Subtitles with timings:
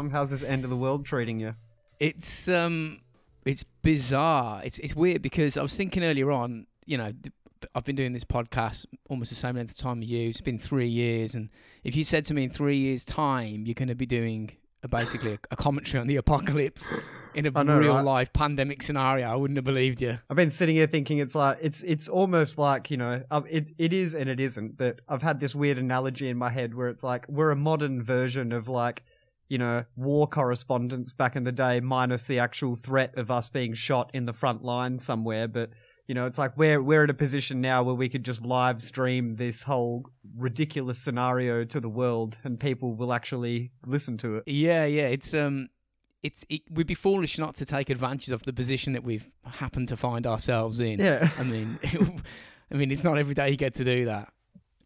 [0.00, 0.10] Tom?
[0.10, 1.54] How's this end of the world treating you?
[1.98, 3.02] It's um,
[3.44, 4.62] it's bizarre.
[4.64, 6.66] It's it's weird because I was thinking earlier on.
[6.86, 7.12] You know,
[7.74, 10.30] I've been doing this podcast almost the same length of time as you.
[10.30, 11.50] It's been three years, and
[11.84, 14.88] if you said to me in three years' time you're going to be doing a,
[14.88, 16.90] basically a, a commentary on the apocalypse
[17.34, 18.04] in a know, real right?
[18.04, 20.18] life pandemic scenario, I wouldn't have believed you.
[20.30, 23.72] I've been sitting here thinking it's like it's it's almost like you know um, it
[23.76, 24.78] it is and it isn't.
[24.78, 28.02] But I've had this weird analogy in my head where it's like we're a modern
[28.02, 29.02] version of like
[29.50, 33.74] you know war correspondence back in the day, minus the actual threat of us being
[33.74, 35.48] shot in the front line somewhere.
[35.48, 35.70] But
[36.06, 38.80] you know it's like we're we're in a position now where we could just live
[38.80, 40.04] stream this whole
[40.36, 44.44] ridiculous scenario to the world, and people will actually listen to it.
[44.46, 45.08] Yeah, yeah.
[45.08, 45.68] It's um,
[46.22, 49.88] it's it, we'd be foolish not to take advantage of the position that we've happened
[49.88, 51.00] to find ourselves in.
[51.00, 51.28] Yeah.
[51.38, 51.76] I mean,
[52.72, 54.32] I mean, it's not every day you get to do that.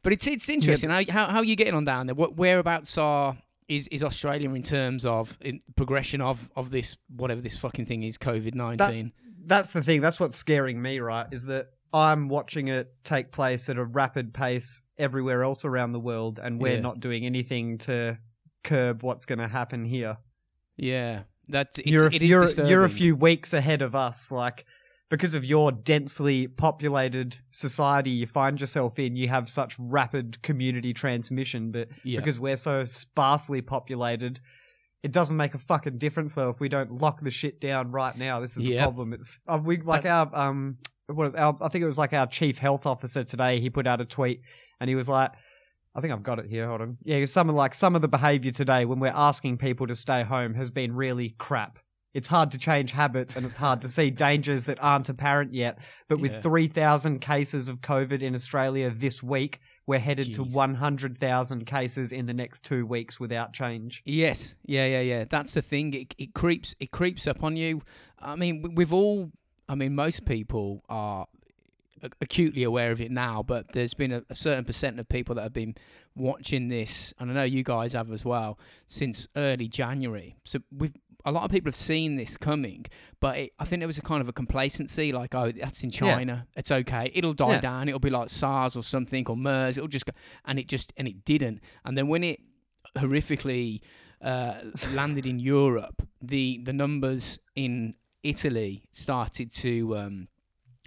[0.02, 0.89] But it's it's interesting.
[0.89, 2.14] How, how how are you getting on down there?
[2.14, 3.36] What whereabouts are
[3.69, 8.03] is is Australia in terms of in progression of of this whatever this fucking thing
[8.03, 9.12] is COVID nineteen?
[9.47, 10.01] that's the thing.
[10.01, 11.27] That's what's scaring me, right?
[11.31, 16.01] Is that I'm watching it take place at a rapid pace everywhere else around the
[16.01, 16.81] world, and we're Yeah.
[16.81, 18.19] not doing anything to
[18.62, 20.17] curb what's going to happen here.
[20.77, 24.33] Yeah, that's it's, you're a, it is you're, you're a few weeks ahead of us,
[24.33, 24.65] like
[25.10, 29.16] because of your densely populated society you find yourself in.
[29.16, 32.20] You have such rapid community transmission, but yeah.
[32.20, 34.41] because we're so sparsely populated.
[35.02, 38.16] It doesn't make a fucking difference though if we don't lock the shit down right
[38.16, 38.41] now.
[38.41, 38.83] This is the Yep.
[38.84, 39.12] problem.
[39.12, 42.27] It's uh, we like our um what is our I think it was like our
[42.27, 43.61] chief health officer today.
[43.61, 44.41] He put out a tweet
[44.80, 45.33] and he was like,
[45.94, 46.66] I think I've got it here.
[46.66, 46.98] Hold on.
[47.05, 50.23] Yeah, some of like some of the behavior today when we're asking people to stay
[50.23, 51.79] home has been really crap.
[52.14, 55.79] It's hard to change habits and it's hard to see dangers that aren't apparent yet.
[56.08, 56.41] But with Yeah.
[56.42, 62.33] 3,000 cases of COVID in Australia this week, we're headed to 100,000 cases in the
[62.33, 64.01] next two weeks without change.
[64.05, 65.24] Yes, yeah, yeah, yeah.
[65.29, 65.92] That's the thing.
[65.92, 67.83] It, it creeps, it creeps up on you.
[68.20, 69.33] I mean, we- we've all.
[69.69, 71.27] I mean, most people are
[72.20, 75.42] acutely aware of it now, but there's been a, a certain percent of people that
[75.42, 75.74] have been
[76.14, 80.36] watching this, and I know you guys have as well, since early January.
[80.45, 80.92] So we've
[81.24, 82.85] a lot of people have seen this coming,
[83.20, 85.90] but it, I think there was a kind of a complacency, like, oh, that's in
[85.90, 85.98] Yeah.
[86.01, 87.61] China, it's okay, it'll die Yeah.
[87.61, 90.12] down, it'll be like SARS or something or MERS, it'll just go,
[90.45, 92.40] and it just and it didn't, and then when it
[92.96, 93.80] horrifically
[94.23, 94.55] uh,
[94.92, 100.29] landed in Europe, the the numbers in Italy started to, um,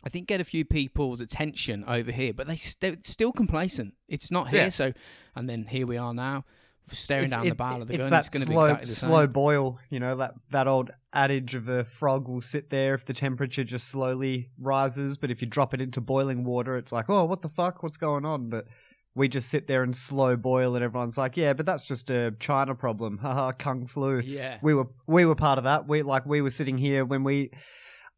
[0.04, 3.94] I think, get a few people's attention over here, but they st- still complacent.
[4.08, 4.70] It's not here, Yeah.
[4.70, 4.94] so
[5.36, 6.46] and then here we are now,
[6.92, 8.12] staring It's- down it- the barrel of the it's gun.
[8.12, 9.32] that it's going to be slow, exactly the slow same.
[9.32, 9.80] boil.
[9.90, 13.64] You know that that old adage of a frog will sit there if the temperature
[13.64, 17.42] just slowly rises, but if you drop it into boiling water, it's like, oh, what
[17.42, 18.50] the fuck, what's going on?
[18.50, 18.66] But
[19.16, 22.36] we just sit there and slow boil, and everyone's like, yeah, but that's just a
[22.40, 23.18] China problem.
[23.22, 24.20] Haha, kung flu.
[24.20, 25.88] Yeah, We were we were part of that.
[25.88, 27.52] We like we were sitting here when we.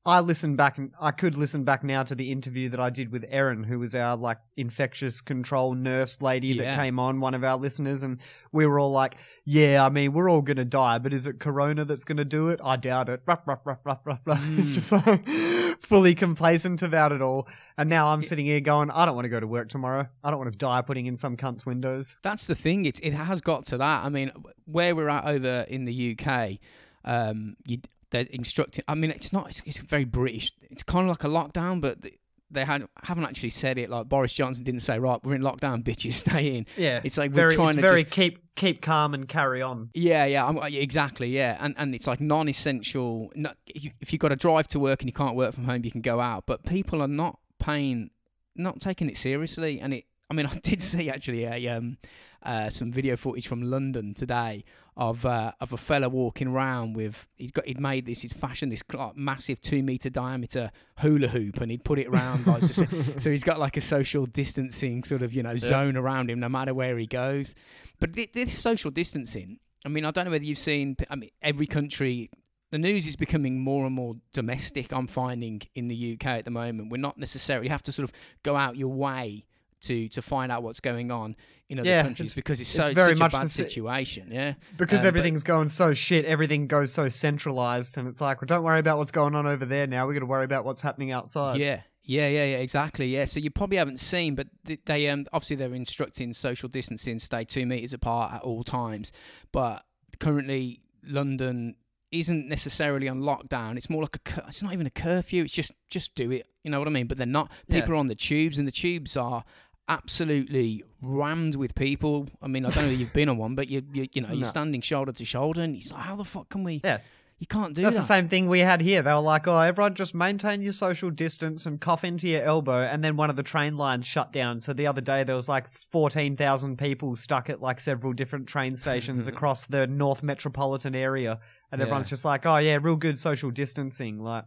[0.05, 3.11] I listened back and I could listen back now to the interview that I did
[3.11, 7.43] with Erin, who was our like infectious control nurse lady that came on, one of
[7.43, 8.19] our listeners, and
[8.53, 11.83] we were all like, "Yeah, I mean, we're all gonna die, but is it Corona
[11.83, 12.61] that's gonna do it?
[12.63, 14.39] I doubt it." Ruff, ruff, ruff, ruff, ruff, ruff.
[14.49, 14.73] Mm.
[14.73, 17.47] Just like fully complacent about it all.
[17.77, 20.07] And now I'm sitting here going, "I don't want to go to work tomorrow.
[20.23, 22.85] I don't want to die putting in some cunt's windows." That's the thing.
[22.85, 24.05] It's it has got to that.
[24.05, 24.31] I mean,
[24.65, 26.57] where we're at over in the UK,
[27.03, 27.79] um, you
[28.11, 28.83] they're instructing.
[28.87, 29.49] I mean, it's not.
[29.49, 30.51] It's, it's very British.
[30.69, 32.15] It's kind of like a lockdown, but th-
[32.51, 33.89] they had haven't actually said it.
[33.91, 37.29] Like Boris Johnson didn't say, "Right, we're in lockdown, bitches, stay in." Yeah, It's like
[37.31, 39.89] we're very, trying it's to very just- keep keep calm and carry on.
[39.93, 41.29] Yeah, yeah, I'm, exactly.
[41.29, 43.31] Yeah, and and it's like non-essential.
[43.35, 45.65] No, if you- if you've got to drive to work and you can't work from
[45.65, 46.45] home, you can go out.
[46.45, 48.09] But people are not paying,
[48.55, 49.79] not taking it seriously.
[49.79, 51.97] And it, I mean, I did see actually a um,
[52.43, 54.63] uh, some video footage from London today
[54.99, 58.69] of uh, of a fella walking around with he's got he'd made this he's fashioned
[58.69, 62.85] this like, massive two meter diameter hula hoop and he'd put it around like, so,
[63.17, 66.49] so he's got like a social distancing sort of you know zone around him no
[66.49, 67.55] matter where he goes.
[68.01, 71.31] But thi- this social distancing I mean I don't know whether you've seen I mean
[71.41, 72.29] every country
[72.71, 76.51] the news is becoming more and more domestic I'm finding in the UK at the
[76.51, 76.91] moment.
[76.91, 78.13] We're not necessarily you have to sort of
[78.43, 79.45] go out your way
[79.81, 81.35] to to find out what's going on
[81.69, 83.49] in other Yeah, countries it's- because it's it's so very such much a the bad
[83.49, 88.07] si- situation yeah because Um, but- everything's going so shit, everything goes so centralized, and
[88.07, 90.07] it's like, well, don't worry about what's going on over there now.
[90.07, 91.59] We got to worry about what's happening outside.
[91.59, 93.07] Yeah, yeah, yeah, yeah, exactly.
[93.07, 94.47] Yeah, so you probably haven't seen, but
[94.85, 99.11] they um obviously they're instructing social distancing, stay two meters apart at all times.
[99.51, 99.85] But
[100.19, 101.75] currently, London
[102.11, 103.77] isn't necessarily on lockdown.
[103.77, 105.43] It's more like a cur- it's not even a curfew.
[105.43, 106.47] It's just just do it.
[106.63, 107.07] You know what I mean?
[107.07, 107.51] But they're not.
[107.67, 107.79] Yeah.
[107.79, 109.43] People are on the tubes, and the tubes are
[109.89, 112.27] absolutely rammed with people.
[112.41, 114.29] I mean, I don't know if you've been on one, but you you, you know
[114.29, 114.35] No.
[114.35, 116.79] you're standing shoulder to shoulder, and it's like, how the fuck can we?
[116.83, 116.99] Yeah.
[117.39, 118.01] you can't do That's that.
[118.01, 119.01] the same thing we had here.
[119.01, 122.81] They were like, "Oh, everyone, just maintain your social distance and cough into your elbow."
[122.83, 124.59] And then one of the train lines shut down.
[124.59, 128.47] So the other day there was like fourteen thousand people stuck at like several different
[128.47, 131.39] train stations across the North metropolitan area,
[131.71, 131.83] and Yeah.
[131.85, 134.43] everyone's just like, "Oh yeah, real good social distancing." Like,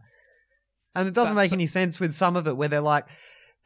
[0.93, 3.05] and it doesn't That's- make any sense with some of it where they're like.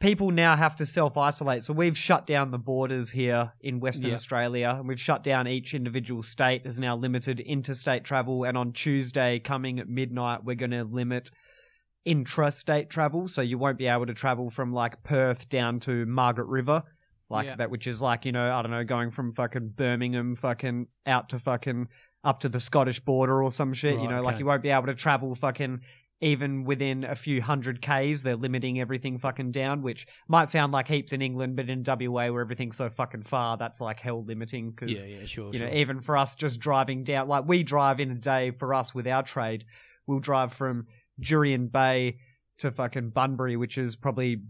[0.00, 1.64] People now have to self isolate.
[1.64, 4.14] So we've shut down the borders here in Western Yeah.
[4.14, 8.44] Australia, and we've shut down each individual state has now limited interstate travel.
[8.44, 11.30] And on Tuesday, coming at midnight, we're going to limit
[12.06, 13.26] intrastate travel.
[13.26, 16.84] So you won't be able to travel from like Perth down to Margaret River,
[17.28, 17.56] like Yeah.
[17.56, 21.28] that, which is like you know I don't know, going from fucking Birmingham, fucking out
[21.30, 21.88] to fucking
[22.22, 23.94] up to the Scottish border or some shit.
[23.94, 25.80] you Right, know, like you won't be able to travel fucking
[26.20, 28.22] even within a few hundred k's.
[28.22, 32.30] They're limiting everything fucking down, which might sound like heaps in England, but in WA
[32.30, 35.68] where everything's so fucking far, that's like hell limiting because yeah, yeah, sure, you sure.
[35.68, 38.94] know, even for us just driving down, like we drive in a day for us
[38.94, 39.64] with our trade,
[40.06, 40.86] we'll drive from
[41.20, 42.18] Jurien Bay
[42.58, 44.42] to fucking Bunbury, which is probably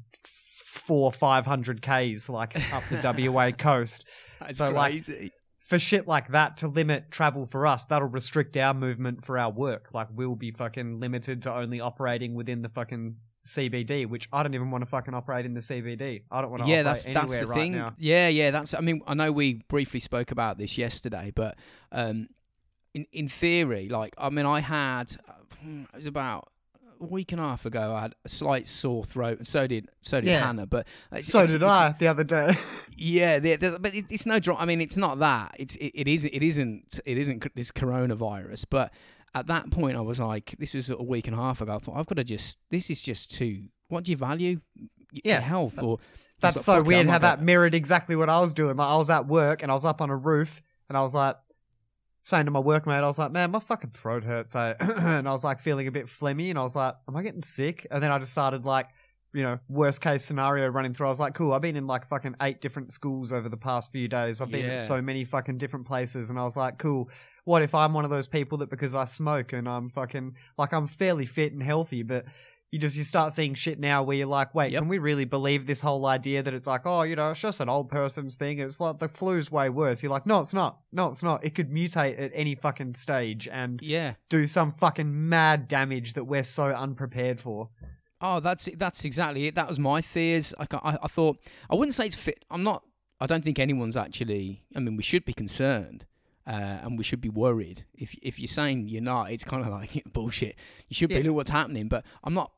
[0.66, 4.04] four, five hundred k's, like up the WA coast.
[4.40, 5.32] That's so, like, crazy.
[5.68, 9.50] For shit like that to limit travel for us, that'll restrict our movement for our
[9.50, 9.90] work.
[9.92, 13.16] Like we'll be fucking limited to only operating within the fucking
[13.46, 16.22] CBD, which I don't even want to fucking operate in the CBD.
[16.30, 17.72] I don't want to yeah, operate that's that's the right thing.
[17.72, 17.94] now.
[17.98, 18.72] Yeah, yeah, that's.
[18.72, 21.56] I mean, I know we briefly spoke about this yesterday, but
[21.92, 22.28] um,
[22.94, 25.32] in in theory, like, I mean, I had uh,
[25.92, 26.50] it was about
[27.00, 27.94] a week and a half ago.
[27.94, 30.44] I had a slight sore throat, and so did so did Yeah.
[30.46, 30.66] Hannah.
[30.66, 32.56] But uh, it's- So did I the other day.
[33.00, 34.60] Yeah, the, the, but it, it's no drama.
[34.60, 35.54] I mean, it's not that.
[35.56, 38.64] It's it, it is it isn't it isn't this coronavirus.
[38.68, 38.92] But
[39.36, 41.76] at that point, I was like, this was a week and a half ago.
[41.76, 42.58] I thought I've got to just.
[42.72, 43.66] This is just too.
[43.88, 44.60] What do you value?
[45.12, 45.98] Yeah, your health or.
[46.40, 48.76] That's like, so weird how that mirrored exactly what I was doing.
[48.76, 51.14] Like I was at work and I was up on a roof and I was
[51.14, 51.36] like
[52.28, 54.74] saying to my workmate, I was like, "Man, my fucking throat hurts." I, eh?
[54.80, 57.42] and I was like feeling a bit phlegmy and I was like, "Am I getting
[57.42, 58.88] sick?" And then I just started like,
[59.32, 61.06] you know, worst case scenario running through.
[61.06, 63.92] I was like, "Cool, I've been in like fucking eight different schools over the past
[63.92, 64.40] few days.
[64.40, 64.72] I've been Yeah.
[64.72, 67.08] at so many fucking different places." And I was like, "Cool,
[67.44, 70.72] what if I'm one of those people that because I smoke and I'm fucking like
[70.74, 72.24] I'm fairly fit and healthy, but
[72.70, 74.82] you just you start seeing shit now where you're like, wait, Yep.
[74.82, 77.60] can we really believe this whole idea that it's like, oh, you know, it's just
[77.60, 78.58] an old person's thing.
[78.58, 80.02] It's like the flu's way worse.
[80.02, 80.80] You're like, no, it's not.
[80.92, 81.44] No, it's not.
[81.44, 84.14] It could mutate at any fucking stage and Yeah.
[84.28, 87.70] do some fucking mad damage that we're so unprepared for.
[88.20, 89.54] Oh, that's that's exactly it.
[89.54, 90.52] That was my fears.
[90.58, 91.38] I, I, I thought
[91.70, 92.44] I wouldn't say it's fit.
[92.50, 92.82] I'm not.
[93.20, 94.62] I don't think anyone's actually.
[94.76, 96.04] I mean, we should be concerned.
[96.48, 97.84] Uh, and we should be worried.
[97.94, 100.56] If if you're saying you're not, it's kind of like bullshit.
[100.88, 101.18] You should Yeah.
[101.18, 102.52] be look what's happening, but I'm not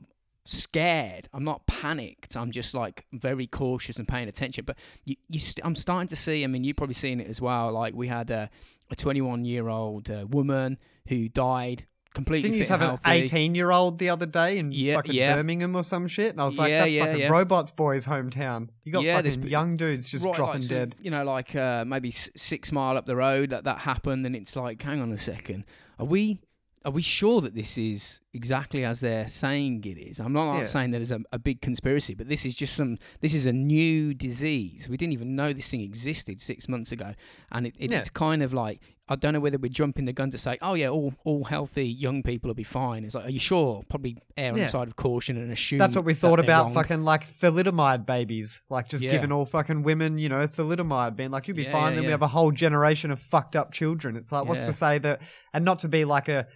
[0.44, 1.28] scared.
[1.32, 2.36] I'm not panicked.
[2.36, 4.64] I'm just like very cautious and paying attention.
[4.64, 6.44] But you, you st- I'm starting to see.
[6.44, 7.72] I mean, you've probably seen it as well.
[7.72, 8.50] Like we had a,
[8.90, 10.78] a 21 year old uh, woman
[11.08, 14.72] who died completely Didn't you have and an 18 year old the other day in
[14.72, 15.34] Yeah, fucking yeah.
[15.36, 16.30] Birmingham or some shit?
[16.32, 17.30] And I was like, Yeah, that's yeah, fucking.
[17.30, 18.68] Robots Boy's hometown.
[18.84, 20.96] You got fucking p- young dudes just right, dropping like, dead.
[21.00, 24.56] You know, like uh, maybe six mile up the road that that happened, and it's
[24.56, 25.64] like, hang on a second,
[25.98, 26.40] are we
[26.82, 30.18] are we sure that this is exactly as they're saying it is?
[30.18, 30.64] I'm not Yeah.
[30.64, 32.96] saying that there's a, a big conspiracy, but this is just some.
[33.20, 34.88] This is a new disease.
[34.88, 37.12] We didn't even know this thing existed six months ago,
[37.52, 37.98] and it, it, Yeah.
[37.98, 38.80] it's kind of like.
[39.10, 41.84] I don't know whether we're jumping the gun to say, "Oh yeah, all all healthy
[41.86, 43.82] young people will be fine." It's like, are you sure?
[43.90, 44.64] Probably err on Yeah.
[44.64, 45.78] the side of caution and assume.
[45.80, 46.74] That's what we thought about wrong.
[46.74, 48.62] fucking like thalidomide babies.
[48.70, 49.10] Like just Yeah.
[49.10, 51.96] giving all fucking women, you know, thalidomide, being like, you'll be Yeah, fine.
[51.96, 54.16] then we have a whole generation of fucked up children.
[54.16, 55.20] It's like, what's to say that,
[55.52, 56.46] and not to be like a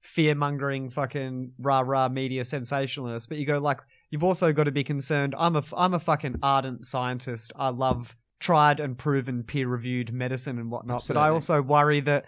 [0.00, 4.70] fear mongering fucking rah rah media sensationalist, but you go like, you've also got to
[4.72, 5.34] be concerned.
[5.36, 7.52] I'm a, I'm a fucking ardent scientist.
[7.56, 11.04] I love tried and proven peer reviewed medicine and whatnot.
[11.06, 12.26] But I also worry that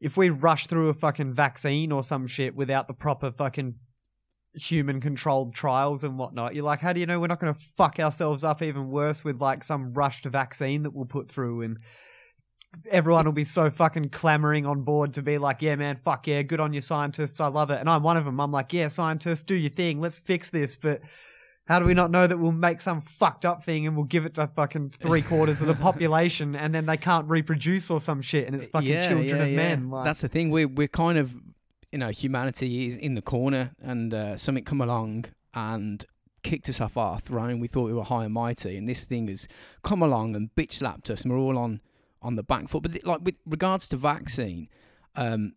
[0.00, 3.74] if we rush through a fucking vaccine or some shit without the proper fucking
[4.54, 6.54] human controlled trials and whatnot.
[6.54, 9.24] You're like, how do you know we're not going to fuck ourselves up even worse
[9.24, 11.78] with like some rushed vaccine that we'll put through and
[12.90, 16.42] everyone will be so fucking clamoring on board to be like, yeah, man, fuck yeah,
[16.42, 17.40] good on you, scientists.
[17.40, 17.80] I love it.
[17.80, 18.40] And I'm one of them.
[18.40, 20.00] I'm like, yeah, scientists, do your thing.
[20.00, 20.76] Let's fix this.
[20.76, 21.00] But
[21.66, 24.26] how do we not know that we'll make some fucked up thing and we'll give
[24.26, 28.20] it to fucking three quarters of the population and then they can't reproduce or some
[28.20, 29.90] shit and it's fucking children of men?
[29.90, 30.50] Like, That's the thing.
[30.50, 31.36] We're we're kind of
[31.92, 36.04] you know humanity is in the corner, and uh, something come along and
[36.42, 37.60] kicked us off our throne.
[37.60, 39.48] We thought we were high and mighty, and this thing has
[39.82, 41.80] come along and bitch slapped us, and we're all on
[42.22, 42.82] on the back foot.
[42.82, 44.68] But th- like with regards to vaccine,
[45.16, 45.54] um,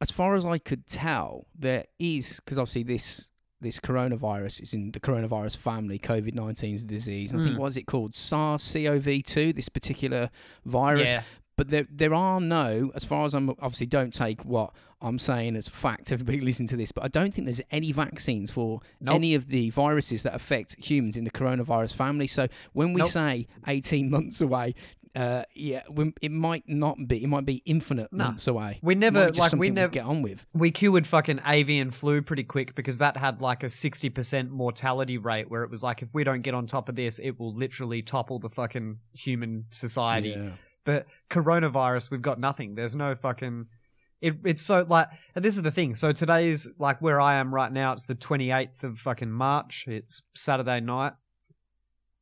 [0.00, 3.30] as far as I could tell, there is because obviously this
[3.60, 5.98] this coronavirus is in the coronavirus family.
[5.98, 7.34] COVID nineteen is a disease.
[7.34, 7.58] I think Mm.
[7.58, 8.14] what is it called?
[8.14, 9.54] SARS-CoV-2.
[9.54, 10.30] This particular
[10.64, 11.10] virus.
[11.10, 11.22] Yeah.
[11.56, 15.54] But there, there are no, as far as I'm obviously don't take what I'm saying
[15.54, 16.10] as fact.
[16.12, 19.14] Everybody listen to this, but I don't think there's any vaccines for Nope.
[19.14, 22.26] any of the viruses that affect humans in the coronavirus family.
[22.26, 23.10] So when we Nope.
[23.10, 24.74] say 18 months away,
[25.14, 27.22] uh, yeah, we, it might not be.
[27.22, 28.24] It might be infinite No.
[28.24, 28.80] months away.
[28.82, 30.44] We never just like we never get on with.
[30.52, 35.50] we cured fucking avian flu pretty quick because that had like a 60% mortality rate
[35.50, 38.02] where it was like if we don't get on top of this it will literally
[38.02, 40.50] topple the fucking human society Yeah.
[40.84, 43.66] but coronavirus we've got nothing there's no fucking
[44.20, 47.54] it, it's so like and this is the thing so today's like where i am
[47.54, 51.18] right now it's the 28th of fucking march it's saturday night Well,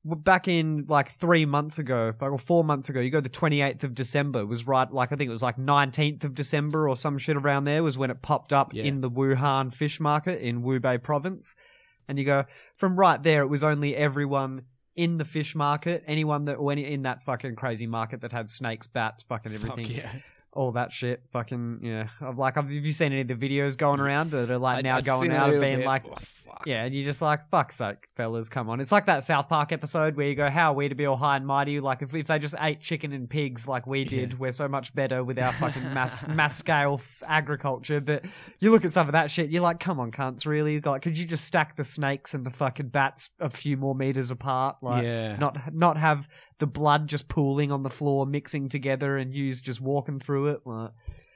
[0.04, 3.94] back in like three months ago or four months ago you go the 28th of
[3.94, 7.36] december was right like i think it was like 19th of december or some shit
[7.36, 8.82] around there was when it popped up Yeah.
[8.82, 11.54] in the wuhan fish market in hubei province
[12.08, 12.44] and you go
[12.74, 14.62] from right there it was only everyone
[14.96, 18.50] in the fish market anyone that or any in that fucking crazy market that had
[18.50, 20.12] snakes bats fucking everything Fuck yeah.
[20.52, 24.00] all that shit fucking yeah I've, like have you seen any of the videos going
[24.00, 25.86] around that are like I- now I've going out and being bit.
[25.86, 26.04] like
[26.62, 26.66] fuck.
[26.72, 29.72] yeah and you're just like fuck's sake fellas come on it's like that south park
[29.72, 32.14] episode where you go how are we to be all high and mighty like if,
[32.14, 34.38] if they just ate chicken and pigs like we did Yeah.
[34.38, 38.24] we're so much better with our fucking mass mass scale f- agriculture but
[38.60, 41.18] you look at some of that shit you're like come on cunts really like could
[41.18, 45.04] you just stack the snakes and the fucking bats a few more meters apart like
[45.04, 45.36] yeah.
[45.36, 46.28] not not have
[46.58, 50.60] the blood just pooling on the floor mixing together and use just walking through it
[50.64, 50.90] like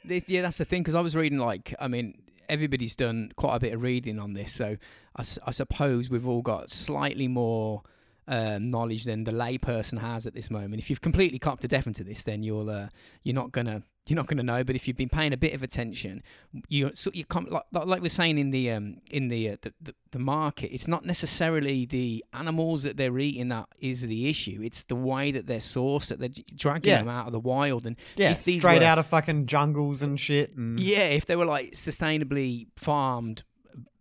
[0.08, 2.14] yeah, that's the thing because I was reading like I mean
[2.48, 4.76] everybody's done quite a bit of reading on this, so
[5.16, 7.82] I suppose we've all got slightly more
[8.28, 10.82] um, knowledge than the layperson has at this moment.
[10.82, 12.88] If you've completely cocked a deaf into this, then you'll uh,
[13.22, 14.62] you're not gonna you're not gonna know.
[14.64, 16.22] But if you've been paying a bit of attention,
[16.68, 19.72] you so you come like, like we're saying in the um in the, uh, the,
[19.80, 24.60] the the market, it's not necessarily the animals that they're eating that is the issue.
[24.62, 26.98] It's the way that they're sourced, that they're dragging Yeah.
[26.98, 30.02] them out of the wild and yeah If these straight were- out of fucking jungles
[30.02, 33.42] and shit and yeah, if they were like sustainably farmed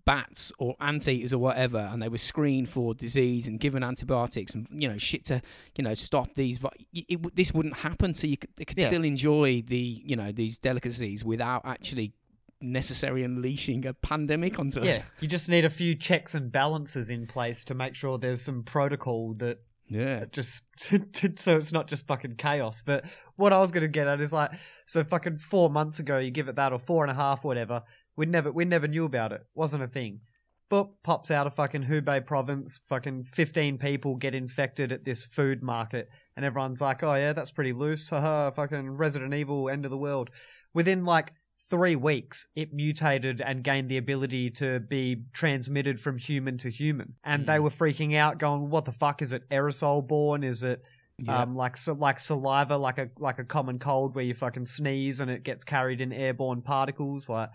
[0.06, 4.68] bats or anteaters or whatever, and they were screened for disease and given antibiotics and
[4.72, 5.42] you know shit to
[5.76, 6.60] you know stop these,
[6.94, 8.14] it, it, this wouldn't happen.
[8.14, 8.88] So you could, they could Yeah.
[8.88, 12.14] still enjoy the you know these delicacies without actually
[12.62, 14.86] necessarily unleashing a pandemic onto us.
[14.88, 18.42] yeah you just need a few checks and balances in place to make sure there's
[18.42, 20.98] some protocol that yeah, just so
[21.58, 22.82] it's not just fucking chaos.
[22.84, 24.50] But what I was gonna get at is like,
[24.88, 27.84] so fucking four months ago, you give it that or four and a half, whatever.
[28.18, 29.42] We never we never knew about it.
[29.54, 30.22] Wasn't a thing.
[30.72, 32.80] Boop pops out of fucking Hubei province.
[32.90, 37.52] Fucking fifteen people get infected at this food market, and everyone's like, "Oh yeah, that's
[37.52, 40.30] pretty loose." Haha, fucking Resident Evil, end of the world.
[40.74, 41.34] Within like
[41.70, 47.16] three weeks, it mutated and gained the ability to be transmitted from human to human.
[47.24, 47.64] And they Mm.
[47.64, 49.48] were freaking out, going, "What the fuck is it?
[49.50, 50.44] Aerosol born?
[50.44, 50.82] Is it
[51.20, 51.42] yeah.
[51.44, 55.20] um like so, like saliva, like a like a common cold where you fucking sneeze
[55.20, 57.50] and it gets carried in airborne particles?" Like,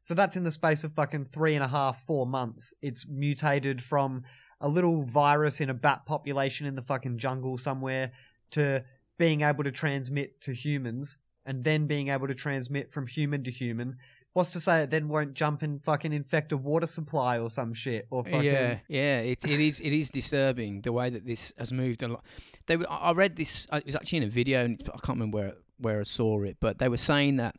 [0.00, 2.72] so that's in the space of fucking three and a half, four months.
[2.82, 4.24] It's mutated from
[4.60, 8.12] a little virus in a bat population in the fucking jungle somewhere
[8.52, 8.84] to
[9.18, 13.50] being able to transmit to humans and then being able to transmit from human to
[13.50, 13.96] human.
[14.34, 17.74] What's to say it then won't jump and fucking infect a water supply or some
[17.74, 21.52] shit or fucking Yeah, yeah, it, it is it is disturbing the way that this
[21.58, 22.24] has moved a lot.
[22.66, 23.66] They I read this.
[23.70, 26.04] uh, It was actually in a video, and it's- I can't remember where where I
[26.04, 27.56] saw it, but they were saying that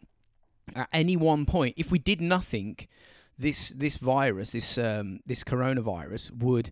[0.75, 2.77] at any one point, if we did nothing,
[3.37, 6.71] this this virus, this um, this coronavirus, would,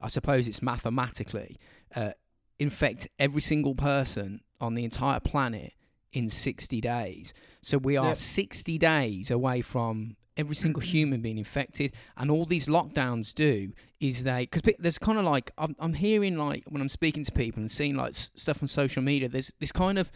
[0.00, 1.58] I suppose, it's mathematically
[1.96, 2.12] uh,
[2.58, 5.72] infect every single person on the entire planet
[6.12, 7.34] in 60 days.
[7.62, 8.16] So we are Yep.
[8.16, 11.92] 60 days away from every single human being infected.
[12.16, 16.36] And all these lockdowns do is they, because there's kind of like, I'm, I'm hearing
[16.36, 19.52] like, when I'm speaking to people and seeing like s- stuff on social media, there's
[19.58, 20.10] this kind of,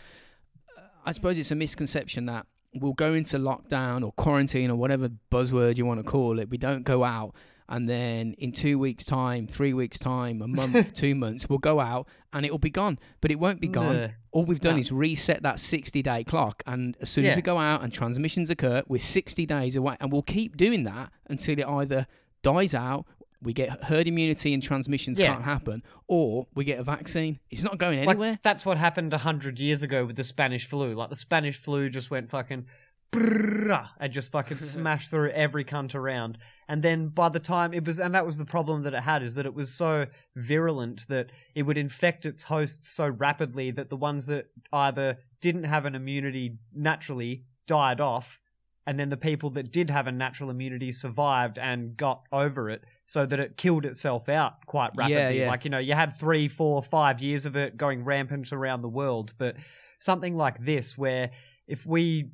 [0.77, 5.09] uh, I suppose it's a misconception that we'll go into lockdown or quarantine or whatever
[5.31, 6.51] buzzword you want to call it.
[6.51, 7.35] We don't go out.
[7.71, 11.81] And then in two weeks' time, three weeks' time, a month, two months, we'll go
[11.81, 12.99] out and it will be gone.
[13.21, 14.15] But it won't be gone.
[14.33, 14.81] All we've done No.
[14.81, 16.63] is reset that 60 day clock.
[16.67, 19.97] And as soon as we go out and transmissions occur, we're 60 days away.
[20.01, 22.07] And we'll keep doing that until it either
[22.43, 23.05] dies out,
[23.41, 25.29] we get herd immunity and transmissions Yeah.
[25.35, 27.39] can't happen, or we get a vaccine.
[27.51, 28.39] It's not going Like, anywhere.
[28.43, 30.95] that's what happened a hundred years ago with the Spanish flu.
[30.95, 32.67] Like the Spanish flu just went fucking
[33.13, 36.39] and just fucking smashed through every cunt around.
[36.69, 39.23] And then by the time it was, and that was the problem that it had,
[39.23, 43.89] is that it was so virulent that it would infect its hosts so rapidly that
[43.89, 48.41] the ones that either didn't have an immunity naturally died off,
[48.87, 52.83] and then the people that did have a natural immunity survived and got over it,
[53.09, 55.41] so that it killed itself out quite rapidly.
[55.41, 55.49] yeah.
[55.49, 58.89] Like you know, you had three, four, five years of it going rampant around the
[58.89, 59.57] world, but
[59.99, 61.31] something like this, where
[61.67, 62.31] if we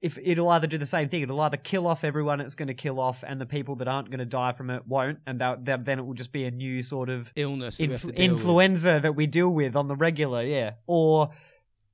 [0.00, 2.74] if it'll either do the same thing, it'll either kill off everyone it's going to
[2.74, 5.66] kill off, and the people that aren't going to die from it won't, and that,
[5.66, 7.76] that, then it will just be a new sort of Illness.
[7.76, 8.18] that we influ- to with.
[8.18, 10.72] influenza that we deal with on the regular, yeah.
[10.86, 11.30] Or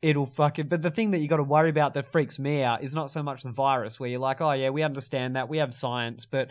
[0.00, 0.69] it'll fucking.
[0.69, 3.11] But the thing that you got to worry about that freaks me out is not
[3.11, 6.25] so much the virus, where you're like, oh yeah, we understand that, we have science,
[6.25, 6.50] but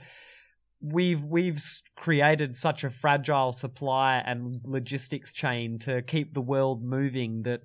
[0.82, 1.64] we've we've
[1.96, 7.62] created such a fragile supply and logistics chain to keep the world moving that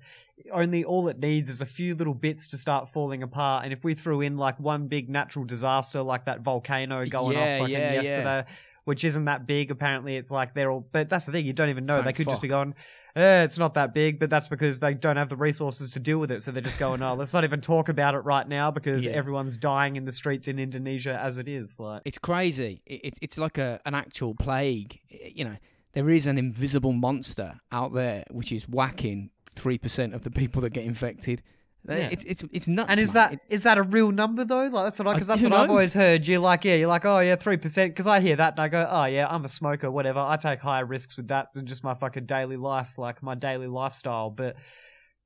[0.51, 3.83] only all it needs is a few little bits to start falling apart and if
[3.83, 7.73] we threw in like one big natural disaster like that volcano going Yeah, off fucking
[7.73, 8.01] yeah, yeah.
[8.01, 8.45] yesterday
[8.85, 11.69] which isn't that big apparently it's like they're all but that's the thing you don't
[11.69, 12.73] even know Thank they could just be fuck.
[13.15, 16.17] Eh, it's not that big but that's because they don't have the resources to deal
[16.17, 18.71] with it so they're just going oh let's not even talk about it right now
[18.71, 19.11] because Yeah.
[19.11, 22.81] everyone's dying in the streets in indonesia as it is like It's crazy.
[22.85, 24.99] It, it, it's like a an actual plague.
[25.09, 25.57] You know,
[25.93, 30.61] there is an invisible monster out there which is whacking three percent of the people
[30.63, 31.41] that get infected.
[31.87, 32.09] Yeah.
[32.11, 32.89] It's it's it's nuts.
[32.89, 34.67] And is that It- is that a real number though?
[34.67, 36.25] Like that's what I- because that's what I've always heard.
[36.27, 37.91] You're like, yeah, you're like, oh yeah, three percent.
[37.91, 40.19] Because I hear that and I go, oh yeah, I'm a smoker, whatever.
[40.19, 43.67] I take higher risks with that than just my fucking daily life, like my daily
[43.67, 44.29] lifestyle.
[44.29, 44.55] But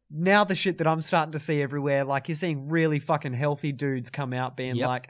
[0.10, 3.72] now the shit that I'm starting to see everywhere, like you're seeing really fucking healthy
[3.72, 4.88] dudes come out being Yep.
[4.88, 5.10] like,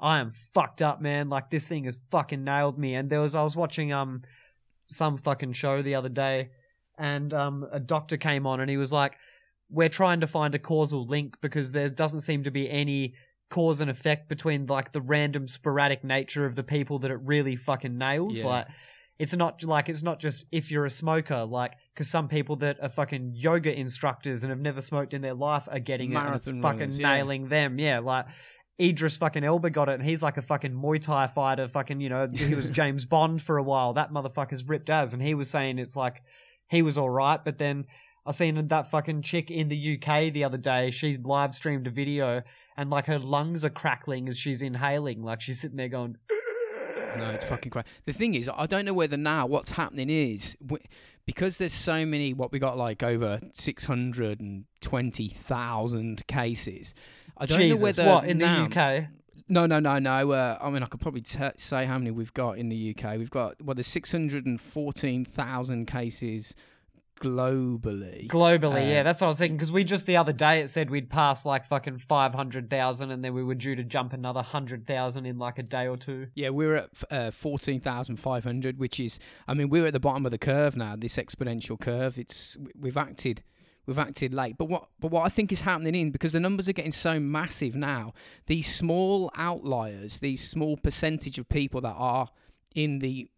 [0.00, 1.28] I am fucked up, man.
[1.30, 2.96] Like this thing has fucking nailed me.
[2.96, 4.22] And there was I was watching um
[4.88, 6.50] some fucking show the other day,
[6.98, 9.16] and um a doctor came on and he was like,
[9.72, 13.14] we're trying to find a causal link because there doesn't seem to be any
[13.50, 17.56] cause and effect between like the random sporadic nature of the people that it really
[17.56, 18.38] fucking nails.
[18.38, 18.46] Yeah.
[18.46, 18.66] Like
[19.18, 22.78] it's not like it's not just if you're a smoker, like because some people that
[22.82, 26.24] are fucking yoga instructors and have never smoked in their life are getting it and
[26.24, 27.16] Marathon it's fucking runners, yeah.
[27.16, 27.78] nailing them.
[27.78, 28.26] Yeah, like
[28.80, 31.68] Idris fucking Elba got it, and he's like a fucking Muay Thai fighter.
[31.68, 33.92] Fucking, you know, he was James Bond for a while.
[33.92, 36.22] That motherfucker's ripped as, and he was saying it's like
[36.68, 37.84] he was all right, but then
[38.24, 40.90] I seen that fucking chick in the UK the other day.
[40.90, 42.42] She live streamed a video,
[42.76, 45.22] and like her lungs are crackling as she's inhaling.
[45.22, 46.16] Like she's sitting there going,
[47.18, 47.86] No, it's fucking crazy.
[48.06, 50.56] The thing is, I don't know whether now what's happening is
[51.26, 52.32] because there's so many.
[52.32, 56.94] What we got like over six hundred and twenty thousand cases.
[57.36, 59.04] I don't Jesus, know whether what in now- the UK?
[59.48, 60.30] No, no, no, no.
[60.30, 63.18] Uh, I mean, I could probably t- say how many we've got in the UK.
[63.18, 66.54] We've got well, there's six hundred and fourteen thousand cases
[67.22, 68.28] globally.
[68.28, 69.56] Globally, yeah, Uh, that's what I was thinking.
[69.56, 73.10] Because we just the other day it said we'd pass like fucking five hundred thousand,
[73.10, 75.96] and then we were due to jump another hundred thousand in like a day or
[75.96, 76.26] two.
[76.34, 80.38] Yeah, we're at uh, 14,500, which is, I mean, we're at the bottom of the
[80.38, 82.18] curve now, this exponential curve.
[82.18, 83.42] It's We've acted.
[83.86, 84.88] We've acted late, but what?
[85.00, 88.14] But what I think is happening in because the numbers are getting so massive now.
[88.46, 92.28] These small outliers, these small percentage of people that are
[92.76, 93.28] in the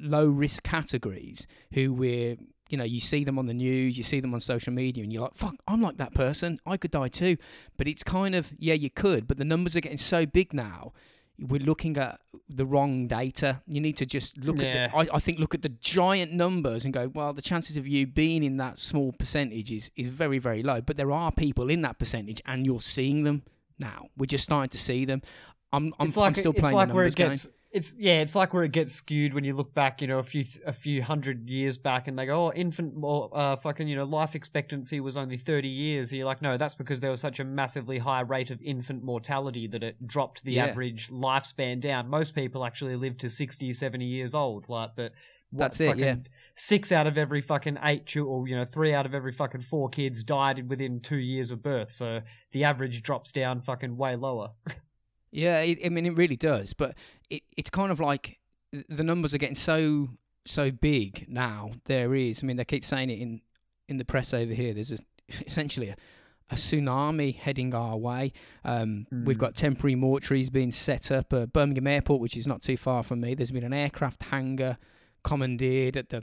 [0.00, 2.36] low risk categories, who we're,
[2.68, 5.12] you know, you see them on the news, you see them on social media, and
[5.12, 6.60] you're like, "Fuck, I'm like that person.
[6.66, 7.36] I could die too."
[7.76, 10.92] But it's kind of, yeah, you could, but the numbers are getting so big now
[11.40, 13.62] we're looking at the wrong data.
[13.66, 14.66] You need to just look Yeah.
[14.86, 17.76] at the, I, I think look at the giant numbers and go, well, the chances
[17.76, 20.80] of you being in that small percentage is, is very, very low.
[20.80, 23.42] But there are people in that percentage and you're seeing them
[23.78, 24.08] now.
[24.16, 25.22] We're just starting to see them.
[25.72, 27.48] I'm I'm, like I'm still it's playing like the where numbers it gets.
[27.70, 30.22] It's yeah, it's like where it gets skewed when you look back, you know, a
[30.22, 33.94] few a few hundred years back, and they go, "Oh, infant, or uh, fucking, you
[33.96, 37.20] know, life expectancy was only thirty years." And you're like, no, that's because there was
[37.20, 40.66] such a massively high rate of infant mortality that it dropped the Yeah.
[40.66, 42.08] average lifespan down.
[42.08, 45.12] Most people actually live to 60, 70 years old, like, but
[45.50, 46.16] what, That's it, yeah.
[46.54, 49.90] Six out of every fucking eight, or you know, three out of every fucking four
[49.90, 51.92] kids died within two years of birth.
[51.92, 52.20] So
[52.52, 54.52] the average drops down fucking way lower.
[55.30, 56.72] Yeah, it, I mean, it really does.
[56.74, 56.94] But
[57.30, 58.38] it, it's kind of like
[58.88, 60.08] the numbers are getting so
[60.46, 61.72] so big now.
[61.84, 63.40] There is, I mean, they keep saying it in
[63.88, 64.72] in the press over here.
[64.74, 64.98] There's a,
[65.46, 65.96] essentially a,
[66.50, 68.32] a tsunami heading our way.
[68.64, 69.40] Um, We've Mm.
[69.40, 73.20] got temporary mortuaries being set up at Birmingham Airport, which is not too far from
[73.20, 73.34] me.
[73.34, 74.78] There's been an aircraft hangar
[75.24, 76.22] commandeered at the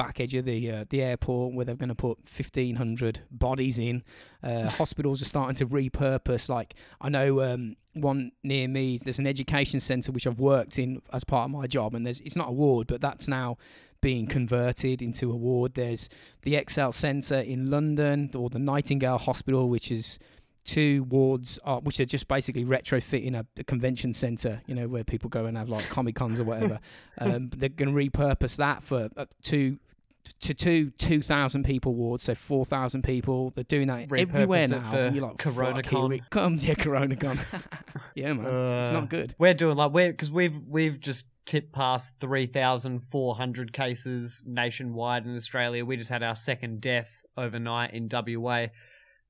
[0.00, 4.02] back edge of the uh, the airport where they're going to put 1500 bodies in.
[4.42, 9.26] Uh, hospitals are starting to repurpose like i know um, one near me there's an
[9.26, 12.48] education centre which i've worked in as part of my job and there's it's not
[12.48, 13.58] a ward but that's now
[14.00, 15.74] being converted into a ward.
[15.74, 16.08] There's
[16.40, 20.18] the excel centre in london or the nightingale hospital which is
[20.64, 25.04] two wards are, which are just basically retrofitting a, a convention centre you know where
[25.04, 26.80] people go and have like comic cons or whatever.
[27.22, 29.78] Um, they're going to repurpose that for uh, two
[30.40, 33.52] to two two thousand people wards, so four thousand people.
[33.54, 34.90] They're doing that Repurpose everywhere now.
[34.90, 35.84] for you're like, CoronaCon.
[35.84, 36.74] Fuck, here it comes, yeah,
[38.14, 39.34] yeah, man, it's, it's Uh, not good.
[39.38, 44.42] We're doing like we're because we've we've just tipped past three thousand four hundred cases
[44.46, 45.84] nationwide in Australia.
[45.84, 48.66] We just had our second death overnight in WA,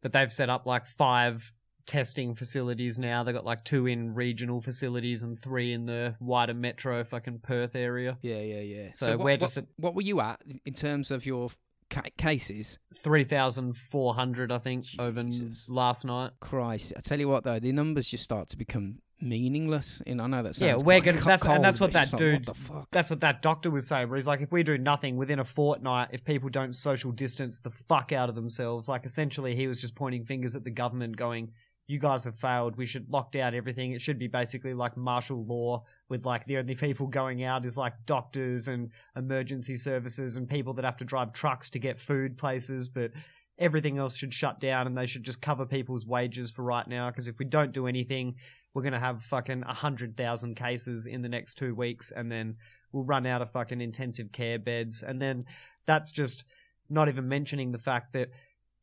[0.02, 1.52] but they've set up like five
[1.90, 3.24] testing facilities now.
[3.24, 7.74] They've got like two in regional facilities and three in the wider metro fucking Perth
[7.74, 8.16] area.
[8.22, 8.90] Yeah, yeah, yeah.
[8.92, 11.50] So what, we're what- just what, at- were you at in terms of your
[11.90, 12.78] ca- cases?
[12.94, 15.68] Three thousand four hundred, I think, over Jesus.
[15.68, 16.30] last night.
[16.38, 20.00] Christ, I tell you what though, the numbers just start to become meaningless.
[20.06, 22.46] And I know that sounds Yeah, we're gonna- that's- and that's what that just like,
[22.70, 22.86] What?
[22.90, 25.44] That's what that doctor was saying, where he's like, if we do nothing within a
[25.44, 29.78] fortnight, if people don't social distance the fuck out of themselves, like essentially he was
[29.80, 31.52] just pointing fingers at the government, going,
[31.90, 32.76] "You guys have failed.
[32.76, 33.92] We should lock down everything.
[33.92, 37.76] It should be basically like martial law, with like the only people going out is
[37.76, 42.38] like doctors and emergency services and people that have to drive trucks to get food
[42.38, 43.10] places, but."
[43.58, 47.10] Everything else should shut down, and they should just cover people's wages for right now.
[47.10, 48.34] Because if we don't do anything,
[48.72, 52.56] we're gonna have fucking a hundred thousand cases in the next two weeks, and then
[52.90, 55.02] we'll run out of fucking intensive care beds.
[55.02, 55.44] And then
[55.84, 56.44] that's just
[56.88, 58.30] not even mentioning the fact that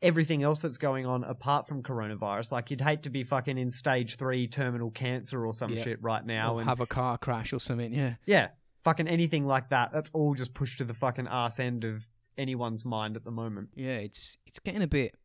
[0.01, 3.71] everything else that's going on apart from coronavirus, like you'd hate to be fucking in
[3.71, 5.83] stage three terminal cancer or some Yeah.
[5.83, 6.55] shit right now.
[6.55, 7.93] Or and have a car crash or something.
[7.93, 8.15] Yeah.
[8.25, 8.49] yeah,
[8.83, 9.91] fucking anything like that.
[9.91, 12.07] That's all just pushed to the fucking ass end of
[12.37, 13.69] anyone's mind at the moment.
[13.75, 15.15] Yeah, it's it's getting a bit.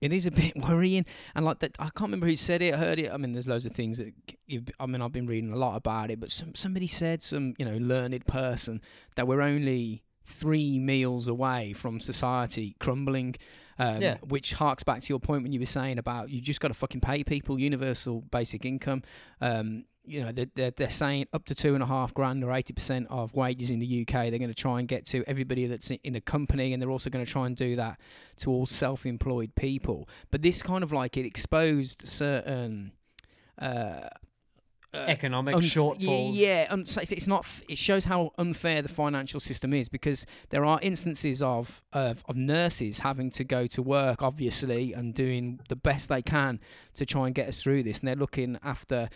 [0.00, 1.04] It is a bit worrying,
[1.34, 2.74] and like that, I can't remember who said it.
[2.74, 3.12] I heard it.
[3.12, 4.12] I mean, there's loads of things that
[4.46, 7.54] you've, I mean, I've been reading a lot about it, but some somebody said, some
[7.58, 8.80] you know, learned person,
[9.16, 13.34] that we're only three meals away from society crumbling.
[13.78, 14.18] Um, Yeah.
[14.26, 16.74] Which harks back to your point when you were saying about you just got to
[16.74, 19.02] fucking pay people universal basic income.
[19.40, 22.48] Um, you know, they're, they're, they're saying up to two and a half grand or
[22.48, 25.92] 80% of wages in the UK, they're going to try and get to everybody that's
[25.92, 28.00] in- in a company, and they're also going to try and do that
[28.38, 30.08] to all self employed people.
[30.32, 32.92] But this kind of like it exposed certain.
[33.58, 34.08] Uh,
[34.94, 36.32] uh, Economic unf- shortfalls.
[36.34, 37.46] Yeah, un- it's, not.
[37.68, 42.36] It shows how unfair the financial system is because there are instances of, of of
[42.36, 46.60] nurses having to go to work, obviously, and doing the best they can
[46.94, 49.08] to try and get us through this, and they're looking after,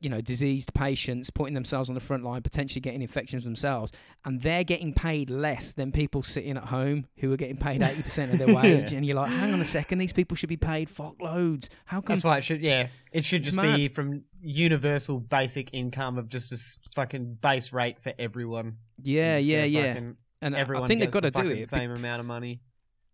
[0.00, 3.92] you know, diseased patients, putting themselves on the front line, potentially getting infections themselves,
[4.24, 8.02] and they're getting paid less than people sitting at home who are getting paid eighty
[8.02, 10.56] percent of their wage, and you're like, hang on a second, these people should be
[10.56, 11.68] paid fuck loads.
[11.84, 12.16] How come?
[12.16, 12.62] That's why it should.
[12.62, 16.58] Yeah, it should just be from universal basic income of just a
[16.94, 18.76] fucking base rate for everyone.
[19.02, 20.00] yeah, yeah, yeah.
[20.42, 21.68] And Everyone I think they've got to the do it.
[21.68, 22.60] Same amount of money.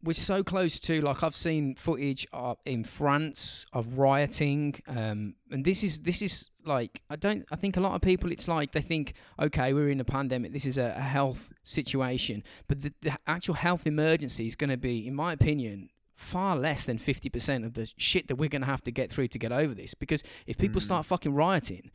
[0.02, 5.64] We're so close to like I've seen footage of, in France of rioting, um, and
[5.64, 8.72] this is this is like I don't I think a lot of people it's like
[8.72, 12.92] they think okay we're in a pandemic this is a, a health situation, but the,
[13.00, 17.64] the actual health emergency is going to be in my opinion far less than 50%
[17.64, 19.94] of the shit that we're going to have to get through to get over this
[19.94, 20.84] because if people Mm.
[20.84, 21.92] start fucking rioting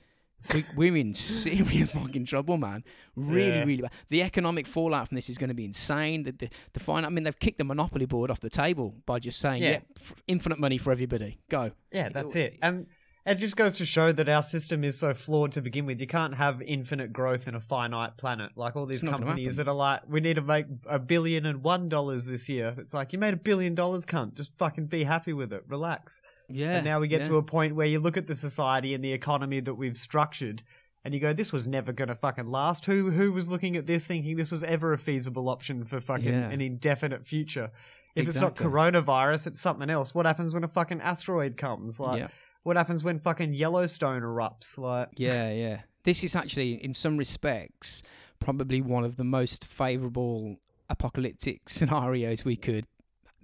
[0.54, 2.84] we, we're in serious fucking trouble, man.
[3.16, 3.64] Really, Yeah.
[3.66, 3.92] really bad.
[4.10, 6.24] The economic fallout from this is going to be insane.
[6.24, 9.20] The, the, the fine, I mean, they've kicked the monopoly board off the table by
[9.20, 9.70] just saying, Yeah.
[9.72, 11.40] yeah, f- infinite money for everybody.
[11.50, 11.72] Go.
[11.92, 12.58] Yeah, that's It-.
[12.62, 12.88] And
[13.26, 16.02] it just goes to show that our system is so flawed to begin with.
[16.02, 18.52] You can't have infinite growth in a finite planet.
[18.58, 21.00] Like all these It's not gonna companies that are like, we need to make a
[21.00, 22.76] billion and one dollars this year.
[22.78, 24.34] It's like, you made a billion dollars, cunt.
[24.34, 25.64] Just fucking be happy with it.
[25.70, 26.22] Relax.
[26.50, 26.78] Yeah.
[26.78, 27.28] and now we get yeah.
[27.28, 30.64] to a point where you look at the society and the economy that we've structured
[31.06, 32.86] and you go, this was never going to fucking last.
[32.86, 36.26] Who who was looking at this thinking this was ever a feasible option for fucking
[36.26, 36.50] Yeah.
[36.50, 37.72] an indefinite future?
[38.16, 38.48] If Exactly.
[38.48, 40.14] it's not coronavirus, it's something else.
[40.16, 42.00] What happens when a fucking asteroid comes?
[42.00, 42.28] Like, yeah.
[42.62, 44.78] what happens when fucking Yellowstone erupts?
[44.78, 45.82] Like, yeah, yeah.
[46.04, 48.04] This is actually, in some respects,
[48.40, 50.58] probably one of the most favourable
[50.90, 52.86] apocalyptic scenarios we could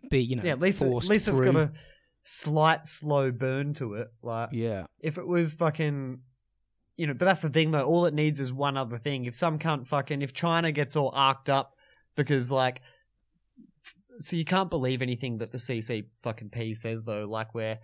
[0.10, 1.52] be, you know, yeah, at least at least it's through.
[1.52, 1.72] got a
[2.32, 4.10] slight slow burn to it.
[4.22, 4.86] Like, Yeah.
[5.00, 6.20] if it was fucking
[6.96, 9.34] you know but that's the thing though all it needs is one other thing if
[9.34, 11.74] some cunt fucking if china gets all arced up
[12.16, 12.82] because like
[14.20, 17.80] so you can't believe anything that the cc fucking p says though like where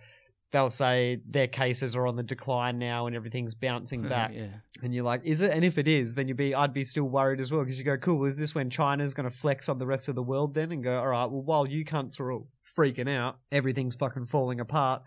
[0.52, 4.48] they'll say their cases are on the decline now and everything's bouncing back yeah.
[4.82, 7.04] and you're like is it and if it is then you'd be i'd be still
[7.08, 9.78] worried as well because you go cool is this when china's going to flex on
[9.78, 12.30] the rest of the world then and go all right well while you cunts are
[12.32, 15.02] all freaking out everything's fucking falling apart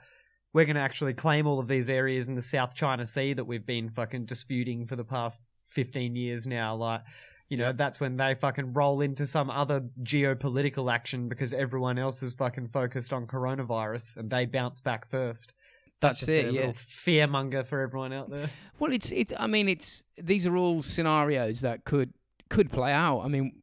[0.54, 3.46] we're going to actually claim all of these areas in the South China Sea that
[3.46, 6.76] we've been fucking disputing for the past 15 years now.
[6.76, 7.02] Like,
[7.50, 12.24] you know, that's when they fucking roll into some other geopolitical action because everyone else
[12.24, 15.54] is fucking focused on coronavirus and they bounce back first.
[16.02, 16.60] That's just it, a yeah.
[16.60, 18.50] little fearmonger for everyone out there.
[18.80, 19.34] Well, it's it's.
[19.38, 22.14] I mean, it's these are all scenarios that could
[22.50, 23.20] could play out.
[23.20, 23.62] I mean,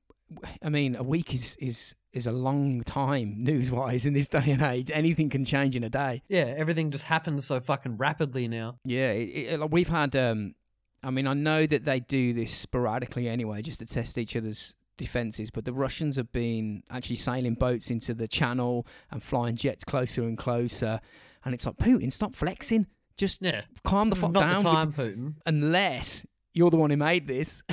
[0.62, 4.50] I mean, a week is is is a long time news wise in this day
[4.50, 4.90] and age.
[4.92, 6.22] Anything can change in a day.
[6.28, 8.78] Yeah, everything just happens so fucking rapidly now.
[8.84, 10.16] Yeah, it, it, like, we've had.
[10.16, 10.54] Um,
[11.02, 14.74] I mean, I know that they do this sporadically anyway, just to test each other's
[14.96, 15.50] defenses.
[15.50, 20.22] But the Russians have been actually sailing boats into the channel and flying jets closer
[20.22, 21.00] and closer,
[21.44, 22.86] and it's like Putin, stop flexing.
[23.16, 24.50] Just Yeah, calm the this is fuck not down.
[24.50, 25.34] the with- time, Putin.
[25.46, 27.62] unless you're the one who made this.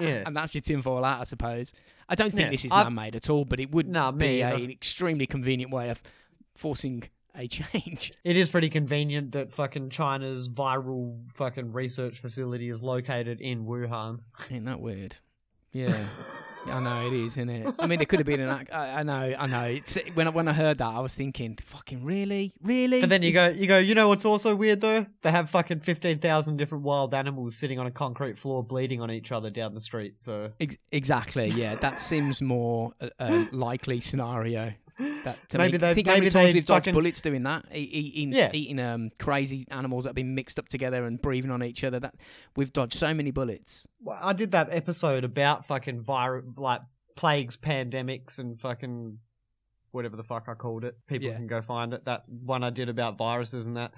[0.00, 0.22] Yeah.
[0.26, 1.72] and that's your tinfoil hat, I suppose.
[2.08, 4.12] I don't think Yeah, this is I- man made at all, but it would Nah,
[4.12, 6.02] be a, an extremely convenient way of
[6.54, 8.12] forcing a change.
[8.24, 14.20] It is pretty convenient that fucking China's viral fucking research facility is located in Wuhan.
[14.50, 15.16] Ain't that weird?
[15.72, 16.08] Yeah.
[16.66, 17.74] I know it is, isn't it?
[17.78, 18.66] I mean, it could have been an.
[18.72, 19.64] I, I know, I know.
[19.64, 23.22] It's when I, when I heard that, I was thinking, "Fucking really, really." And then
[23.22, 23.78] you go, you go.
[23.78, 25.06] You know what's also weird though?
[25.22, 29.10] They have fucking fifteen thousand different wild animals sitting on a concrete floor, bleeding on
[29.10, 30.20] each other down the street.
[30.20, 31.76] So Ex- exactly, yeah.
[31.76, 34.72] That seems more a, a likely scenario.
[35.24, 38.32] That to Maybe me, think how many times we've dodged fucking- bullets doing that, eating,
[38.32, 38.50] Yeah.
[38.52, 42.00] eating um, crazy animals that have been mixed up together and breathing on each other.
[42.00, 42.14] That
[42.56, 43.86] we've dodged so many bullets.
[44.00, 46.80] Well, I did that episode about fucking vir like
[47.16, 49.18] plagues, pandemics, and fucking
[49.92, 50.96] whatever the fuck I called it.
[51.06, 51.36] People Yeah.
[51.36, 52.04] can go find it.
[52.04, 53.92] That one I did about viruses and that.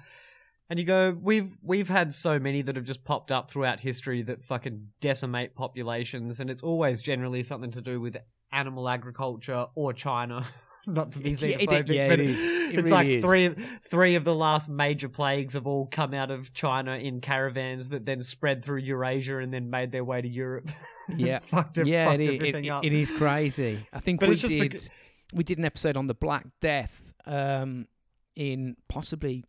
[0.69, 4.21] And you go, we've we've had so many that have just popped up throughout history
[4.21, 8.15] that fucking decimate populations, and it's always generally something to do with
[8.53, 10.45] animal agriculture or China.
[10.87, 12.39] Not to be yeah, it- xenophobic, yeah, but it is.
[12.41, 13.23] It it's really like is.
[13.23, 17.89] three three of the last major plagues have all come out of China in caravans
[17.89, 20.69] that then spread through Eurasia and then made their way to Europe.
[21.17, 21.39] Yeah.
[21.39, 22.85] fucked, yeah, fucked it, everything it- up.
[22.85, 23.85] it is crazy.
[23.91, 24.89] I think But we did
[25.33, 27.87] we did an episode on the Black Death um,
[28.35, 29.43] in possibly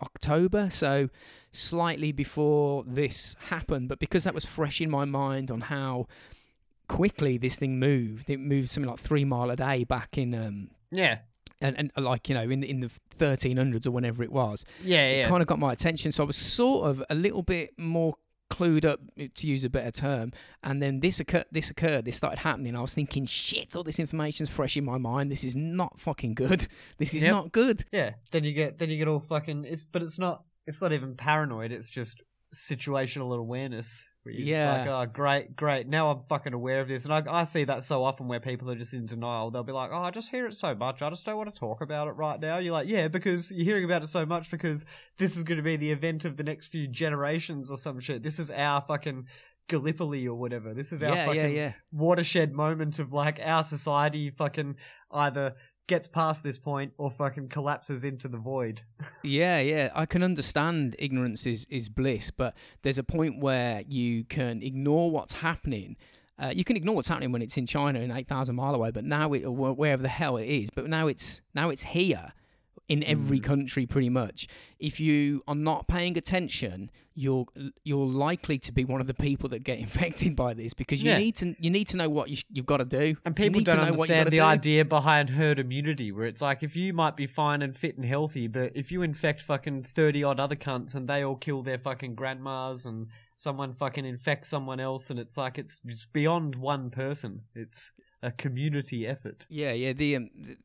[0.00, 1.10] October, so
[1.50, 3.88] slightly before this happened.
[3.88, 6.06] But because that was fresh in my mind on how
[6.96, 10.34] quickly this thing moved, it moved something like three mile a day back in.
[10.34, 11.18] Um, yeah,
[11.60, 15.08] and, and uh, like you know in in the 1300s or whenever it was yeah,
[15.08, 15.28] it yeah.
[15.28, 16.12] kind of got my attention.
[16.12, 18.14] So I was sort of a little bit more
[18.50, 19.00] clued up,
[19.34, 20.30] to use a better term.
[20.62, 21.46] And then this occurred.
[21.50, 22.04] This occurred.
[22.04, 22.76] This started happening.
[22.76, 23.74] I was thinking, shit!
[23.74, 25.30] All this information's fresh in my mind.
[25.32, 26.66] This is not fucking good.
[26.98, 27.32] This is Yep.
[27.32, 27.84] not good.
[27.92, 28.10] yeah.
[28.30, 29.64] Then you get then you get all fucking.
[29.64, 31.72] It's but it's not it's not even paranoid.
[31.72, 32.22] It's just
[32.54, 34.06] situational awareness.
[34.24, 34.76] Where you're Yeah.
[34.76, 35.88] just like, oh, great, great.
[35.88, 38.70] Now I'm fucking aware of this, and I I see that so often where people
[38.70, 39.50] are just in denial.
[39.50, 41.02] They'll be like, oh, I just hear it so much.
[41.02, 42.58] I just don't want to talk about it right now.
[42.58, 44.84] You're like, yeah, because you're hearing about it so much because
[45.18, 48.22] this is going to be the event of the next few generations or some shit.
[48.22, 49.26] This is our fucking
[49.68, 50.74] Gallipoli or whatever.
[50.74, 51.72] This is our Yeah, fucking yeah, yeah.
[51.92, 54.76] watershed moment of like our society fucking
[55.12, 55.54] either
[55.86, 58.82] gets past this point or fucking collapses into the void.
[59.24, 59.90] Yeah, yeah.
[59.94, 65.12] I can understand ignorance is, is bliss, but there's a point where you can ignore
[65.12, 65.96] what's happening.
[66.42, 68.90] Uh, you can ignore what's happening when it's in China and eight thousand mile away,
[68.90, 70.70] but now it wherever the hell it is.
[70.74, 72.32] But now it's now it's here
[72.92, 73.44] in every Mm.
[73.52, 74.38] country pretty much.
[74.78, 77.46] If you are not paying attention, you're
[77.84, 81.10] you're likely to be one of the people that get infected by this because you
[81.10, 81.18] Yeah.
[81.24, 83.06] need to you need to know what you you've got to do.
[83.24, 84.56] And people don't know what understand the do.
[84.56, 88.04] idea behind herd immunity, where it's like if you might be fine and fit and
[88.04, 91.78] healthy, but if you infect fucking 30 odd other cunts and they all kill their
[91.78, 96.90] fucking grandmas and someone fucking infects someone else and it's like it's, it's beyond one
[96.90, 97.42] person.
[97.54, 97.90] It's
[98.22, 99.46] a community effort.
[99.48, 99.92] Yeah, yeah.
[99.92, 100.58] The um, th-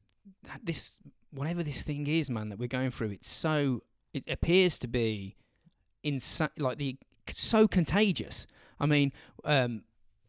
[0.63, 0.99] this
[1.31, 5.35] whatever this thing is, man, that we're going through, it's so it appears to be
[6.03, 6.97] insa- like the
[7.29, 8.47] so contagious.
[8.79, 9.11] I mean,
[9.43, 9.83] um,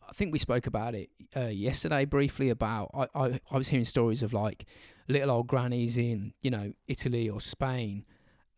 [0.09, 2.51] I think we spoke about it uh, yesterday briefly.
[2.51, 4.65] About I, I I was hearing stories of like
[5.09, 8.05] little old grannies in you know Italy or Spain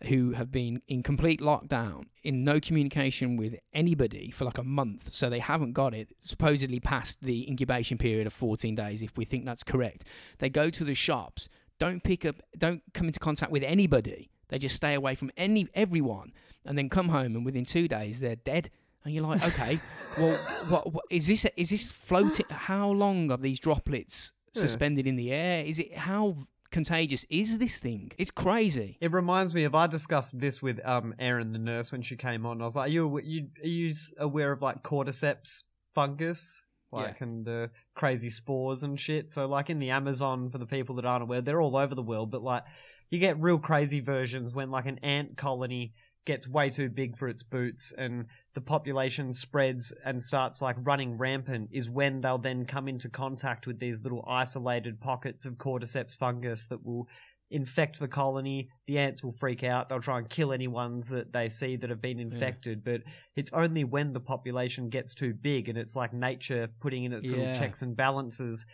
[0.05, 5.15] who have been in complete lockdown, in no communication with anybody for like a month.
[5.15, 9.25] So they haven't got it, supposedly past the incubation period of 14 days, if we
[9.27, 10.07] think that's correct.
[10.39, 11.49] They go to the shops,
[11.81, 14.31] don't pick up, don't come into contact with anybody.
[14.49, 16.33] They just stay away from any everyone,
[16.65, 18.71] and then come home, and within two days they're dead.
[19.05, 19.81] And you're like, okay,
[20.19, 20.37] well,
[20.69, 21.45] what, what is this?
[21.57, 22.47] Is this floating?
[22.51, 24.61] How long are these droplets Yeah.
[24.61, 25.65] suspended in the air?
[25.65, 26.37] Is it how
[26.71, 28.13] contagious is this thing?
[28.19, 28.99] It's crazy.
[29.01, 32.45] It reminds me of I discussed this with um Erin the nurse when she came
[32.45, 32.61] on.
[32.61, 35.63] I was like, "Are you you are you aware of like cordyceps
[35.95, 36.63] fungus,
[36.93, 40.97] like and the crazy spores and shit?" So like in the Amazon, for the people
[40.97, 42.31] that aren't aware, they're all over the world.
[42.31, 42.65] But like
[43.11, 45.93] you get real crazy versions when like an ant colony
[46.27, 51.17] gets way too big for its boots and the population spreads and starts like running
[51.17, 56.17] rampant is when they'll then come into contact with these little isolated pockets of cordyceps
[56.17, 57.09] fungus that will
[57.51, 58.69] infect the colony.
[58.87, 59.89] The ants will freak out.
[59.89, 62.85] They'll try and kill any ones that they see that have been infected.
[62.85, 63.03] But
[63.37, 67.27] it's only when the population gets too big and it's like nature putting in its
[67.27, 68.65] little checks and balances.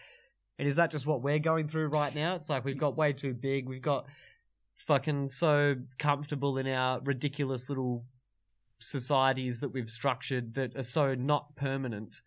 [0.59, 2.35] And is that just what we're going through right now?
[2.37, 3.69] It's like we've got way too big.
[3.69, 4.07] We've got
[4.77, 8.05] fucking so comfortable in our ridiculous little
[8.79, 12.21] societies that we've structured that are so not permanent.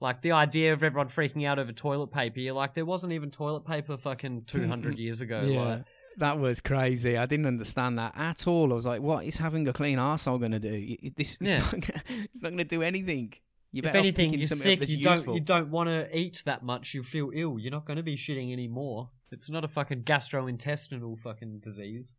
[0.00, 3.30] Like the idea of everyone freaking out over toilet paper, you're like, there wasn't even
[3.30, 5.40] toilet paper fucking 200 years ago.
[5.40, 5.62] Yeah.
[5.62, 5.84] Like,
[6.18, 7.16] That was crazy.
[7.16, 8.72] I didn't understand that at all.
[8.72, 10.96] I was like, "What is having a clean arsehole going to do?
[11.16, 11.56] This Yeah.
[11.56, 13.32] it's not gonna, it's not going to do anything.
[13.72, 14.88] You if anything, you're sick.
[14.88, 15.24] You useful.
[15.24, 15.34] don't.
[15.34, 16.94] You don't want to eat that much.
[16.94, 17.58] You feel ill.
[17.58, 19.10] You're not going to be shitting anymore.
[19.32, 22.14] It's not a fucking gastrointestinal fucking disease.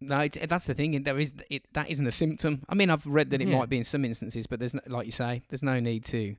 [0.00, 1.02] No, it's, that's the thing.
[1.02, 2.62] There is it, that isn't a symptom.
[2.68, 3.58] I mean, I've read that it Yeah.
[3.58, 6.36] might be in some instances, but there's no, like you say, there's no need to.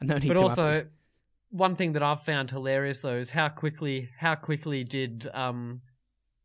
[0.00, 0.82] No need But to also,
[1.50, 5.82] one thing that I've found hilarious though is how quickly, how quickly did um,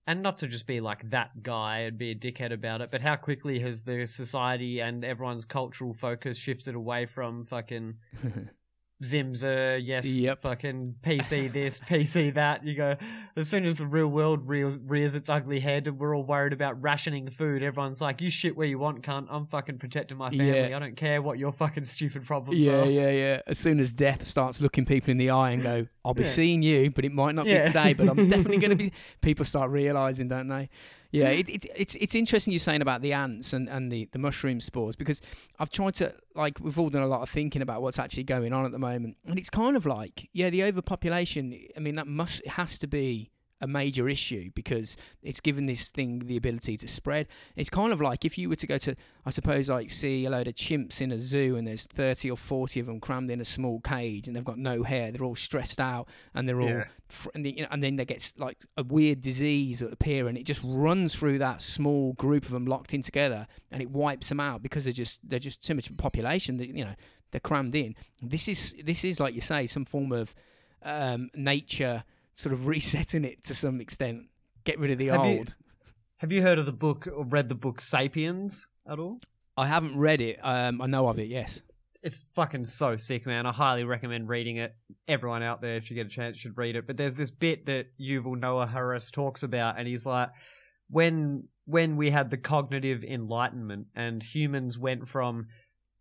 [0.07, 3.01] and not to just be like that guy and be a dickhead about it, but
[3.01, 7.95] how quickly has the society and everyone's cultural focus shifted away from fucking
[9.03, 10.41] Zimzer, yes, Yep.
[10.41, 12.65] fucking PC this, PC that.
[12.65, 12.95] You go,
[13.35, 16.53] as soon as the real world rears, rears its ugly head and we're all worried
[16.53, 19.27] about rationing food, everyone's like, you shit where you want, cunt.
[19.29, 20.69] I'm fucking protecting my family.
[20.69, 20.77] Yeah.
[20.77, 22.85] I don't care what your fucking stupid problems yeah, are.
[22.85, 23.23] yeah, yeah.
[23.23, 23.41] Yeah.
[23.47, 25.65] As soon as death starts looking people in the eye and mm.
[25.65, 26.29] go, "I'll be Yeah.
[26.29, 29.45] seeing you, but it might not be today, but I'm definitely going to be." People
[29.45, 30.69] start realizing, don't they?
[31.13, 31.39] Yeah, mm.
[31.39, 34.59] it, it, it's it's interesting you're saying about the ants and, and the, the mushroom
[34.59, 35.21] spores because
[35.59, 38.51] I've tried to like we've all done a lot of thinking about what's actually going
[38.51, 41.55] on at the moment, and it's kind of like yeah, the overpopulation.
[41.77, 43.29] I mean, that must it has to be
[43.63, 47.27] a major issue because it's given this thing the ability to spread.
[47.55, 48.95] It's kind of like if you were to go to,
[49.25, 52.37] I suppose, like see a load of chimps in a zoo and there's 30 or
[52.37, 55.35] 40 of them crammed in a small cage and they've got no hair, they're all
[55.35, 56.83] stressed out and they're all, Yeah.
[57.07, 60.27] fr- and, the, you know, and then they get like a weird disease that appear
[60.27, 63.89] and it just runs through that small group of them locked in together and it
[63.89, 66.83] wipes them out because they're just they're just too much of a population that you
[66.83, 66.93] know
[67.31, 67.95] they're crammed in.
[68.21, 70.35] This is this is like you say some form of
[70.83, 74.23] um, nature sort of resetting it to some extent.
[74.63, 75.55] Get rid of the Have you- old.
[76.17, 79.19] Have you heard of the book or read the book Sapiens at all?
[79.57, 80.39] I haven't read it.
[80.41, 81.27] Um, I know of it.
[81.27, 81.61] Yes.
[82.01, 83.45] It's fucking so sick, man.
[83.45, 84.73] I highly recommend reading it.
[85.07, 86.87] Everyone out there, if you get a chance, should read it.
[86.87, 90.29] But there's this bit that Yuval Noah Harari talks about, and he's like,
[90.89, 95.47] when when we had the cognitive enlightenment and humans went from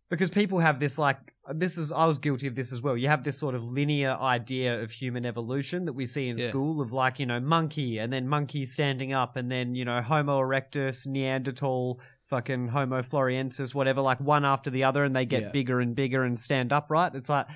[0.09, 1.17] because people have this like
[1.53, 2.95] this is I was guilty of this as well.
[2.95, 6.47] You have this sort of linear idea of human evolution that we see in Yeah.
[6.47, 10.01] school of like, you know, monkey and then monkey standing up and then, you know,
[10.01, 15.43] Homo erectus, Neanderthal, fucking Homo floresiensis, whatever, like one after the other and they get
[15.43, 15.49] Yeah.
[15.51, 17.13] bigger and bigger and stand upright.
[17.15, 17.47] It's like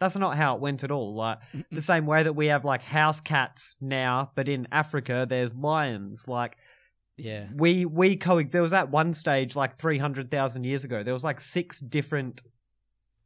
[0.00, 1.14] that's not how it went at all.
[1.14, 1.38] Like
[1.70, 6.26] the same way that we have like house cats now, but in Africa there's lions.
[6.26, 6.56] Like
[7.16, 7.46] Yeah.
[7.54, 11.40] we we co there was that one stage like 300,000 years ago there was like
[11.40, 12.42] six different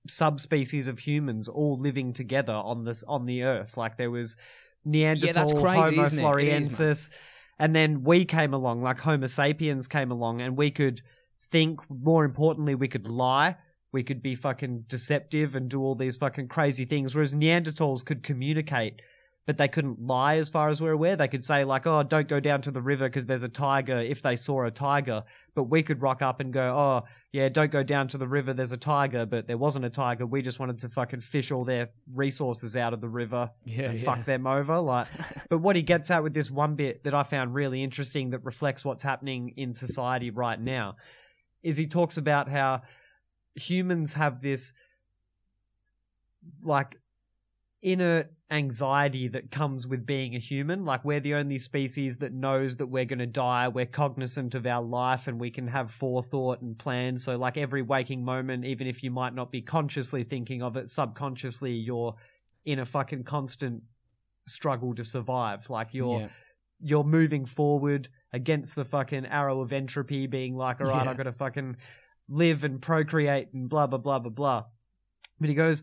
[0.08, 3.76] subspecies of humans all living together on this on the earth.
[3.76, 4.36] Like there was
[4.84, 7.10] Neanderthal crazy, Homo floresiensis
[7.58, 11.02] and then we came along like Homo sapiens came along and we could
[11.50, 13.56] think more importantly we could lie.
[13.92, 18.22] We could be fucking deceptive and do all these fucking crazy things whereas Neanderthals could
[18.22, 19.02] communicate
[19.50, 21.16] but they couldn't lie as far as we're aware.
[21.16, 23.98] They could say like, "Oh, don't go down to the river because there's a tiger."
[23.98, 25.24] If they saw a tiger,
[25.56, 28.54] but we could rock up and go, "Oh, yeah, don't go down to the river.
[28.54, 30.24] There's a tiger." But there wasn't a tiger.
[30.24, 33.86] We just wanted to fucking fish all their resources out of the river Yeah.
[33.90, 34.04] and yeah.
[34.04, 34.78] fuck them over.
[34.78, 35.08] Like,
[35.50, 38.44] but what he gets at with this one bit that I found really interesting that
[38.44, 40.94] reflects what's happening in society right now
[41.64, 42.82] is he talks about how
[43.56, 44.72] humans have this
[46.62, 46.96] like
[47.82, 50.84] inner anxiety that comes with being a human.
[50.84, 53.68] Like we're the only species that knows that we're going to die.
[53.68, 57.16] We're cognizant of our life and we can have forethought and plan.
[57.16, 60.90] So like every waking moment, even if you might not be consciously thinking of it,
[60.90, 62.16] subconsciously you're
[62.64, 63.82] in a fucking constant
[64.48, 65.70] struggle to survive.
[65.70, 66.28] Like you're Yeah.
[66.82, 71.10] you're moving forward against the fucking arrow of entropy, being like, all right, Yeah.
[71.10, 71.76] I've got to fucking
[72.28, 74.64] live and procreate and blah, blah, blah, blah, blah.
[75.38, 75.82] But he goes,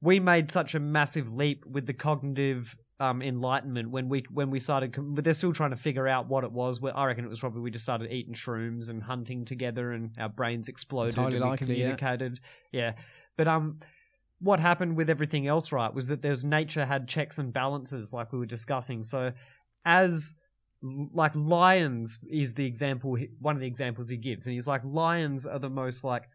[0.00, 4.58] we made such a massive leap with the cognitive um, enlightenment when we when we
[4.58, 6.80] started, but they're still trying to figure out what it was.
[6.80, 10.10] Well, I reckon it was probably we just started eating shrooms and hunting together, and
[10.18, 11.74] our brains exploded Entirely and we likely, yeah.
[11.74, 12.40] communicated.
[12.72, 12.92] Yeah,
[13.36, 13.80] but um,
[14.40, 18.32] what happened with everything else, right, was that there's nature had checks and balances, like
[18.32, 19.04] we were discussing.
[19.04, 19.32] So,
[19.84, 20.34] as
[20.82, 25.46] like lions is the example, one of the examples he gives, and he's like, lions
[25.46, 26.28] are the most like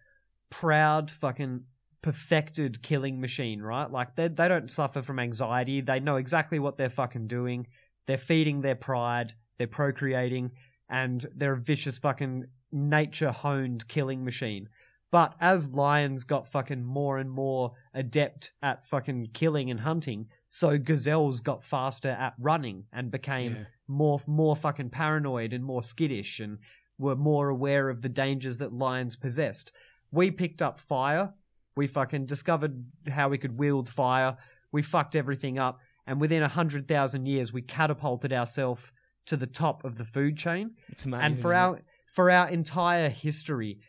[0.50, 1.64] proud, fucking
[2.04, 3.90] perfected killing machine, right?
[3.92, 5.82] Like they they don't suffer from anxiety.
[5.82, 7.66] They know exactly what they're fucking doing.
[8.06, 9.34] They're feeding their pride.
[9.58, 10.52] they're procreating,
[10.90, 14.68] and they're a vicious fucking nature honed killing machine.
[15.12, 20.80] But as lions got fucking more and more adept at fucking killing and hunting, so
[20.80, 23.64] gazelles got faster at running and became Yeah.
[23.88, 26.58] more more fucking paranoid and more skittish and
[26.98, 29.72] were more aware of the dangers that lions possessed.
[30.12, 31.34] We picked up fire.
[31.76, 34.38] We fucking discovered how we could wield fire.
[34.72, 38.92] We fucked everything up, and within a hundred thousand years, we catapulted ourselves
[39.26, 41.26] to the top of the food chain It's amazing.
[41.26, 41.82] and for our
[42.14, 43.80] for our entire history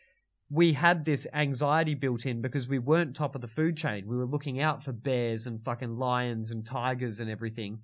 [0.49, 4.15] we had this anxiety built in because we weren't top of the food chain we
[4.15, 7.79] were looking out for bears and fucking lions and tigers and everything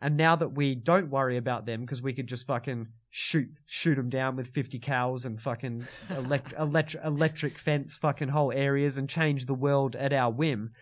[0.00, 2.86] and now that we don't worry about them because we could just fucking
[3.18, 8.52] shoot shoot them down with 50 cals and fucking elect, elect, electric fence fucking whole
[8.52, 10.72] areas and change the world at our whim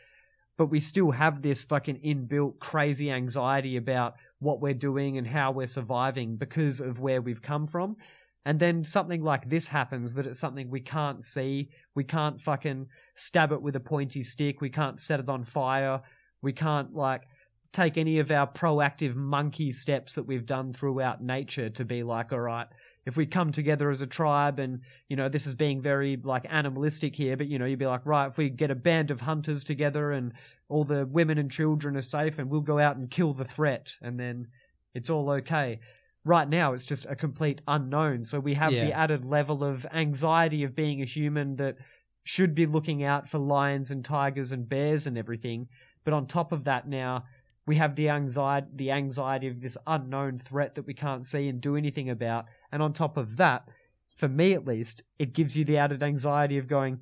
[0.57, 5.53] but we still have this fucking inbuilt crazy anxiety about what we're doing and how
[5.53, 7.97] we're surviving because of where we've come from.
[8.45, 11.71] And then something like this happens that it's something we can't see.
[11.95, 14.61] We can't fucking stab it with a pointy stick.
[14.61, 16.03] We can't set it on fire.
[16.43, 17.23] We can't like
[17.75, 22.33] take any of our proactive monkey steps that we've done throughout nature to be like,
[22.33, 22.69] all right,
[23.05, 26.47] if we come together as a tribe and, you know, this is being very like
[26.49, 29.21] animalistic here, but you know, you'd be like, right, if we get a band of
[29.21, 30.33] hunters together and
[30.69, 33.97] all the women and children are safe and we'll go out and kill the threat
[34.01, 34.47] and then
[34.95, 35.81] it's all okay.
[36.25, 38.25] Right now, it's just a complete unknown.
[38.25, 41.77] So we have the added level of anxiety of being a human that
[42.23, 45.69] should be looking out for lions and tigers and bears and everything.
[46.05, 47.25] But on top of that, now
[47.67, 51.61] we have the anxiety, the anxiety of this unknown threat that we can't see and
[51.61, 52.45] do anything about.
[52.71, 53.69] And on top of that,
[54.17, 57.01] for me at least, it gives you the added anxiety of going,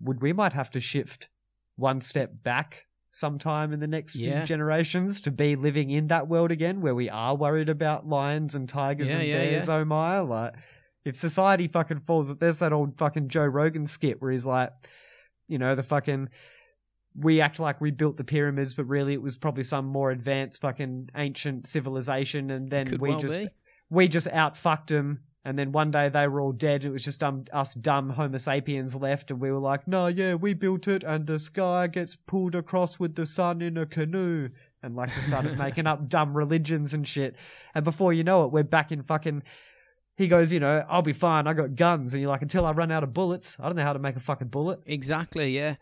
[0.00, 1.28] would we might have to shift
[1.76, 4.38] one step back sometime in the next Yeah.
[4.38, 8.54] few generations to be living in that world again where we are worried about lions
[8.54, 10.54] and tigers Yeah, and yeah, bears, oh my, like
[11.04, 14.72] if society fucking falls there's that old fucking Joe Rogan skit where he's like,
[15.46, 16.28] you know, the fucking
[17.14, 20.60] we act like we built the pyramids, but really it was probably some more advanced
[20.60, 23.48] fucking ancient civilization, and then Could we well just be.
[23.90, 25.20] we just out fucked them.
[25.44, 26.84] And then one day they were all dead.
[26.84, 30.34] It was just um, us dumb Homo sapiens left, and we were like, "No, yeah,
[30.34, 34.50] we built it, and the sky gets pulled across with the sun in a canoe."
[34.84, 37.34] And like just started making up dumb religions and shit.
[37.74, 39.42] And before you know it, we're back in fucking.
[40.16, 41.46] He goes, you know, I'll be fine.
[41.46, 43.82] I got guns, and you're like, until I run out of bullets, I don't know
[43.82, 44.80] how to make a fucking bullet.
[44.86, 45.56] Exactly.
[45.56, 45.76] Yeah.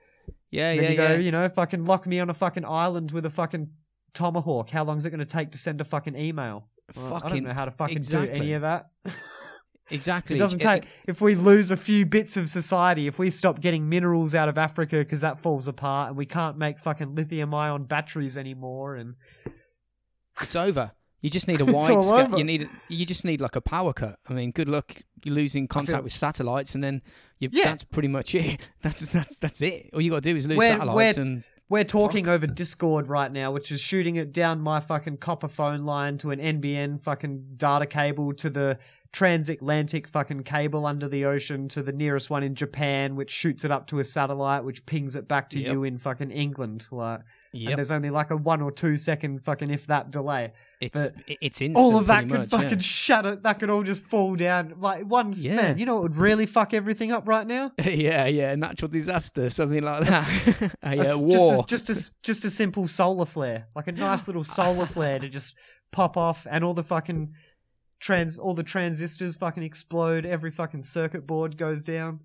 [0.51, 0.71] Yeah.
[0.71, 0.91] And Yeah.
[0.91, 1.17] you yeah.
[1.17, 3.71] you know, fucking lock me on a fucking island with a fucking
[4.15, 4.71] tomahawk.
[4.71, 6.69] How long is it going to take to send a fucking email?
[6.97, 8.91] Well, I don't know how to fucking do any of that.
[9.91, 10.37] exactly.
[10.37, 10.85] It doesn't take.
[11.07, 14.59] If we lose a few bits of society, if we stop getting minerals out of
[14.59, 19.15] Africa because that falls apart, and we can't make fucking lithium-ion batteries anymore, and
[20.41, 20.93] It's over.
[21.23, 21.91] You just need a wide.
[21.91, 22.69] all you need.
[22.89, 24.19] You just need like a power cut.
[24.29, 24.97] I mean, good luck.
[25.25, 27.03] You're losing contact feel- with satellites, and then
[27.39, 27.65] you, Yeah.
[27.65, 28.61] that's pretty much it.
[28.83, 29.91] That's that's that's it.
[29.93, 33.09] All you got to do is lose Where- satellites, where- and we're talking over Discord
[33.09, 37.01] right now, which is shooting it down my fucking copper phone line to an NBN
[37.01, 38.79] fucking data cable to the
[39.13, 43.71] transatlantic fucking cable under the ocean to the nearest one in Japan, which shoots it
[43.71, 45.73] up to a satellite, which pings it back to Yep.
[45.73, 46.87] you in fucking England.
[46.91, 47.21] Like,
[47.53, 50.53] and there's only like a one or two second fucking if that delay.
[50.81, 51.77] it's but it's instant.
[51.77, 52.79] all of that could much, fucking yeah.
[52.79, 53.37] shatter.
[53.37, 54.75] That could all just fall down.
[54.79, 55.57] Like one Yeah.
[55.57, 57.73] man, you know what would really fuck everything up right now?
[57.85, 60.73] yeah, yeah, natural disaster, something like that.
[60.83, 61.65] a A uh, war.
[61.67, 65.19] Just a, just a just a simple solar flare, like a nice little solar flare
[65.19, 65.55] to just
[65.91, 67.35] pop off, and all the fucking
[67.99, 70.25] trans, all the transistors fucking explode.
[70.25, 72.21] Every fucking circuit board goes down.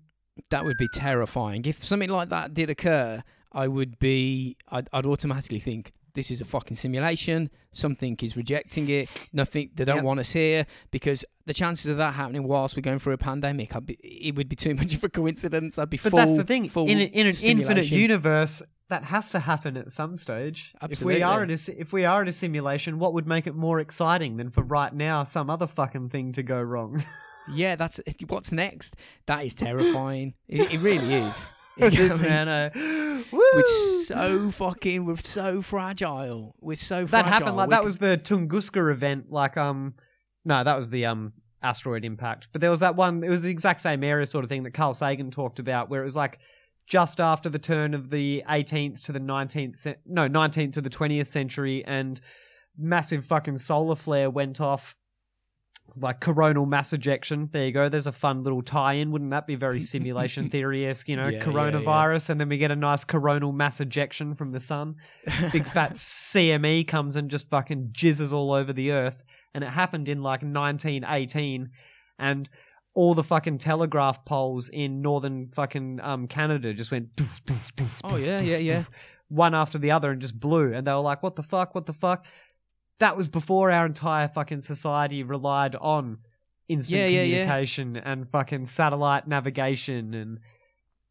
[0.50, 1.64] that would be terrifying.
[1.64, 3.24] If something like that did occur,
[3.56, 4.56] I would be.
[4.70, 7.50] I'd, I'd automatically think this is a fucking simulation.
[7.72, 9.08] Something is rejecting it.
[9.32, 9.70] Nothing.
[9.74, 10.04] They don't Yep.
[10.04, 13.74] want us here because the chances of that happening whilst we're going through a pandemic,
[13.76, 15.78] I'd be, it would be too much of a coincidence.
[15.78, 16.18] I'd be But full.
[16.18, 16.64] that's the thing.
[16.66, 20.72] In, a, in an infinite universe, that has to happen at some stage.
[20.80, 21.14] Absolutely.
[21.14, 23.54] If we are in a if we are in a simulation, what would make it
[23.54, 27.04] more exciting than for right now some other fucking thing to go wrong?
[27.48, 28.96] Yeah, that's what's next.
[29.26, 30.34] That is terrifying.
[30.48, 31.46] it, it really is.
[31.78, 32.46] It You know is, what I mean?
[32.46, 32.48] man.
[32.48, 33.62] uh, We're
[34.04, 35.04] so fucking.
[35.04, 36.54] We're so fragile.
[36.60, 37.06] We're so fragile.
[37.08, 37.32] that fragile.
[37.32, 39.94] happened like We that was the Tunguska event like um
[40.44, 43.50] no that was the um asteroid impact but there was that one it was the
[43.50, 46.38] exact same area sort of thing that Carl Sagan talked about where it was like
[46.86, 51.26] just after the turn of the 18th to the 19th no 19th to the 20th
[51.26, 52.20] century and
[52.78, 54.94] massive fucking solar flare went off
[55.88, 57.48] It's like coronal mass ejection.
[57.52, 57.88] There you go.
[57.88, 59.12] There's a fun little tie-in.
[59.12, 61.08] Wouldn't that be very simulation theory-esque?
[61.08, 61.44] You know, Yeah, yeah, yeah.
[61.44, 64.96] coronavirus, and then we get a nice coronal mass ejection from the sun
[65.52, 69.22] big fat CME comes and just fucking jizzes all over the earth.
[69.54, 71.70] and it happened in like 1918,
[72.18, 72.48] and
[72.94, 77.14] all the fucking telegraph poles in northern fucking um Canada just went.
[77.14, 78.82] Doof, doof, doof, Oh, yeah, yeah, yeah.
[79.28, 81.74] One after the other and just blew, and they were like, "What the fuck?
[81.74, 82.24] What the fuck?"
[82.98, 86.18] That was before our entire fucking society relied on
[86.68, 87.38] instant Yeah, yeah, yeah.
[87.44, 90.38] communication and fucking satellite navigation and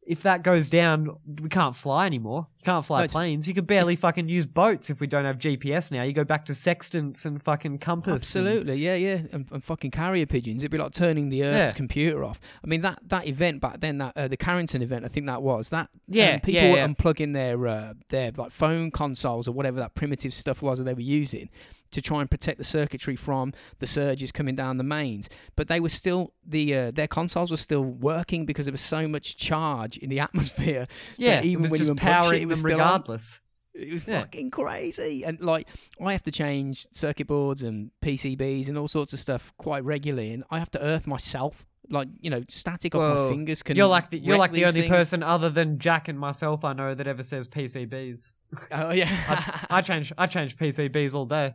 [0.07, 1.09] if that goes down,
[1.41, 2.45] we can't fly anymore.
[2.59, 3.47] You can't fly No, planes.
[3.47, 6.03] You can barely fucking use boats if we don't have GPS now.
[6.03, 8.35] You go back to sextants and fucking compass.
[8.35, 10.61] and- Absolutely, yeah, yeah, and, and fucking carrier pigeons.
[10.61, 12.39] It'd be like turning the Earth's computer off.
[12.63, 15.41] I mean, that that event back then, that uh, the Carrington event, I think that
[15.41, 15.89] was that.
[16.07, 20.35] Yeah, um, people were unplugging their uh, their like phone consoles or whatever that primitive
[20.35, 21.49] stuff was that they were using
[21.91, 25.29] to try and protect the circuitry from the surges coming down the mains.
[25.55, 29.07] But they were still the uh, their consoles were still working because there was so
[29.07, 30.87] much charge in the atmosphere.
[31.17, 32.87] yeah, even it was when you just unplug shit, powering it was them still on.
[32.87, 33.41] regardless.
[33.73, 34.21] It was Yeah.
[34.21, 35.23] fucking crazy.
[35.25, 35.67] And like,
[36.01, 40.31] I have to change circuit boards and PCBs and all sorts of stuff quite regularly,
[40.31, 41.65] and I have to earth myself.
[41.89, 43.61] Like, you know, static off my fingers.
[43.61, 44.91] Can you're like the, you're like the only things.
[44.91, 48.31] person other than Jack and myself I know that ever says PCBs.
[48.71, 51.53] Oh yeah, I change I change PCBs all day,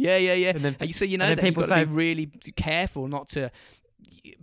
[0.00, 0.50] yeah, yeah, yeah.
[0.50, 2.26] and then And you so you know that you've people got to be really
[2.56, 3.50] careful not to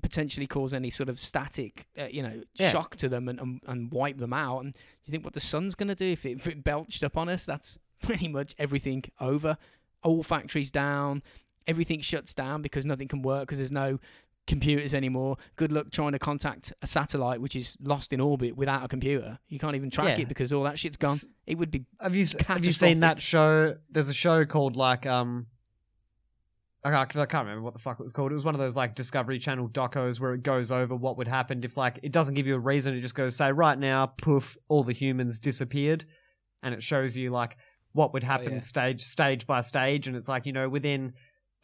[0.02, 2.72] potentially cause any sort of static, uh, you know, Yeah.
[2.72, 4.64] shock to them and, and and wipe them out.
[4.64, 7.30] And you think what the sun's gonna do if it, if it belched up on
[7.30, 7.46] us?
[7.46, 9.58] That's pretty much everything over.
[10.04, 11.24] All factories down.
[11.66, 14.00] Everything shuts down because nothing can work because there's no
[14.48, 15.38] computers anymore.
[15.58, 19.38] Good luck trying to contact a satellite which is lost in orbit without a computer.
[19.48, 20.24] You can't even track Yeah.
[20.24, 21.18] it because all that shit's gone.
[21.46, 23.76] It would be Have you have you seen that show?
[23.92, 25.48] There's a show called like um.
[26.84, 28.32] I can't, I can't remember what the fuck it was called.
[28.32, 31.28] It was one of those like Discovery Channel docos where it goes over what would
[31.28, 32.96] happen if like it doesn't give you a reason.
[32.96, 36.06] It just goes say right now, poof, all the humans disappeared,
[36.64, 37.58] and it shows you like
[37.92, 38.60] what would happen yeah.
[38.60, 41.14] stage stage by stage, and it's like you know within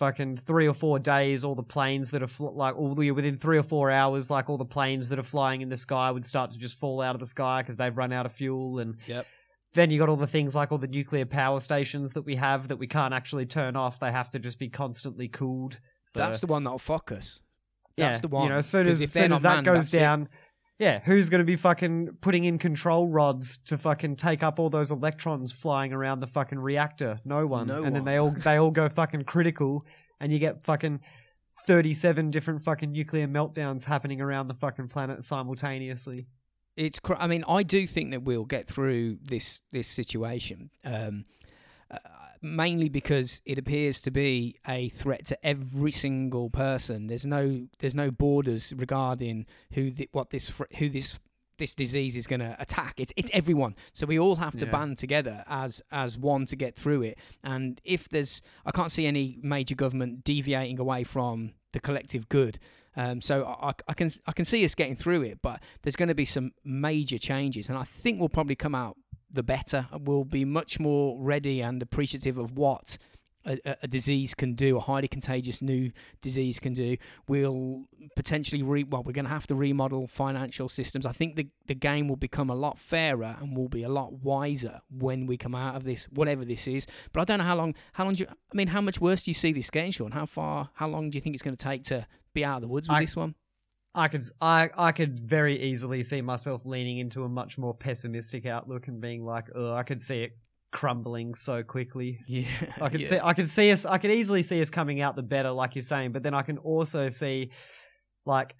[0.03, 3.37] fucking three or four days, all the planes that are fl- like all the within
[3.37, 6.25] three or four hours, like all the planes that are flying in the sky would
[6.25, 8.95] start to just fall out of the sky because they've run out of fuel and
[9.07, 9.25] Yep.
[9.73, 12.67] then you got all the things like all the nuclear power stations that we have
[12.67, 13.99] that we can't actually turn off.
[13.99, 15.79] They have to just be constantly cooled.
[16.07, 17.39] So, That's the one that'll fuck us.
[17.95, 18.43] yeah, that's the one.
[18.43, 20.27] You know, as soon as, if as they're soon as that manned, goes down, it.
[20.79, 24.69] Yeah, who's going to be fucking putting in control rods to fucking take up all
[24.69, 27.19] those electrons flying around the fucking reactor?
[27.23, 27.67] No one.
[27.67, 29.85] No and then they all they all go fucking critical,
[30.19, 30.99] and you get fucking.
[31.65, 36.27] 37 different fucking nuclear meltdowns happening around the fucking planet simultaneously.
[36.75, 41.23] it's cr- I mean I do think that we'll get through this this situation um,
[41.89, 41.99] uh,
[42.43, 47.07] mainly because it appears to be a threat to every single person.
[47.07, 51.19] There's no there's no borders regarding who the, what this who this
[51.59, 52.99] this disease is going to attack.
[52.99, 53.75] It's it's everyone.
[53.93, 54.71] So we all have to Yeah.
[54.71, 57.17] band together as as one to get through it.
[57.43, 62.59] And if there's I can't see any major government deviating away from the collective good.
[62.95, 65.95] Um, so I, I- I can I can see us getting through it, but there's
[65.95, 68.97] going to be some major changes, and I think we'll probably come out
[69.33, 69.87] the better.
[69.99, 72.97] We'll be much more ready and appreciative of what
[73.45, 76.95] a, a- disease can do, a highly contagious new disease can do.
[77.27, 77.83] We'll
[78.15, 81.05] potentially re well, we're going to have to remodel financial systems.
[81.05, 84.13] I think the the game will become a lot fairer and we'll be a lot
[84.13, 86.87] wiser when we come out of this, whatever this is.
[87.11, 87.75] But I don't know how long.
[87.93, 88.29] How long do you?
[88.29, 90.11] I mean, how much worse do you see this getting, Sean?
[90.11, 90.69] How far?
[90.75, 92.87] How long do you think it's going to take to be out of the woods
[92.87, 93.35] with I- this one?
[93.95, 98.45] I could I I could very easily see myself leaning into a much more pessimistic
[98.45, 100.31] outlook and being like, oh, I could see it
[100.71, 102.19] crumbling so quickly.
[102.27, 102.47] Yeah,
[102.81, 103.07] I could yeah.
[103.07, 105.75] see I could see us I could easily see us coming out the better, like
[105.75, 107.51] you're saying, but then I can also see
[108.25, 108.55] like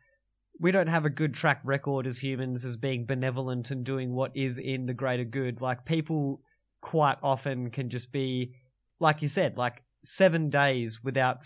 [0.59, 4.31] we don't have a good track record as humans as being benevolent and doing what
[4.36, 5.61] is in the greater good.
[5.61, 6.41] Like people
[6.81, 8.53] quite often can just be
[8.99, 11.39] like you said, like seven days without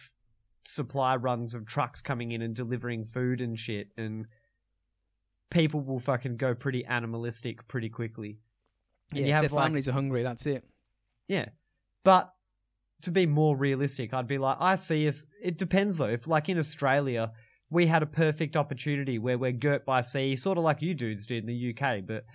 [0.70, 4.26] supply runs of trucks coming in and delivering food and shit and
[5.50, 8.38] people will fucking go pretty animalistic pretty quickly.
[9.12, 10.24] And Yeah, you have, their like- families are hungry.
[10.24, 10.66] That's it.
[11.28, 11.50] Yeah.
[12.04, 12.34] But
[13.04, 15.26] to be more realistic, I'd be like, I see us.
[15.42, 16.06] It depends though.
[16.10, 17.32] If, like in Australia,
[17.70, 21.26] we had a perfect opportunity where we're girt by sea, sort of like you dudes
[21.26, 22.26] did in the UK, but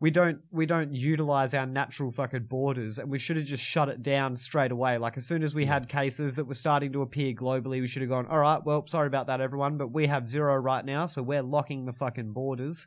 [0.00, 3.88] we don't we don't utilize our natural fucking borders and we should have just shut
[3.88, 5.74] it down straight away like as soon as we Yeah.
[5.74, 8.86] had cases that were starting to appear globally we should have gone all right well
[8.86, 12.32] sorry about that everyone but we have zero right now so we're locking the fucking
[12.32, 12.86] borders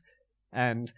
[0.53, 0.93] and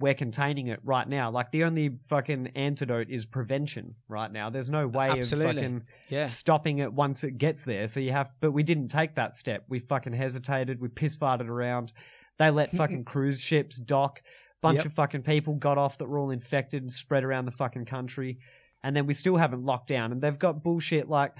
[0.00, 4.70] we're containing it right now like the only fucking antidote is prevention right now there's
[4.70, 5.50] no way Absolutely.
[5.50, 7.88] of fucking Yeah, stopping it once it gets there.
[7.88, 9.64] So you have, but we didn't take that step.
[9.68, 10.80] We fucking hesitated.
[10.80, 11.92] We piss farted around.
[12.38, 14.20] They let fucking cruise ships dock.
[14.60, 14.86] Bunch Yep.
[14.86, 18.38] of fucking people got off that were all infected and spread around the fucking country.
[18.82, 20.12] And then we still haven't locked down.
[20.12, 21.32] And they've got bullshit like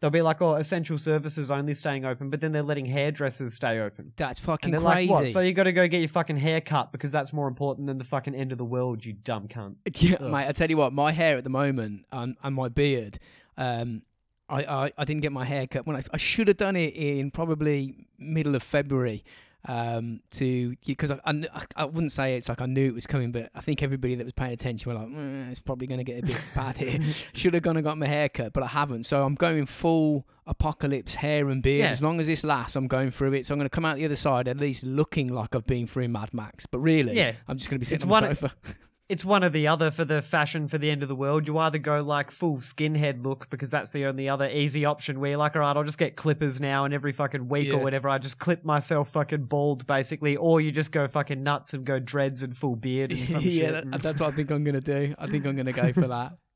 [0.00, 3.78] They'll be like, oh, essential services only staying open, but then they're letting hairdressers stay
[3.78, 4.12] open.
[4.16, 5.08] That's And fucking they're crazy.
[5.10, 5.28] like, what?
[5.28, 7.96] So you got to go get your fucking hair cut because that's more important than
[7.96, 9.76] the fucking end of the world, you dumb cunt.
[10.02, 10.30] Yeah, Ugh.
[10.30, 10.46] mate.
[10.48, 13.18] I tell you what, my hair at the moment and, and my beard.
[13.56, 14.02] Um,
[14.46, 16.92] I, I, I didn't get my hair cut when I, I should have done it
[16.94, 19.24] in probably middle of February.
[19.66, 21.42] Um, to because I, I,
[21.74, 24.24] I wouldn't say it's like I knew it was coming, but I think everybody that
[24.24, 27.00] was paying attention were like, "Mm, it's probably going to get a bit bad here.
[27.32, 29.04] Should have gone and got my hair cut, but I haven't.
[29.04, 31.80] So I'm going full apocalypse hair and beard.
[31.80, 31.88] Yeah.
[31.90, 33.46] As long as this lasts, I'm going through it.
[33.46, 35.86] So I'm going to come out the other side at least looking like I've been
[35.86, 36.66] through Mad Max.
[36.66, 37.32] But really, Yeah.
[37.48, 38.54] I'm just going to be sitting It's on the sofa.
[39.06, 41.46] It's one or the other for the fashion for the end of the world.
[41.46, 45.30] You either go like full skinhead look because that's the only other easy option where
[45.32, 47.74] you're like, all right, I'll just get clippers now and every fucking week Yeah.
[47.74, 51.74] or whatever, I just clip myself fucking bald basically, or you just go fucking nuts
[51.74, 53.90] and go dreads and full beard and some yeah, shit.
[53.90, 55.14] that- that's what I think I'm gonna do.
[55.18, 56.38] I think I'm gonna go for that.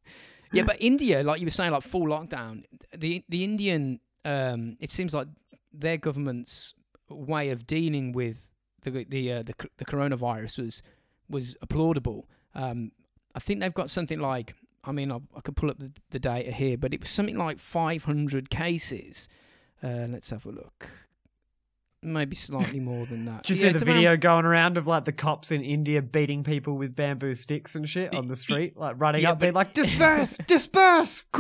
[0.51, 2.65] Yeah, but India, like you were saying, like full lockdown.
[2.97, 5.29] The the Indian, um, it seems like
[5.75, 6.73] their government's
[7.11, 8.51] way of dealing with
[8.83, 10.83] the the uh, the, the coronavirus was
[11.29, 12.23] was applaudable.
[12.55, 12.93] Um,
[13.35, 14.55] I think they've got something like.
[14.85, 17.37] I mean, I, I could pull up the, the data here, but it was something
[17.37, 19.29] like 500 cases.
[19.83, 20.89] Uh, let's have a look.
[22.01, 23.43] Maybe slightly more than that.
[23.45, 26.45] Just Yeah, see the around- video going around of like the cops in India beating
[26.45, 29.75] people with bamboo sticks and shit on the street, like running Yeah, up, being like,
[29.75, 31.25] disperse, disperse.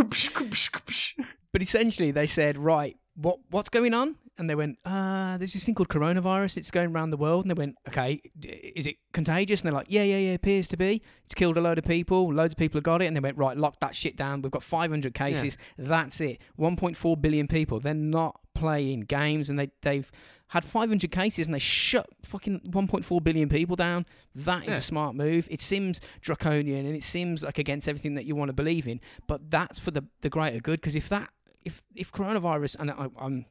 [1.53, 4.17] But essentially, they said, right, what what's going on?
[4.39, 6.57] And they went, uh, there's this thing called coronavirus.
[6.59, 7.45] It's going around the world.
[7.45, 9.61] And they went, okay, is it contagious?
[9.61, 11.03] And they're like, yeah, yeah, yeah, appears to be.
[11.24, 12.32] It's killed a load of people.
[12.32, 13.07] Loads of people have got it.
[13.07, 14.43] And they went, right, lock that shit down.
[14.43, 15.59] We've got 500 cases.
[15.76, 16.39] That's it.
[16.59, 17.80] 1.4 billion people.
[17.80, 19.51] They're not playing games.
[19.51, 20.11] And they, they've
[20.53, 24.07] had 500 cases and they shut fucking 1.4 billion people down.
[24.34, 24.76] That is Yeah.
[24.76, 25.49] a smart move.
[25.51, 29.01] It seems draconian and it seems like against everything that you want to believe in.
[29.26, 30.80] But that's for the, the greater good.
[30.80, 31.30] Because if that
[31.64, 33.45] if if coronavirus and I, I'm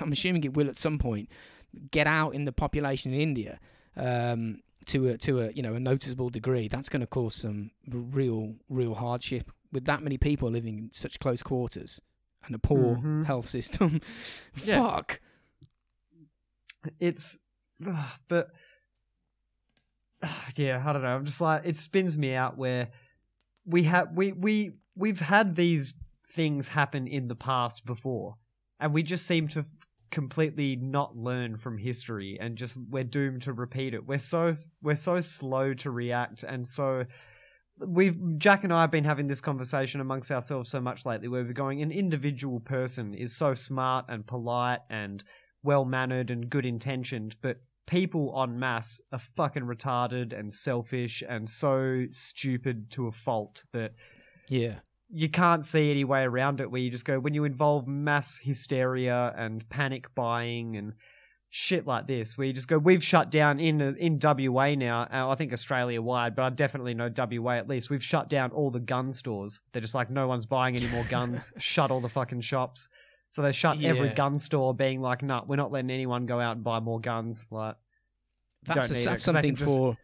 [0.00, 1.28] I'm assuming it will at some point
[1.90, 3.58] get out in the population in India
[3.96, 7.70] um, to a to a you know a noticeable degree, that's going to cause some
[7.90, 12.00] real real hardship with that many people living in such close quarters
[12.46, 13.26] and a poor Mhm.
[13.26, 14.00] health system.
[14.64, 14.76] Yeah.
[14.90, 15.20] Fuck.
[17.00, 17.38] it's
[17.86, 18.48] ugh, but
[20.22, 22.88] ugh, yeah i don't know i'm just like it spins me out where
[23.66, 25.92] we have we we we've had these
[26.32, 28.36] things happen in the past before
[28.80, 29.64] and we just seem to
[30.10, 34.96] completely not learn from history and just we're doomed to repeat it we're so we're
[34.96, 37.04] so slow to react and so
[37.86, 41.44] we've Jack and I have been having this conversation amongst ourselves so much lately where
[41.44, 45.22] we're going an individual person is so smart and polite and
[45.62, 51.48] well mannered and good intentioned, but people en masse are fucking retarded and selfish and
[51.48, 53.92] so stupid to a fault that
[54.48, 54.80] Yeah.
[55.10, 58.38] You can't see any way around it where you just go when you involve mass
[58.42, 60.92] hysteria and panic buying and
[61.50, 65.30] shit like this where you just go we've shut down in in WA now uh,
[65.30, 67.88] I think Australia wide but I definitely know WA at least.
[67.88, 69.60] We've shut down all the gun stores.
[69.72, 71.52] They're just like no one's buying any more guns.
[71.58, 72.88] Shut all the fucking shops.
[73.30, 76.56] So they shut every gun store being like nah we're not letting anyone go out
[76.56, 77.76] and buy more guns like
[78.66, 79.96] That's, don't a, that's something just- for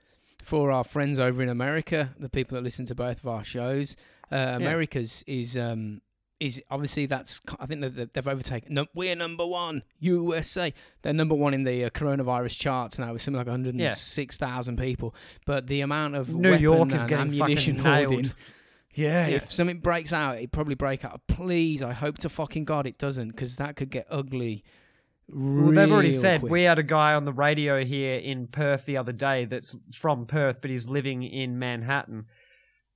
[0.43, 3.97] for our friends over in America, the people that listen to both of our shows.
[4.33, 6.01] Uh, America's is um
[6.41, 8.75] is obviously that's I think that that they've overtaken.
[8.75, 10.72] No, we're number one, USA.
[11.03, 15.14] They're number one in the uh, coronavirus charts now with something like 106,000 people.
[15.47, 18.33] But the amount of New York is getting ammunition hoarding.
[18.95, 19.37] Yeah, Yeah.
[19.37, 21.20] if something breaks out, it probably break out.
[21.27, 24.62] Please, I hope to fucking God it doesn't, because that could get ugly.
[25.29, 26.53] Well, they've already said quick.
[26.53, 30.27] we had a guy on the radio here in Perth the other day that's from
[30.27, 32.27] Perth, but he's living in Manhattan,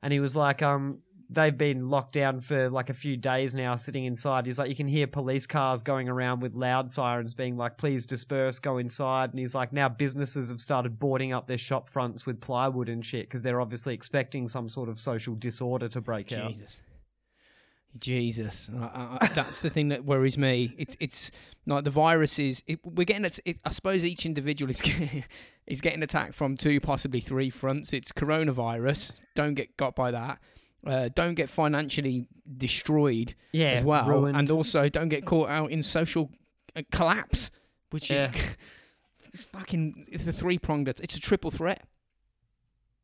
[0.03, 0.99] and he was like, um,
[1.31, 4.47] they've been locked down for like a few days now, sitting inside.
[4.47, 8.07] He's like, you can hear police cars going around with loud sirens, being like, please
[8.07, 9.31] disperse, go inside.
[9.31, 13.05] And he's like, now businesses have started boarding up their shop fronts with plywood and
[13.05, 16.51] shit because they're obviously expecting some sort of social disorder to break out.
[16.53, 16.81] Jesus.
[17.99, 18.71] Jesus,
[19.35, 20.75] that's the thing that worries me.
[20.77, 21.31] It's it's
[21.67, 22.63] like the virus is.
[22.67, 23.25] It, we're getting.
[23.45, 24.83] It, I suppose each individual is
[25.67, 27.95] is getting attacked from two, possibly three fronts.
[27.95, 29.15] It's coronavirus.
[29.35, 30.39] Don't get got by that.
[30.87, 32.27] Uh, don't get financially
[32.57, 34.37] destroyed Yeah, as well, ruined.
[34.37, 36.31] and also don't get caught out in social
[36.77, 37.51] uh, collapse,
[37.91, 38.29] which is
[39.33, 40.07] it's fucking.
[40.11, 40.89] It's a three pronged.
[40.89, 41.83] It's a triple threat.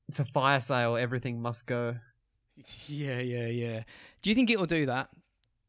[0.08, 0.96] it's a fire sale.
[0.96, 1.96] Everything must go.
[2.86, 3.82] Yeah, yeah, yeah.
[4.22, 5.08] Do you think it'll do that?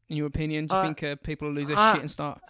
[0.08, 2.40] In your opinion, do you Uh, think uh, people will lose their shit and start?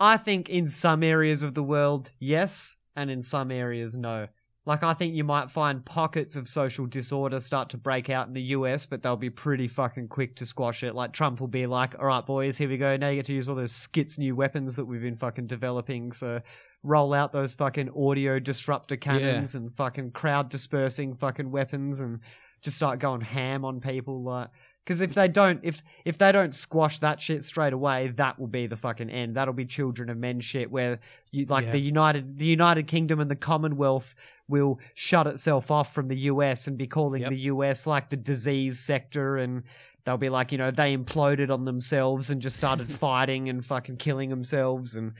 [0.00, 4.26] I think in some areas of the world, yes, and in some areas, no.
[4.66, 8.32] Like I think you might find pockets of social disorder start to break out in
[8.32, 10.94] the US, but they'll be pretty fucking quick to squash it.
[10.94, 12.96] Like Trump will be like, "All right, boys, here we go.
[12.96, 16.12] Now you get to use all those skits new weapons that we've been fucking developing."
[16.12, 16.40] So
[16.82, 22.20] roll out those fucking audio disruptor cannons and fucking crowd dispersing fucking weapons and
[22.62, 24.48] just start going ham on people like
[24.84, 28.46] because if they don't if if they don't squash that shit straight away that will
[28.46, 30.98] be the fucking end that'll be children of men shit where
[31.30, 31.72] you like Yeah.
[31.72, 34.14] the united the united kingdom and the commonwealth
[34.48, 37.30] will shut itself off from the us and be calling Yep.
[37.30, 39.62] the us like the disease sector and
[40.04, 43.96] they'll be like you know they imploded on themselves and just started fighting and fucking
[43.96, 45.12] killing themselves and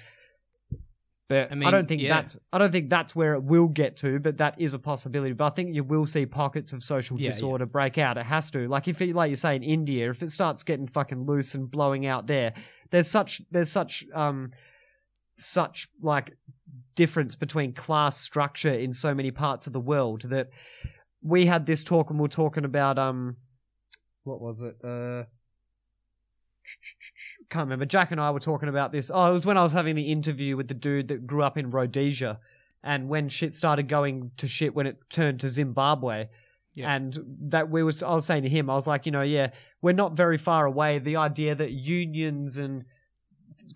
[1.27, 2.17] but I I, don't think yeah.
[2.17, 5.33] that's I don't think that's where it will get to, but that is a possibility.
[5.33, 7.31] But I think you will see pockets of social Yeah, yeah.
[7.31, 8.19] disorder break out.
[8.19, 8.69] It has to.
[8.69, 11.71] Like if it, like you say in India, if it starts getting fucking loose and
[11.71, 12.53] blowing out there,
[12.91, 14.51] there's such there's such um
[15.37, 16.37] such like
[16.95, 20.49] difference between class structure in so many parts of the world that
[21.23, 23.37] we had this talk and we are talking about um
[24.25, 25.25] what was it uh
[27.51, 27.85] can't remember.
[27.85, 29.11] Jack and I were talking about this.
[29.13, 31.59] Oh, it was when I was having the interview with the dude that grew up
[31.59, 32.39] in Rhodesia,
[32.83, 36.29] and when shit started going to shit when it turned to Zimbabwe,
[36.75, 36.95] Yeah.
[36.95, 37.19] and
[37.51, 38.03] that we was.
[38.03, 39.49] I was saying to him, I was like, you know, yeah,
[39.83, 40.99] we're not very far away.
[40.99, 42.85] The idea that unions and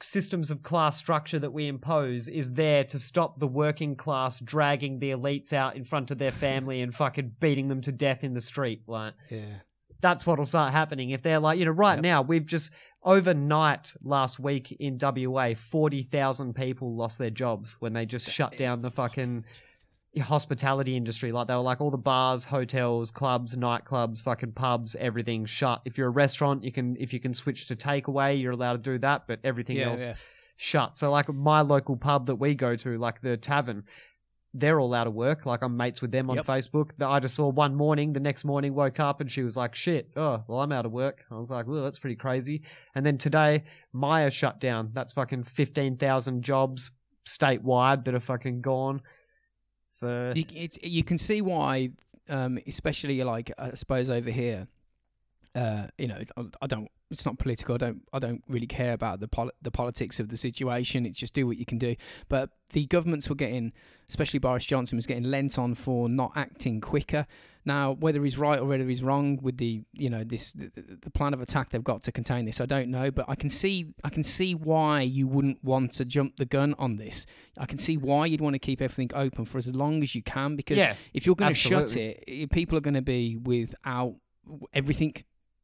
[0.02, 4.98] systems of class structure that we impose is there to stop the working class dragging
[4.98, 8.34] the elites out in front of their family and fucking beating them to death in
[8.34, 8.82] the street.
[8.86, 9.60] Like Yeah.
[10.00, 12.02] that's what'll start happening if they're like, you know, right Yep.
[12.02, 12.70] now we've just
[13.02, 18.56] overnight last week in WA, forty thousand people lost their jobs when they just shut
[18.56, 19.44] down the fucking
[20.20, 21.32] hospitality industry.
[21.32, 25.82] Like they were like all the bars, hotels, clubs, nightclubs, fucking pubs, everything shut.
[25.84, 28.90] If you're a restaurant, you can if you can switch to takeaway, you're allowed to
[28.92, 30.14] do that, but everything Yeah, else yeah.
[30.56, 30.96] shut.
[30.96, 33.84] So like my local pub that we go to, like the tavern,
[34.54, 35.44] they're all out of work.
[35.44, 36.46] Like I'm mates with them on Yep.
[36.46, 36.90] Facebook.
[36.96, 38.14] That I just saw one morning.
[38.14, 40.90] The next morning, woke up and she was like, "Shit, oh well, I'm out of
[40.90, 42.62] work." I was like, "Well, that's pretty crazy."
[42.94, 44.90] And then today, Myer shut down.
[44.94, 46.90] That's fucking fifteen thousand jobs
[47.26, 49.02] statewide that are fucking gone.
[49.98, 51.90] So You, it's, you can see why,
[52.28, 54.68] um, especially like I suppose over here.
[55.54, 56.88] Uh, you know, I, I don't.
[57.10, 57.74] It's not political.
[57.74, 58.02] I don't.
[58.12, 61.04] I don't really care about the poli- the politics of the situation.
[61.06, 61.96] It's just do what you can do.
[62.28, 63.72] But the governments were getting,
[64.08, 67.26] especially Boris Johnson was getting lent on for not acting quicker.
[67.68, 71.10] Now, whether he's right or whether he's wrong with the you know this the, the
[71.10, 73.10] plan of attack they've got to contain this, I don't know.
[73.10, 76.74] But I can see I can see why you wouldn't want to jump the gun
[76.78, 77.26] on this.
[77.58, 80.22] I can see why you'd want to keep everything open for as long as you
[80.22, 84.14] can because yeah, if you're going to shut it, people are going to be without
[84.72, 85.14] everything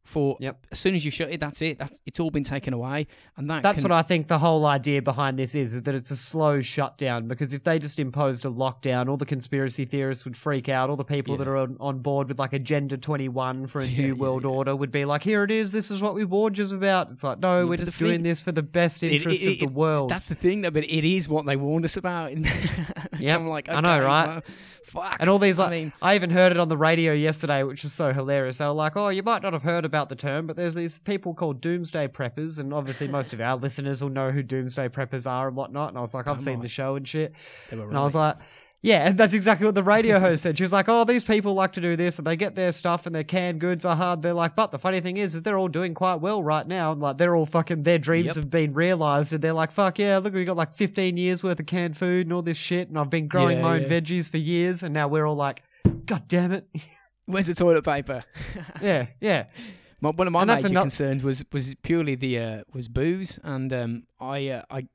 [0.04, 0.66] for Yep.
[0.70, 3.06] as soon as you shut it that's it that's it's all been taken away
[3.38, 5.94] and that That's can, what I think the whole idea behind this is, is that
[5.94, 7.26] it's a slow shutdown.
[7.26, 10.88] Because if they just imposed a lockdown, all the conspiracy theorists would freak out.
[10.88, 11.38] All the people Yeah.
[11.38, 14.44] that are on, on board with like Agenda 21 for a Yeah, new yeah, world
[14.44, 17.10] order would be like, here it is, this is what we warned you about.
[17.10, 19.42] It's like, no, we're but just the thing- doing this for the best It- interest
[19.42, 20.10] it- of the it- world.
[20.10, 22.32] that's the thing though but it is what they warned us about
[23.18, 24.26] yeah, I'm like I know, right?
[24.28, 24.42] well,
[24.84, 27.62] fuck And all these, I like, mean I even heard it on the radio yesterday,
[27.62, 28.58] which was so hilarious.
[28.58, 30.98] They were like, "Oh, you might not have heard about the term, but there's these
[31.00, 35.30] people called doomsday preppers, and obviously most of our listeners will know who doomsday preppers
[35.30, 37.32] are and whatnot." And I was like, "I've seen the show and shit,"
[37.70, 38.36] they were and I was like.
[38.84, 40.58] Yeah, and that's exactly what the radio host said.
[40.58, 43.06] She was like, "Oh, these people like to do this, and they get their stuff
[43.06, 45.56] and their canned goods are hard." They're like, "But the funny thing is, is they're
[45.56, 46.92] all doing quite well right now.
[46.92, 48.36] And like, they're all fucking their dreams Yep.
[48.36, 51.58] have been realized, and they're like, fuck yeah, look, we got like 15 years worth
[51.60, 53.88] of canned food and all this shit, and I've been growing Yeah, my own yeah.
[53.88, 55.62] veggies for years, and now we're all like,
[56.04, 56.68] God damn it,
[57.24, 58.22] where's the toilet paper
[58.82, 59.44] yeah, yeah."
[60.00, 63.38] My, one of my And major ano- concerns was was purely the uh, was booze,
[63.42, 64.86] and um, I, uh, I,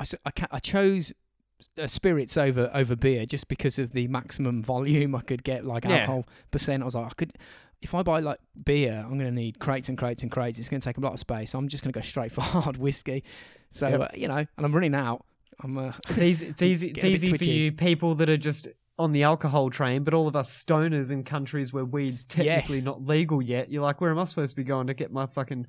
[0.00, 1.12] I, I I chose
[1.86, 5.98] spirits over over beer just because of the maximum volume I could get, like Yeah.
[5.98, 6.82] alcohol percent.
[6.82, 7.32] I was like, I could.
[7.80, 10.58] If I buy like beer, I'm going to need crates and crates and crates.
[10.58, 11.54] It's going to take a lot of space.
[11.54, 13.22] I'm just going to go straight for hard whiskey.
[13.70, 14.00] So Yep.
[14.00, 15.24] uh, you know, and I'm running out.
[15.62, 16.48] I'm uh, It's easy.
[16.48, 16.88] It's easy.
[16.88, 18.66] It's easy for you people that are just
[18.98, 22.84] on the alcohol train, but all of us stoners in countries where weed's technically Yes.
[22.84, 23.70] not legal yet.
[23.70, 25.68] You're like, where am I supposed to be going to get my fucking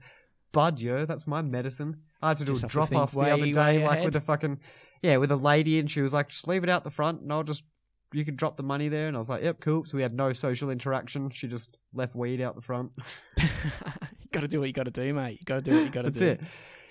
[0.51, 1.05] bud, yo?
[1.05, 1.97] That's my medicine.
[2.23, 4.05] I had to do Just a drop off the other day, like ahead.
[4.05, 4.59] with a fucking
[5.01, 7.31] yeah, with a lady, and she was like, just leave it out the front, and
[7.31, 7.63] I'll just
[8.11, 9.85] you can drop the money there, and I was like, yep, cool.
[9.85, 11.29] So we had no social interaction.
[11.29, 12.91] She just left weed out the front.
[13.37, 13.47] you
[14.31, 15.39] got to do what you got to do, mate.
[15.39, 16.19] You got to do what you got to do.
[16.19, 16.47] That's it.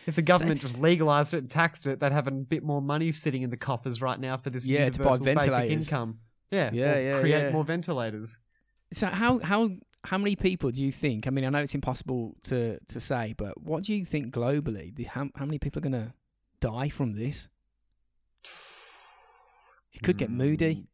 [0.06, 3.12] If the government just legalized it and taxed it, they'd have a bit more money
[3.12, 6.20] sitting in the coffers right now for this Yeah, to buy universal basic income.
[6.50, 7.50] Yeah, Yeah, yeah, create yeah.
[7.50, 8.38] more ventilators.
[8.90, 9.70] So how how
[10.04, 11.26] how many people do you think?
[11.26, 14.94] I mean, I know it's impossible to to say, but what do you think globally?
[14.94, 16.14] The, how how many people are gonna
[16.61, 17.50] die from this?
[19.93, 20.86] It could get moody.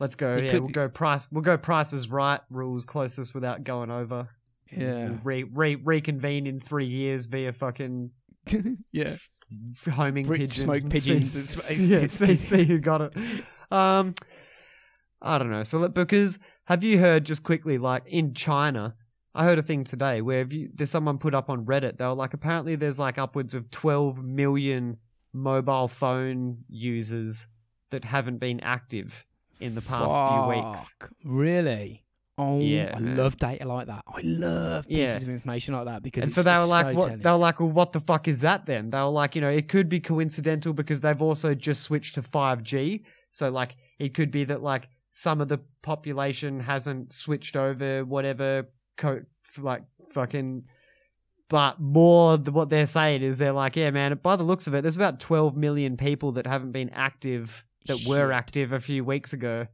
[0.00, 0.34] Let's go.
[0.34, 1.26] It yeah, could- we'll go price.
[1.30, 2.40] We'll go Price is Right.
[2.50, 4.28] Rules closest without going over.
[4.76, 5.16] Yeah.
[5.22, 8.10] Re, re, reconvene in three years via fucking
[8.92, 9.16] yeah.
[9.90, 10.62] homing Brit- pigeon.
[10.64, 13.12] smoke and pigeons See, and yeah, see, see who got it.
[13.70, 14.14] Um,
[15.22, 15.62] I don't know.
[15.62, 18.96] So let- because have you heard just quickly, like in China,
[19.34, 21.98] I heard a thing today where if you, there's someone put up on Reddit.
[21.98, 24.96] They were like, apparently there's like upwards of 12 million
[25.32, 27.46] mobile phone users
[27.94, 29.24] that haven't been active
[29.60, 30.94] in the past few weeks.
[31.24, 32.04] Really?
[32.36, 33.16] Oh, Yeah, I man.
[33.16, 34.02] love data like that.
[34.08, 35.28] I love pieces Yeah.
[35.28, 37.22] of information like that because And it's, so they were it's like, so what, telling.
[37.22, 38.90] they were like, well, what the fuck is that then?
[38.90, 42.22] They were like, you know, it could be coincidental because they've also just switched to
[42.22, 43.04] 5G.
[43.30, 48.68] So like, it could be that like some of the population hasn't switched over, whatever,
[48.96, 49.22] co-
[49.58, 50.64] like fucking.
[51.48, 54.18] But more, th- what they're saying is they're like, yeah, man.
[54.22, 58.04] By the looks of it, there's about 12 million people that haven't been active that
[58.06, 59.66] were active a few weeks ago.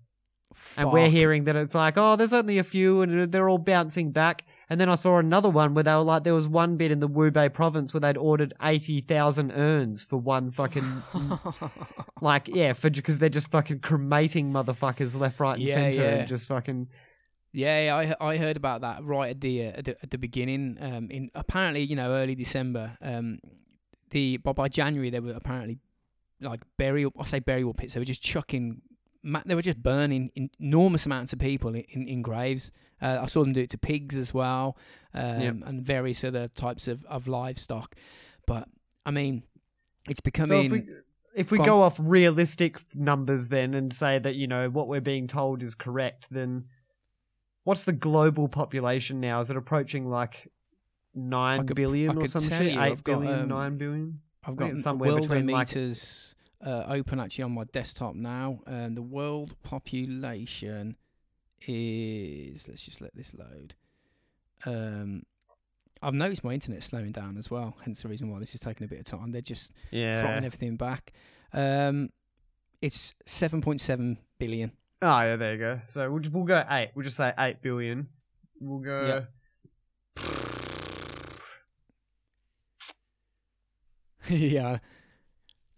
[0.77, 4.11] And we're hearing that it's like, oh, there's only a few, and they're all bouncing
[4.11, 4.45] back.
[4.69, 6.99] And then I saw another one where they were like, there was one bit in
[7.01, 11.03] the Hubei province where they'd ordered eighty thousand urns for one fucking,
[12.21, 16.09] like, yeah, for because they're just fucking cremating motherfuckers left, right, and Yeah, center, yeah.
[16.17, 16.89] and just fucking.
[17.53, 20.19] Yeah, yeah, I I heard about that right at the uh, at the, at the
[20.19, 20.77] beginning.
[20.81, 22.97] Um, in apparently, you know, early December.
[23.03, 23.39] Um,
[24.11, 25.79] the but by January they were apparently
[26.41, 27.13] like burial.
[27.19, 27.95] I say burial pits.
[27.95, 28.83] They were just chucking.
[29.45, 32.73] They were just burning enormous amounts of people in, in, in graves.
[33.03, 34.77] Uh, I saw them do it to pigs as well,
[35.15, 35.55] um, Yep.
[35.67, 37.95] and various other types of, of livestock.
[38.47, 38.69] But
[39.05, 39.43] I mean,
[40.09, 40.65] it's So becoming.
[40.67, 40.85] if we,
[41.35, 45.01] if we Go go off realistic numbers then and say that you know what we're
[45.01, 46.65] being told is correct, then
[47.65, 49.41] what's the global population now?
[49.41, 50.51] Is it approaching like
[51.15, 52.73] nine could- billion or some shit?
[52.73, 54.21] you, Eight got, billion, um, nine billion?
[54.45, 56.35] I've got somewhere world between, like- meters
[56.65, 60.97] uh, open actually on my desktop now, and the world population
[61.67, 62.69] is.
[62.69, 63.75] Let's just let this load.
[64.67, 65.23] Um,
[66.03, 68.85] I've noticed my internet slowing down as well, hence the reason why this is taking
[68.85, 69.33] a bit of time.
[69.33, 70.23] They're just Yeah.
[70.23, 71.13] throtting everything back.
[71.53, 72.11] Um,
[72.81, 74.73] it's seven point seven billion.
[75.03, 75.81] Oh yeah, there you go.
[75.89, 76.91] So we'll, we'll go eight.
[76.95, 78.09] We'll just say eight billion.
[78.61, 79.27] We'll go.
[84.55, 84.79] yeah.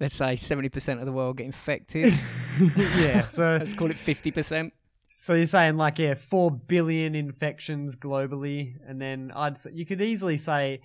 [0.00, 2.12] Let's say seventy percent of the world get infected.
[2.76, 3.28] yeah.
[3.30, 4.72] So Let's call it fifty percent.
[5.11, 10.00] so you're saying like yeah, four billion infections globally, and then I'd say, you could
[10.00, 10.80] easily say,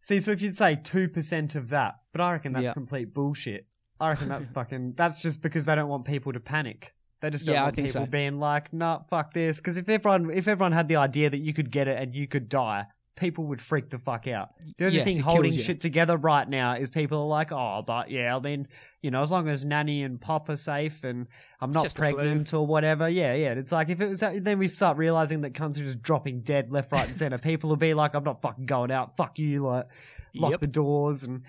[0.00, 2.72] see, so if you'd say two percent of that, but I reckon that's Yeah.
[2.72, 3.66] complete bullshit.
[3.98, 4.94] I reckon that's fucking.
[4.96, 6.94] That's just because they don't want people to panic.
[7.20, 8.06] They just don't Yeah, want people so.
[8.06, 11.52] being like, "Nah, fuck this." Because if everyone, if everyone had the idea that you
[11.52, 12.86] could get it and you could die,
[13.16, 14.50] people would freak the fuck out.
[14.78, 18.10] The only Yes, thing holding shit together right now is people are like, "Oh, but
[18.10, 18.66] yeah, I mean,
[19.02, 21.26] you know, as long as Nanny and Pop are safe and
[21.60, 22.14] I'm not just the flu.
[22.14, 25.42] pregnant or whatever, yeah, yeah." It's like if it was that, then we start realizing
[25.42, 27.36] that cunts are just dropping dead left, right, and center.
[27.50, 29.16] People will be like, "I'm not fucking going out.
[29.16, 29.86] Fuck you!" Like,
[30.34, 30.60] lock Yep.
[30.60, 31.42] the doors and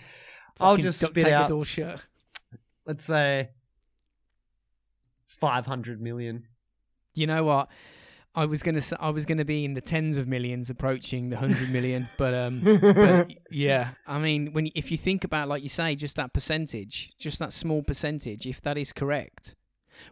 [0.59, 1.47] I'll just spit out.
[1.47, 2.03] the door shut.
[2.85, 3.49] let's say
[5.27, 6.47] five hundred million.
[7.13, 7.69] You know what?
[8.33, 11.69] I was gonna I was gonna be in the tens of millions, approaching the hundred
[11.69, 15.95] million, but um, but yeah, I mean, when if you think about, like you say,
[15.95, 19.55] just that percentage, just that small percentage, if that is correct,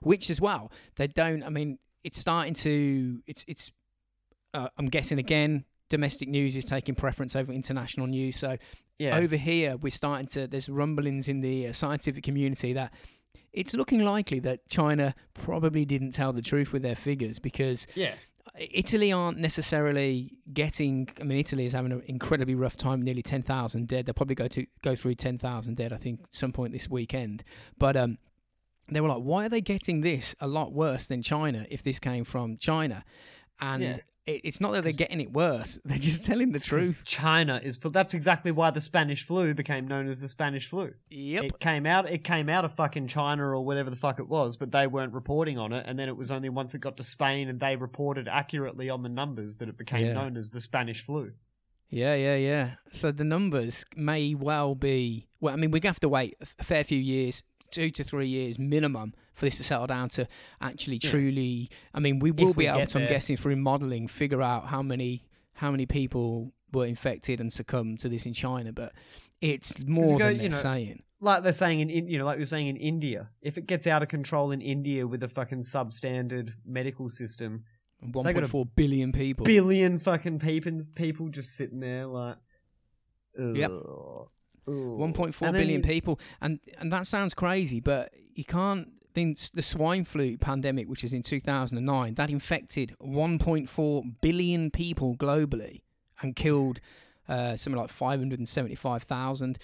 [0.01, 1.43] which as well, they don't.
[1.43, 3.21] I mean, it's starting to.
[3.25, 3.71] It's it's.
[4.53, 8.35] Uh, I'm guessing again, domestic news is taking preference over international news.
[8.35, 8.57] So
[8.97, 10.45] yeah, over here, we're starting to.
[10.45, 12.91] There's rumblings in the uh, scientific community that
[13.53, 18.15] it's looking likely that China probably didn't tell the truth with their figures because yeah,
[18.57, 21.09] Italy aren't necessarily getting.
[21.19, 23.01] I mean, Italy is having an incredibly rough time.
[23.01, 24.05] Nearly ten thousand dead.
[24.05, 25.93] They'll probably go to go through ten thousand dead.
[25.93, 27.43] I think some point this weekend.
[27.77, 28.17] But um,
[28.87, 31.99] they were like, why are they getting this a lot worse than China if this
[31.99, 33.03] came from China?
[33.61, 33.97] And Yeah.
[34.25, 35.79] It, it's not that they're getting it worse.
[35.85, 37.03] They're just telling the truth.
[37.05, 37.77] China is.
[37.77, 40.93] That's exactly why the Spanish flu became known as the Spanish flu.
[41.09, 41.43] Yep.
[41.43, 42.09] It came out.
[42.09, 45.13] It came out of fucking China or whatever the fuck it was, but they weren't
[45.13, 45.85] reporting on it.
[45.87, 49.03] And then it was only once it got to Spain and they reported accurately on
[49.03, 50.13] the numbers that it became Yeah.
[50.13, 51.31] known as the Spanish flu.
[51.89, 52.71] Yeah, yeah, yeah.
[52.91, 55.27] So the numbers may well be.
[55.39, 57.41] Well, I mean, we're gonna have to wait a fair few years,
[57.71, 60.27] two to three years minimum, for this to settle down to
[60.61, 61.09] actually Yeah.
[61.09, 61.69] truly.
[61.93, 63.09] I mean, we will we be able to, I'm there.
[63.09, 68.07] guessing, through modelling, figure out how many how many people were infected and succumbed to
[68.09, 68.71] this in China.
[68.71, 68.93] But
[69.41, 71.03] it's more go, than they're know, saying.
[71.21, 74.01] Like they're saying in, you know, like are saying in India, if it gets out
[74.03, 77.65] of control in India with a fucking substandard medical system,
[77.99, 79.45] One point four billion people.
[79.45, 82.37] billion fucking people, people just sitting there like,
[83.37, 83.71] Yep.
[83.71, 84.27] ugh.
[84.65, 88.87] One point four And you- people, and and that sounds crazy, but you can't.
[89.19, 95.15] Think s- the swine flu pandemic, which is in 2009, that infected 1.4 billion people
[95.15, 95.81] globally
[96.21, 96.79] and killed
[97.27, 99.57] uh, something like 575,000.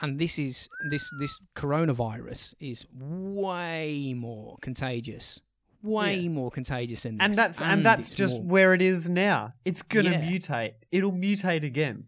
[0.00, 5.40] And this is this this coronavirus is way more contagious,
[5.82, 6.28] way Yeah.
[6.28, 7.24] more contagious than this.
[7.24, 9.54] and that's and, that's just more- where it is now.
[9.64, 10.20] It's gonna Yeah.
[10.30, 10.74] mutate.
[10.92, 12.04] It'll mutate again.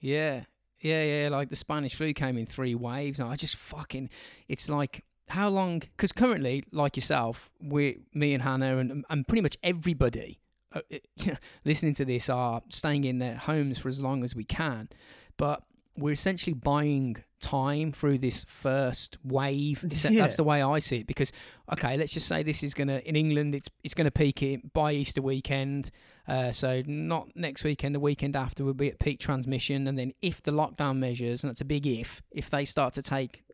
[0.00, 0.44] Yeah,
[0.80, 1.28] yeah, yeah.
[1.30, 4.10] Like the Spanish flu came in three waves, and I just fucking.
[4.48, 5.80] It's like how long?
[5.80, 10.40] Because currently, like yourself, we, me and Hannah, and and pretty much everybody
[10.72, 14.44] uh, uh, listening to this are staying in their homes for as long as we
[14.44, 14.88] can,
[15.36, 15.62] but
[15.96, 19.84] we're essentially buying time through this first wave.
[20.08, 20.22] Yeah.
[20.22, 21.06] That's the way I see it.
[21.06, 21.32] Because
[21.72, 24.92] okay, let's just say this is gonna in England, it's it's gonna peak it by
[24.92, 25.90] Easter weekend.
[26.26, 30.12] Uh, so not next weekend, the weekend after we'll be at peak transmission, and then
[30.20, 33.44] if the lockdown measures, and that's a big if, if they start to take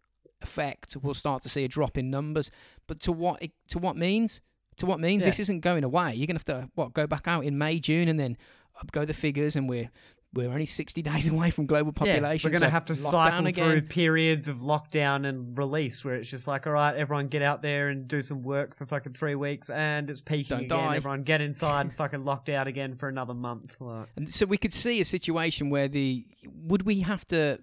[0.45, 2.51] effect, we'll start to see a drop in numbers.
[2.87, 4.41] But to what it, to what means?
[4.77, 5.23] To what means?
[5.23, 5.31] Yeah.
[5.31, 6.15] This isn't going away.
[6.15, 8.37] You're gonna have to what go back out in May, June, and then
[8.81, 9.91] up go the figures, and we're
[10.35, 12.51] we're only 60 days away from global population.
[12.51, 13.71] Yeah, we're gonna so have to cycle again.
[13.71, 17.63] through periods of lockdown and release where it's just like, all right, everyone get out
[17.63, 20.79] there and do some work for fucking three weeks, and it's peaking Don't again.
[20.89, 20.97] die.
[20.97, 23.77] Everyone get inside and fucking locked out again for another month.
[23.81, 26.27] Like, And so we could see a situation where the
[26.65, 27.61] would we have to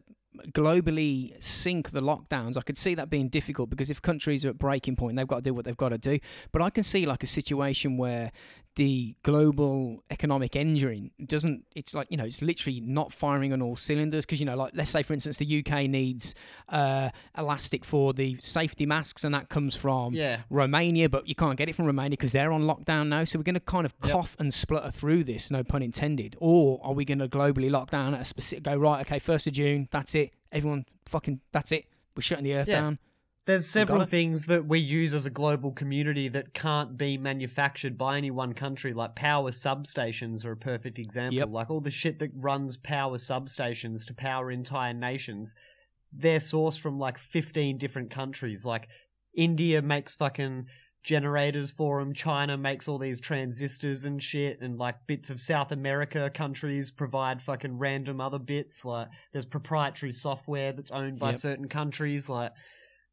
[0.49, 2.57] globally sync the lockdowns?
[2.57, 5.37] I could see that being difficult because if countries are at breaking point, they've got
[5.37, 6.19] to do what they've got to do.
[6.51, 8.31] But I can see like a situation where
[8.75, 11.65] the global economic engine doesn't.
[11.75, 14.71] It's like you know, it's literally not firing on all cylinders because you know, like
[14.75, 16.33] let's say for instance, the UK needs
[16.69, 21.57] uh, elastic for the safety masks, and that comes from yeah, Romania, but you can't
[21.57, 23.23] get it from Romania because they're on lockdown now.
[23.25, 24.11] So we're going to kind of Yep.
[24.13, 26.35] cough and splutter through this, no pun intended.
[26.39, 29.47] Or are we going to globally lock down at a specific, go, right, okay, 1st
[29.47, 30.31] of June, that's it.
[30.51, 31.85] Everyone fucking, that's it.
[32.15, 32.79] We're shutting the earth Yeah.
[32.81, 32.99] down.
[33.45, 38.17] There's several things that we use as a global community that can't be manufactured by
[38.17, 38.93] any one country.
[38.93, 41.39] Like power substations are a perfect example.
[41.39, 41.49] Yep.
[41.49, 45.55] Like all the shit that runs power substations to power entire nations,
[46.13, 48.63] they're sourced from like 15 different countries.
[48.63, 48.87] Like
[49.35, 50.67] India makes fucking
[51.03, 52.13] generators for them.
[52.13, 57.41] China makes all these transistors and shit, and like bits of South America countries provide
[57.41, 58.85] fucking random other bits.
[58.85, 61.35] Like there's proprietary software that's owned by Yep.
[61.37, 62.29] certain countries.
[62.29, 62.51] Like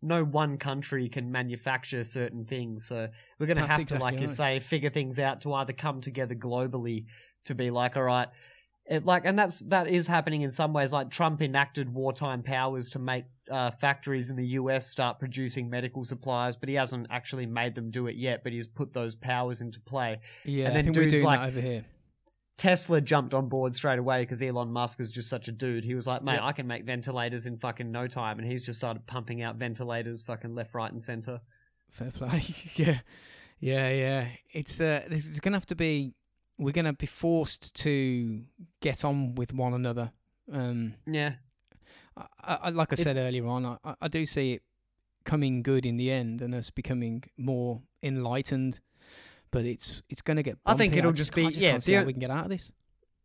[0.03, 2.87] no one country can manufacture certain things.
[2.87, 5.73] So we're going to have exactly to, like you say, figure things out to either
[5.73, 7.07] come together globally
[7.47, 8.29] to be like, all right.
[8.91, 10.95] It, like, and that's that is happening in some ways.
[10.95, 14.87] Like Trump enacted wartime powers to make uh, factories in the U.S.
[14.89, 18.43] start producing medical supplies, but he hasn't actually made them do it yet.
[18.43, 20.21] But he's put those powers into play.
[20.45, 21.85] Yeah, And I then think we're dudes doing like- that over here.
[22.59, 25.85] Tesla jumped on board straight away because Elon Musk is just such a dude.
[25.85, 26.43] He was like, mate, Yep.
[26.43, 28.39] I can make ventilators in fucking no time.
[28.39, 31.41] And he's just started pumping out ventilators fucking left, right, and center.
[31.91, 32.43] Fair play.
[32.77, 32.99] yeah,
[33.61, 34.29] yeah, yeah.
[34.51, 36.15] It's uh, this is going to have to be.
[36.59, 38.43] We're going to be forced to
[38.81, 40.11] get on with one another.
[40.53, 41.35] Um, Yeah.
[42.17, 42.27] I,
[42.63, 44.63] I, like I It's- said earlier on, I- I do see it
[45.25, 48.81] coming good in the end and us becoming more enlightened.
[49.51, 50.59] But it's it's going to get.
[50.67, 52.51] I think it'll just just be- I just yeah, the we can get out of
[52.51, 52.71] this.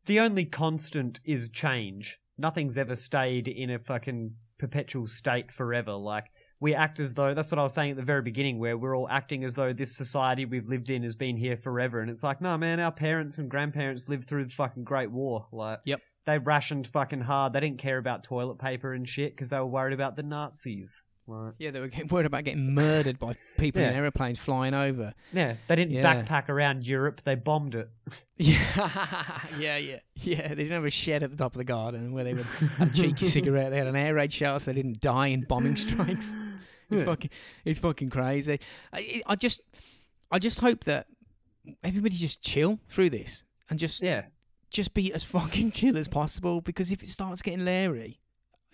[0.05, 2.19] The only constant is change.
[2.37, 5.93] Nothing's ever stayed in a fucking perpetual state forever.
[5.93, 6.25] Like,
[6.59, 8.97] we act as though that's what I was saying at the very beginning, where we're
[8.97, 11.99] all acting as though this society we've lived in has been here forever.
[12.01, 15.47] And it's like, no, man, our parents and grandparents lived through the fucking Great War.
[15.51, 15.99] Like, Yep.
[16.25, 17.53] they rationed fucking hard.
[17.53, 21.01] They didn't care about toilet paper and shit because they were worried about the Nazis.
[21.25, 25.13] Like, Yeah, they were getting worried about getting murdered by people in aeroplanes flying over.
[25.31, 26.03] yeah, they didn't Yeah.
[26.23, 27.21] backpack around Europe.
[27.23, 27.89] They bombed it.
[28.37, 28.57] Yeah,
[29.59, 30.47] yeah, yeah, yeah.
[30.49, 32.89] They didn't have a shed at the top of the garden where they would have
[32.89, 33.69] a cheeky cigarette.
[33.71, 36.35] They had an air raid shelter so they didn't die in bombing strikes.
[36.91, 37.05] It's Yeah.
[37.05, 37.29] fucking,
[37.65, 38.59] it's fucking crazy.
[38.91, 39.61] I, I just,
[40.29, 41.07] I just hope that
[41.83, 44.25] everybody just chill through this and just, Yeah.
[44.69, 46.59] just be as fucking chill as possible.
[46.61, 48.19] Because if it starts getting leery,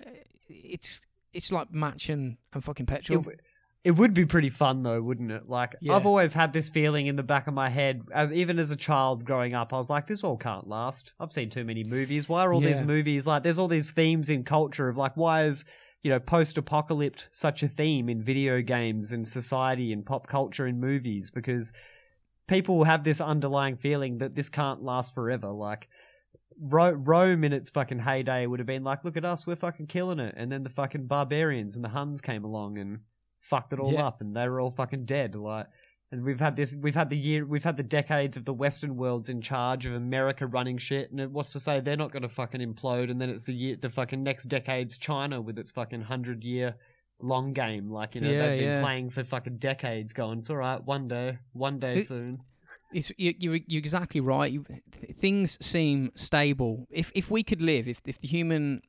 [0.05, 0.09] uh,
[0.49, 1.01] it's,
[1.33, 3.27] it's like match and, and fucking petrol.
[3.27, 3.39] It,
[3.83, 5.47] it would be pretty fun though, wouldn't it?
[5.47, 5.93] Like Yeah.
[5.93, 8.75] I've always had this feeling in the back of my head, as even as a
[8.75, 11.13] child growing up, I was like, this all can't last.
[11.19, 12.27] I've seen too many movies.
[12.27, 13.43] Why are all these movies like?
[13.43, 15.65] There's all these themes in culture of like, why is
[16.03, 20.79] you know post-apocalypse such a theme in video games and society and pop culture and
[20.81, 21.31] movies?
[21.31, 21.71] Because
[22.47, 25.49] people have this underlying feeling that this can't last forever.
[25.49, 25.87] Like.
[26.61, 29.87] Ro- Rome in its fucking heyday would have been like, look at us, we're fucking
[29.87, 30.33] killing it.
[30.37, 32.99] And then the fucking barbarians and the Huns came along and
[33.39, 34.07] fucked it all Yeah.
[34.07, 35.35] up, and they were all fucking dead.
[35.35, 35.67] Like,
[36.11, 38.97] and we've had this, we've had the year, we've had the decades of the Western
[38.97, 42.23] worlds in charge of America running shit, and it what's to say they're not going
[42.23, 45.71] to fucking implode, and then it's the year, the fucking next decade's China with its
[45.71, 46.75] fucking hundred year
[47.21, 47.89] long game.
[47.91, 48.81] Like you know, Yeah, they've been yeah.
[48.81, 50.11] playing for fucking decades.
[50.13, 50.83] Going, it's all right.
[50.83, 52.41] One day, one day It- soon.
[52.93, 54.51] It's you, you you're exactly right.
[54.51, 56.87] You, th- things seem stable.
[56.91, 58.81] If if we could live, if if the human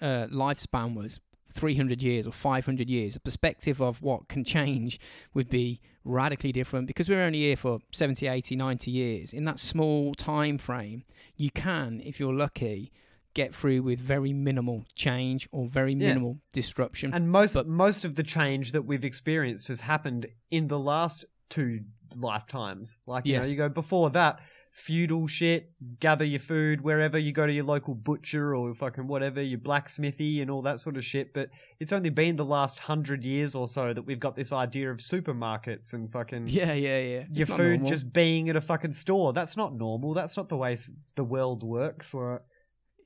[0.00, 1.20] uh, lifespan was
[1.54, 5.00] 300 years or 500 years, the perspective of what can change
[5.32, 9.32] would be radically different because we're only here for 70, 80, 90 years.
[9.32, 11.04] In that small time frame,
[11.36, 12.92] you can, if you're lucky,
[13.34, 16.08] get through with very minimal change or very Yeah.
[16.08, 17.14] minimal disruption.
[17.14, 21.24] And most But- most of the change that we've experienced has happened in the last
[21.48, 21.80] two
[22.20, 22.98] lifetimes.
[23.06, 23.44] Like you Yes.
[23.44, 24.40] know, you go before that
[24.70, 29.42] feudal shit, gather your food wherever you go to your local butcher or fucking whatever,
[29.42, 31.32] your blacksmithy and all that sort of shit.
[31.34, 31.50] But
[31.80, 34.98] it's only been the last hundred years or so that we've got this idea of
[34.98, 37.24] supermarkets and fucking yeah, yeah, yeah.
[37.32, 39.32] your It's food just being at a fucking store.
[39.32, 40.14] That's not normal.
[40.14, 40.76] That's not the way
[41.16, 42.14] the world works.
[42.14, 42.42] Like,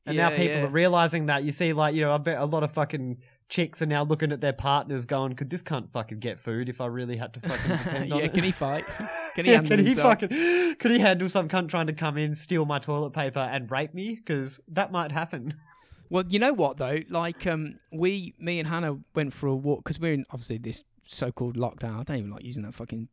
[0.04, 0.64] and now people yeah.
[0.64, 1.44] are realizing that.
[1.44, 3.18] You see, like, you know, I bet a lot of fucking
[3.52, 6.80] chicks are now looking at their partners going, could this cunt fucking get food if
[6.80, 8.32] I really had to fucking depend on yeah, it?
[8.32, 8.84] can he fight?
[9.34, 10.20] Can he yeah, handle can he himself?
[10.20, 13.70] fucking, could he handle some cunt trying to come in, steal my toilet paper and
[13.70, 14.14] rape me?
[14.14, 15.54] Because that might happen.
[16.10, 16.98] Well, you know what though?
[17.08, 20.84] Like, um, we, me and Hannah went for a walk because we're in obviously this
[21.04, 22.00] so-called lockdown.
[22.00, 23.08] I don't even like using that fucking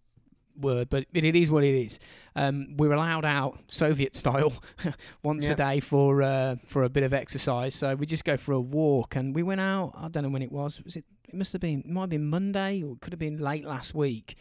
[0.59, 1.99] word, but it, it is what it is.
[2.35, 4.53] Um, we're allowed out Soviet style
[5.23, 5.53] once Yeah.
[5.53, 7.75] a day for uh, for a bit of exercise.
[7.75, 9.93] So we just go for a walk, and we went out.
[9.95, 10.81] I don't know when it was.
[10.83, 11.05] Was it?
[11.27, 11.79] It must have been.
[11.81, 14.35] It might have been Monday, or it could have been late last week,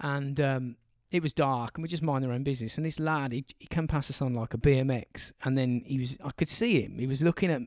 [0.00, 0.38] and.
[0.40, 0.76] Um,
[1.10, 2.76] it was dark and we just mind our own business.
[2.76, 5.98] And this lad, he, he came past us on like a BMX, and then he
[5.98, 6.98] was, I could see him.
[6.98, 7.62] He was looking at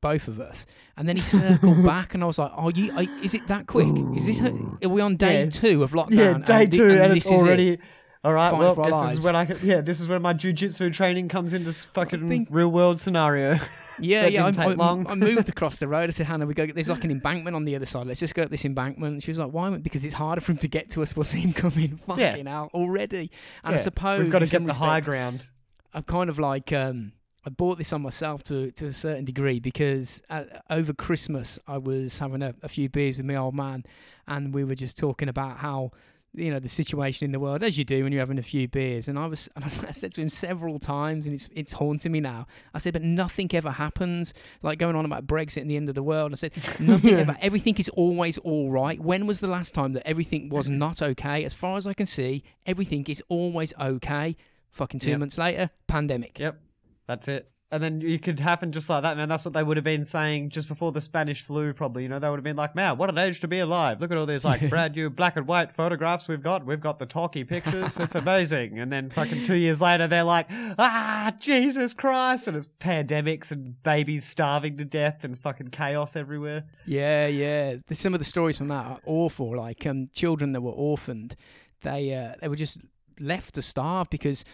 [0.00, 0.66] both of us,
[0.96, 2.92] and then he circled back, and I was like, "Are you?
[2.96, 3.86] Are, is it that quick?
[4.16, 4.40] Is this?
[4.40, 5.50] Are we on day Yeah.
[5.50, 6.12] two of lockdown?
[6.14, 7.34] yeah, day and two, and, this it's is it?
[7.34, 7.78] already.
[8.24, 9.18] All right, Fight well, this lives.
[9.18, 12.70] is when I yeah, this is when my jujitsu training comes into fucking think- real
[12.70, 13.58] world scenario.
[13.98, 14.46] Yeah, yeah.
[14.46, 15.04] I, I.
[15.06, 16.08] I moved across the road.
[16.08, 16.66] I said, Hannah, we go.
[16.66, 18.06] There's like an embankment on the other side.
[18.06, 19.22] Let's just go up this embankment.
[19.22, 19.68] She was like, Why?
[19.76, 21.14] Because it's harder for him to get to us.
[21.14, 22.30] We'll see him coming Yeah.
[22.30, 23.30] fucking out already.
[23.62, 25.46] And I suppose We've got to get the high ground.
[25.92, 27.12] I'm kind of like um,
[27.44, 31.78] I bought this on myself to to a certain degree because uh, over Christmas I
[31.78, 33.84] was having a, a few beers with my old man,
[34.26, 35.90] and we were just talking about how
[36.34, 38.66] you know the situation in the world as you do when you're having a few
[38.66, 39.06] beers.
[39.08, 42.20] And I was and I said to him several times, and it's it's haunting me
[42.20, 42.46] now.
[42.72, 44.32] I said, but nothing ever happens.
[44.62, 46.32] Like going on about Brexit and the end of the world.
[46.32, 47.36] I said nothing ever.
[47.40, 49.00] Everything is always all right.
[49.00, 51.44] When was the last time that everything was not okay?
[51.44, 54.36] As far as I can see, everything is always okay.
[54.70, 55.18] Fucking two Yep.
[55.18, 56.38] months later, pandemic.
[56.38, 56.58] Yep,
[57.06, 57.48] that's it.
[57.72, 59.30] And then you could happen just like that, man.
[59.30, 62.02] That's what they would have been saying just before the Spanish flu, probably.
[62.02, 63.98] You know, they would have been like, "Man, what an age to be alive!
[63.98, 66.66] Look at all these like brand new black and white photographs we've got.
[66.66, 67.98] We've got the talkie pictures.
[67.98, 72.68] It's amazing." And then fucking two years later, they're like, "Ah, Jesus Christ!" And it's
[72.78, 76.64] pandemics and babies starving to death and fucking chaos everywhere.
[76.84, 77.76] Yeah, yeah.
[77.94, 79.56] Some of the stories from that are awful.
[79.56, 81.36] Like um, children that were orphaned,
[81.80, 82.76] they uh, they were just
[83.18, 84.44] left to starve because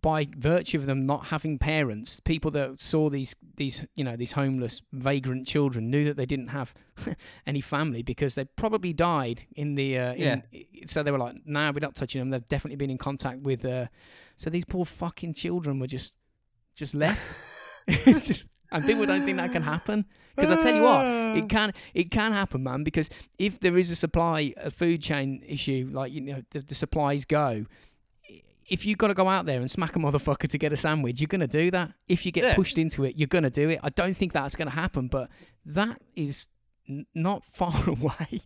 [0.00, 4.32] by virtue of them not having parents, people that saw these these you know these
[4.32, 6.74] homeless vagrant children knew that they didn't have
[7.46, 10.42] any family because they probably died in the uh, in,
[10.86, 12.28] so they were like, nah, we're not touching them.
[12.28, 13.64] They've definitely been in contact with.
[13.64, 13.86] Uh,
[14.36, 16.14] so these poor fucking children were just
[16.74, 17.34] just left.
[18.04, 21.04] just and people don't think that can happen because I tell you what,
[21.36, 22.84] it can it can happen, man.
[22.84, 26.74] Because if there is a supply a food chain issue, like you know the, the
[26.74, 27.66] supplies go,
[28.72, 31.20] if you've got to go out there and smack a motherfucker to get a sandwich,
[31.20, 31.92] you're gonna do that.
[32.08, 32.54] If you get Yeah.
[32.54, 33.78] pushed into it, you're gonna do it.
[33.82, 35.28] I don't think that's gonna happen, but
[35.66, 36.48] that is
[36.88, 38.40] n- not far away.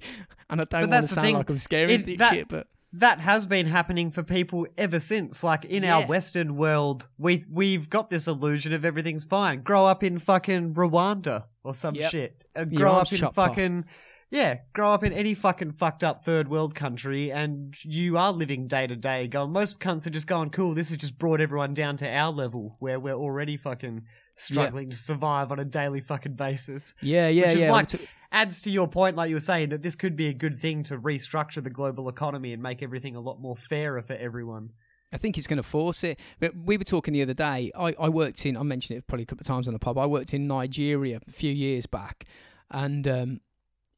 [0.50, 1.36] And I don't want to sound thing.
[1.36, 4.98] like I'm scaring It- this that- shit, but that has been happening for people ever
[5.00, 5.42] since.
[5.44, 9.62] Like in our Western world, we we've got this illusion of everything's fine.
[9.62, 12.10] Grow up in fucking Rwanda or some Yep.
[12.10, 12.44] shit.
[12.74, 13.84] Grow up in fucking off.
[14.30, 18.66] Yeah, grow up in any fucking fucked up third world country, and you are living
[18.66, 19.26] day to day.
[19.28, 20.74] Going, most cunts are just going, cool.
[20.74, 24.02] This has just brought everyone down to our level where we're already fucking
[24.34, 27.98] struggling to survive on a daily fucking basis yeah, yeah, Which yeah.
[27.98, 30.60] we adds to your point, like you were saying, that this could be a good
[30.60, 34.70] thing to restructure the global economy and make everything a lot more fairer for everyone.
[35.12, 36.18] I think it's going to force it.
[36.40, 37.70] But we were talking the other day.
[37.74, 38.56] I, I worked in.
[38.56, 39.96] I mentioned it probably a couple of times on the pub.
[39.96, 42.26] I worked in Nigeria a few years back,
[42.70, 43.40] and um,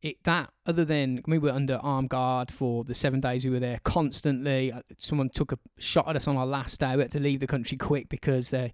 [0.03, 3.61] it that other than we were under armed guard for the seven days we were
[3.61, 4.73] there constantly.
[4.73, 6.95] Uh, Someone took a shot at us on our last day.
[6.95, 8.71] We had to leave the country quick because there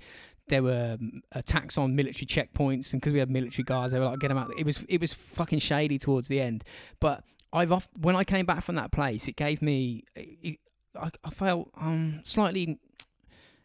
[0.49, 4.05] there were um, attacks on military checkpoints, and because we had military guards, they were
[4.07, 6.65] like, "Get them out." It was it was fucking shady towards the end,
[7.01, 7.25] but.
[7.57, 10.03] I've oft, when I came back from that place, it gave me.
[10.17, 10.59] It,
[11.01, 12.81] I, I felt um, slightly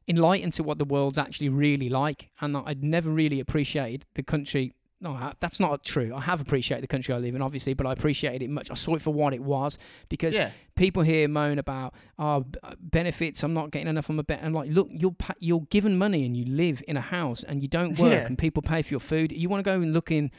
[0.07, 4.73] enlightened to what the world's actually really like, and I'd never really appreciated the country
[5.01, 6.13] no, I- that's not true.
[6.13, 8.69] I have appreciated the country I live in, obviously, but I appreciated it much.
[8.69, 9.77] I saw it for what it was
[10.09, 10.51] because Yeah.
[10.75, 13.41] people here moan about oh uh, benefits.
[13.43, 14.39] I'm not getting enough on my bet.
[14.41, 17.61] And like, look, you're pa- you're given money and you live in a house and
[17.61, 18.25] you don't work Yeah.
[18.25, 19.31] and people pay for your food.
[19.31, 20.31] You want to go and look in.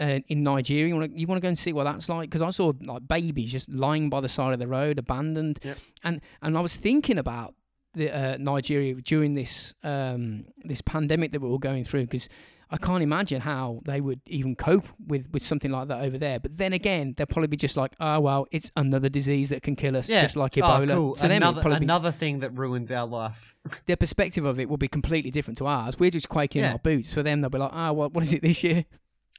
[0.00, 2.28] Uh, in Nigeria, you want to you want to go and see what that's like
[2.28, 5.78] because I saw like babies just lying by the side of the road, abandoned, Yep.
[6.04, 7.54] and and I was thinking about
[7.94, 12.28] the uh, Nigeria during this um, this pandemic that we're all going through because
[12.68, 16.40] I can't imagine how they would even cope with, with something like that over there.
[16.40, 19.76] But then again, they'll probably be just like, oh well, it's another disease that can
[19.76, 20.20] kill us, Yeah.
[20.22, 20.90] just like oh, Ebola.
[20.90, 21.14] Oh, cool.
[21.16, 23.54] So then another, probably be, another thing that ruins our life.
[23.86, 25.98] their perspective of it will be completely different to ours.
[25.98, 26.72] We're just quaking in Yeah.
[26.72, 27.14] our boots.
[27.14, 28.84] For them, they'll be like, ah, oh well, what is it this year?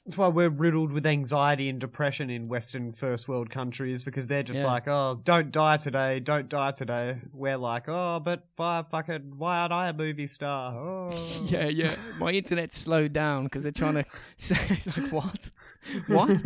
[0.08, 4.42] That's why we're riddled with anxiety and depression in Western first world countries because they're
[4.42, 4.68] just Yeah.
[4.68, 7.18] like, oh, don't die today, don't die today.
[7.34, 10.74] We're like, oh, but why fucking why aren't I a movie star?
[10.78, 11.10] Oh.
[11.50, 11.96] yeah, yeah.
[12.20, 14.06] My internet's slowed down because they're trying to.
[14.38, 15.52] say it's like what,
[16.08, 16.42] what?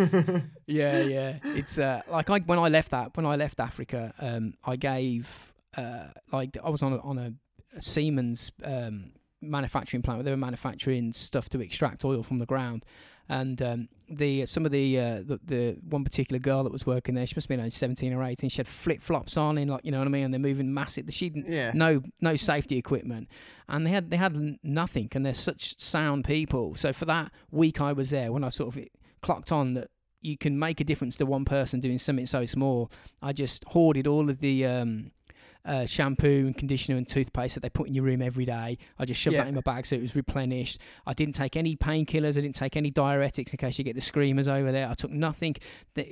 [0.66, 1.38] yeah, yeah.
[1.44, 5.28] It's uh, like I when I left that when I left Africa, um, I gave
[5.78, 7.34] uh, like I was on a, on a,
[7.78, 12.46] a Siemens um, manufacturing plant where they were manufacturing stuff to extract oil from the
[12.48, 12.86] ground,
[13.32, 17.16] and um, the some of the, uh, the the one particular girl that was working
[17.16, 18.50] there, she must have been only seventeen or eighteen.
[18.50, 20.74] She had flip flops on, in like you know what I mean, and they're moving
[20.74, 21.06] massive.
[21.10, 21.72] She didn't yeah.
[21.74, 23.30] no no safety equipment
[23.72, 27.82] and they had they had nothing and they're such sound people so for that week
[27.82, 28.84] i was there when i sort of
[29.22, 29.90] clocked on that
[30.22, 32.92] you can make a difference to one person doing something so small
[33.22, 35.12] i just hoarded all of the um
[35.66, 38.78] uh, shampoo and conditioner and toothpaste that they put in your room every day.
[38.98, 39.44] I just shoved Yeah.
[39.44, 40.80] that in my bag so it was replenished.
[41.06, 42.38] I didn't take any painkillers.
[42.38, 44.88] I didn't take any diuretics in case you get the screamers over there.
[44.90, 45.56] I took nothing.
[45.98, 46.06] I,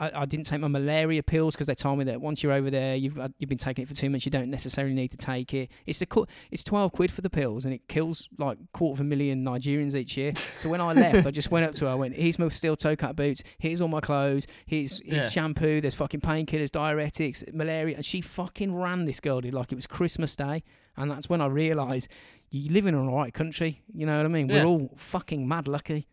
[0.00, 2.70] I, I didn't take my malaria pills because they told me that once you're over
[2.70, 4.24] there, you've you've been taking it for two months.
[4.26, 5.70] You don't necessarily need to take it.
[5.86, 9.04] It's the it's twelve quid for the pills, and it kills like quarter of a
[9.04, 10.32] million Nigerians each year.
[10.58, 11.90] So when I left, I just went up to her.
[11.90, 13.42] I went, "Here's my steel toe cut boots.
[13.58, 14.46] Here's all my clothes.
[14.66, 15.28] Here's, here's Yeah.
[15.28, 15.80] shampoo.
[15.80, 19.86] There's fucking painkillers, diuretics, malaria." And she fucking ran this girl did like it was
[19.86, 20.62] Christmas Day,
[20.96, 22.08] and that's when I realised
[22.50, 23.82] you live in an alright country.
[23.92, 24.48] You know what I mean?
[24.48, 24.64] Yeah.
[24.64, 26.06] We're all fucking mad lucky.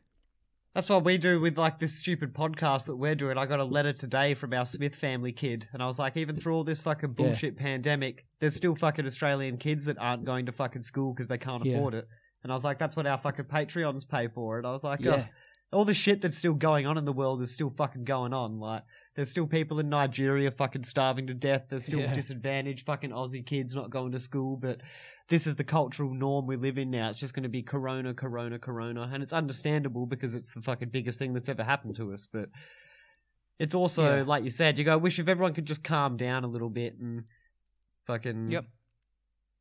[0.73, 3.37] That's what we do with like this stupid podcast that we're doing.
[3.37, 6.35] I got a letter today from our Smith family kid, and I was like, even
[6.35, 7.25] through all this fucking Yeah.
[7.25, 11.37] bullshit pandemic, there's still fucking Australian kids that aren't going to fucking school because they
[11.37, 11.75] can't Yeah.
[11.77, 12.07] afford it.
[12.41, 14.57] And I was like, that's what our fucking Patreons pay for.
[14.57, 15.25] And I was like, Yeah.
[15.71, 18.33] oh, all the shit that's still going on in the world is still fucking going
[18.33, 18.59] on.
[18.59, 18.81] Like,
[19.15, 21.65] there's still people in Nigeria fucking starving to death.
[21.69, 22.13] There's still Yeah.
[22.13, 24.81] disadvantaged fucking Aussie kids not going to school, but
[25.29, 27.09] this is the cultural norm we live in now.
[27.09, 29.09] It's just going to be corona, corona, corona.
[29.13, 32.27] And it's understandable because it's the fucking biggest thing that's ever happened to us.
[32.27, 32.49] But
[33.59, 34.23] it's also, Yeah.
[34.23, 36.69] like you said, you go, I wish if everyone could just calm down a little
[36.71, 37.25] bit and
[38.07, 38.65] fucking Yep.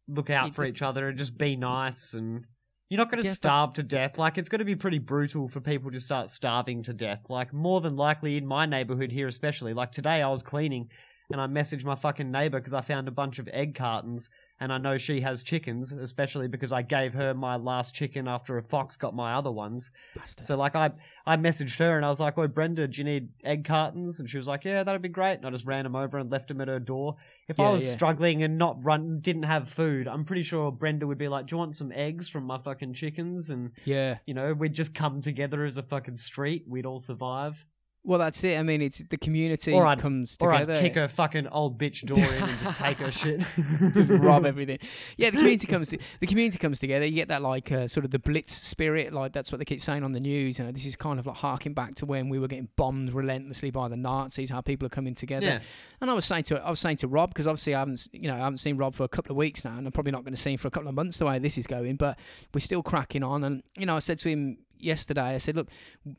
[0.08, 2.14] look out It for just- each other and just be nice.
[2.14, 2.46] And
[2.92, 4.18] you're not going to starve to death.
[4.18, 7.24] Like, it's going to be pretty brutal for people to start starving to death.
[7.30, 9.72] Like, more than likely in my neighborhood here, especially.
[9.72, 10.90] Like, today I was cleaning
[11.30, 14.28] and I messaged my fucking neighbor because I found a bunch of egg cartons
[14.62, 18.58] and I know she has chickens, especially because I gave her my last chicken after
[18.58, 19.90] a fox got my other ones.
[20.14, 20.46] Bastard.
[20.46, 20.92] So like I
[21.26, 24.30] I messaged her and I was like, "Oh Brenda, do you need egg cartons?" And
[24.30, 26.46] she was like, "Yeah, that'd be great." And I just ran them over and left
[26.46, 27.16] them at her door.
[27.48, 27.90] If I was yeah.
[27.90, 31.54] struggling and not run, didn't have food, I'm pretty sure Brenda would be like, "Do
[31.54, 34.18] you want some eggs from my fucking chickens?" And yeah.
[34.26, 36.66] you know, we'd just come together as a fucking street.
[36.68, 37.66] We'd all survive.
[38.04, 38.58] Well, that's it.
[38.58, 40.72] I mean, it's the community Or I'd- comes Or together.
[40.74, 43.42] I'd kick her fucking old bitch door in and just take her shit.
[43.94, 44.78] just rob everything.
[45.16, 45.90] Yeah, the community comes.
[45.90, 47.04] the community comes together.
[47.06, 49.12] You get that like uh, sort of the blitz spirit.
[49.12, 50.58] Like that's what they keep saying on the news.
[50.58, 53.14] You know, this is kind of like harking back to when we were getting bombed
[53.14, 54.50] relentlessly by the Nazis.
[54.50, 55.46] How people are coming together.
[55.46, 55.60] Yeah.
[56.00, 58.26] And I was saying to I was saying to Rob because obviously I haven't you
[58.26, 60.24] know I haven't seen Rob for a couple of weeks now, and I'm probably not
[60.24, 61.94] going to see him for a couple of months the way this is going.
[61.94, 62.18] But
[62.52, 63.44] we're still cracking on.
[63.44, 65.68] And you know, I said to him yesterday, I said, look,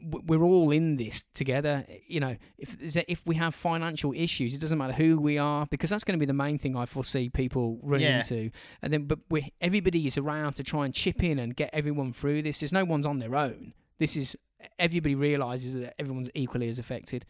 [0.01, 1.85] we're all in this together.
[2.07, 2.75] You know, if
[3.07, 6.19] if we have financial issues, it doesn't matter who we are because that's going to
[6.19, 8.17] be the main thing I foresee people running Yeah.
[8.19, 8.49] into.
[8.81, 12.13] And then, but we everybody is around to try and chip in and get everyone
[12.13, 12.59] through this.
[12.59, 13.73] There's no one's on their own.
[13.99, 14.35] This is
[14.79, 17.25] everybody realizes that everyone's equally as affected,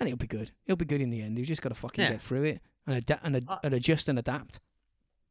[0.00, 0.52] and it'll be good.
[0.66, 1.38] It'll be good in the end.
[1.38, 2.12] You've just got to fucking Yeah.
[2.12, 4.60] get through it and adapt and, ad- and adjust and adapt.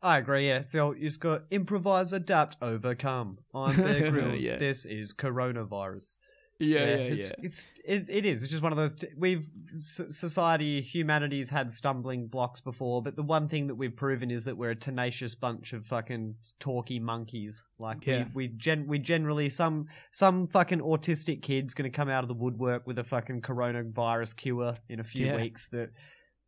[0.02, 0.61] I agree, yeah.
[0.61, 3.40] So you just got improvise, adapt, overcome.
[3.53, 4.44] I'm Bear Grylls.
[4.44, 4.57] Yeah.
[4.57, 6.18] This is coronavirus.
[6.60, 8.41] Yeah, yeah, it's, It's it, it is.
[8.41, 8.95] It's just one of those.
[8.95, 9.45] T- we've
[9.84, 14.57] society, humanity's had stumbling blocks before, but the one thing that we've proven is that
[14.57, 17.64] we're a tenacious bunch of fucking talky monkeys.
[17.80, 18.26] Like Yeah.
[18.34, 22.34] we we gen we generally some some fucking autistic kid's gonna come out of the
[22.34, 25.36] woodwork with a fucking coronavirus cure in a few Yeah.
[25.38, 25.90] weeks that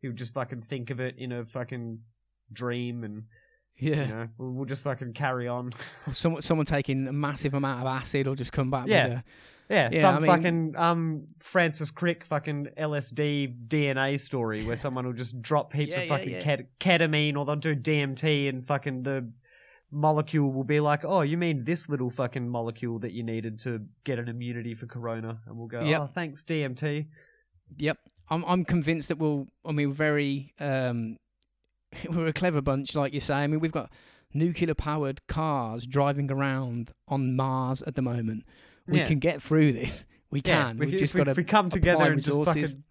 [0.00, 2.00] he'll just fucking think of it in a fucking
[2.52, 3.24] dream and
[3.80, 4.02] Yeah.
[4.02, 5.72] you know we'll, we'll just fucking carry on.
[6.06, 9.08] Or Someone, someone taking a massive amount of acid will just come back Yeah.
[9.08, 9.24] with a
[9.70, 15.06] Yeah, Yeah, some I mean- fucking um Francis Crick fucking LSD DNA story where someone
[15.06, 16.42] will just drop heaps Yeah, of fucking yeah.
[16.42, 19.30] ket- ketamine or they'll do DMT and fucking the
[19.92, 23.80] molecule will be like, oh, you mean this little fucking molecule that you needed to
[24.04, 26.00] get an immunity for corona, and we'll go, Yep.
[26.00, 27.06] oh, thanks DMT.
[27.78, 27.98] Yep.
[28.28, 31.16] I'm I'm convinced that we'll I mean very um
[32.10, 33.34] we're a clever bunch like you say.
[33.34, 33.90] I mean we've got
[34.32, 38.44] nuclear powered cars driving around on Mars at the moment.
[38.86, 39.06] We Yeah.
[39.06, 40.04] can get through this.
[40.30, 40.78] We Yeah, can.
[40.78, 42.84] we, We've just got to if we come together and just fucking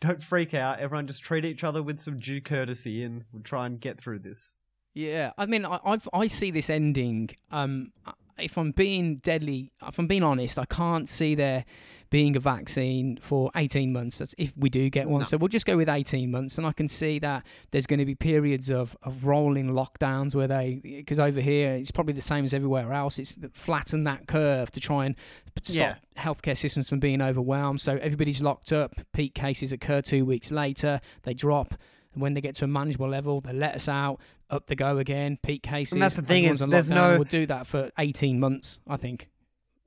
[0.00, 0.78] don't freak out.
[0.78, 4.20] Everyone just treat each other with some due courtesy, and we'll try and get through
[4.20, 4.54] this.
[4.94, 7.30] Yeah, I mean, I, I've I see this ending.
[7.50, 7.92] Um,
[8.38, 11.64] if I'm being deadly, if I'm being honest, I can't see there
[12.08, 14.18] being a vaccine for 18 months.
[14.18, 15.20] That's if we do get one.
[15.20, 15.24] No.
[15.24, 18.04] So we'll just go with 18 months, and I can see that there's going to
[18.04, 22.44] be periods of, of rolling lockdowns where they, because over here it's probably the same
[22.44, 23.18] as everywhere else.
[23.18, 25.16] It's flatten that curve to try and
[25.64, 25.94] stop Yeah.
[26.22, 27.80] healthcare systems from being overwhelmed.
[27.80, 28.94] So everybody's locked up.
[29.12, 31.00] Peak cases occur two weeks later.
[31.24, 31.74] They drop.
[32.16, 34.96] And when they get to a manageable level, they let us out, up they go
[34.96, 35.98] again, peak cases.
[35.98, 39.28] that's the thing is there's no- We'll do that for 18 months, I think.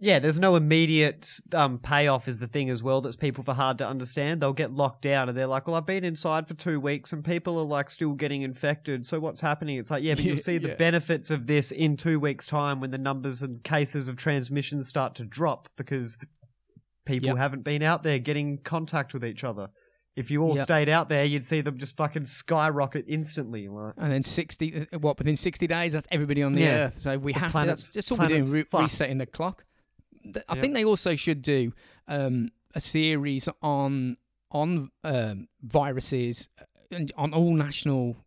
[0.01, 3.01] Yeah, there's no immediate um, payoff, is the thing as well.
[3.01, 4.39] That's people for hard to understand.
[4.41, 7.22] They'll get locked down, and they're like, "Well, I've been inside for two weeks, and
[7.26, 9.06] people are like still getting infected.
[9.06, 12.18] So what's happening?" It's like, yeah, but you'll see the benefits of this in two
[12.18, 16.15] weeks' time when the numbers and cases of transmission start to drop because
[17.06, 17.38] people Yep.
[17.38, 19.68] haven't been out there getting contact with each other.
[20.19, 20.63] If you all Yep.
[20.63, 23.67] stayed out there, you'd see them just fucking skyrocket instantly.
[23.69, 26.67] Like, And then 60, uh, what, within 60 days, that's everybody on the Yeah.
[26.87, 26.97] Earth.
[26.97, 28.83] So we The have to, planet's- that's, that's all we're doing, planet's re- fucked.
[28.83, 29.63] resetting the clock.
[30.23, 31.73] Th- I think they also should do
[32.07, 34.17] um, a series on
[34.51, 38.17] on um, viruses uh, and on all national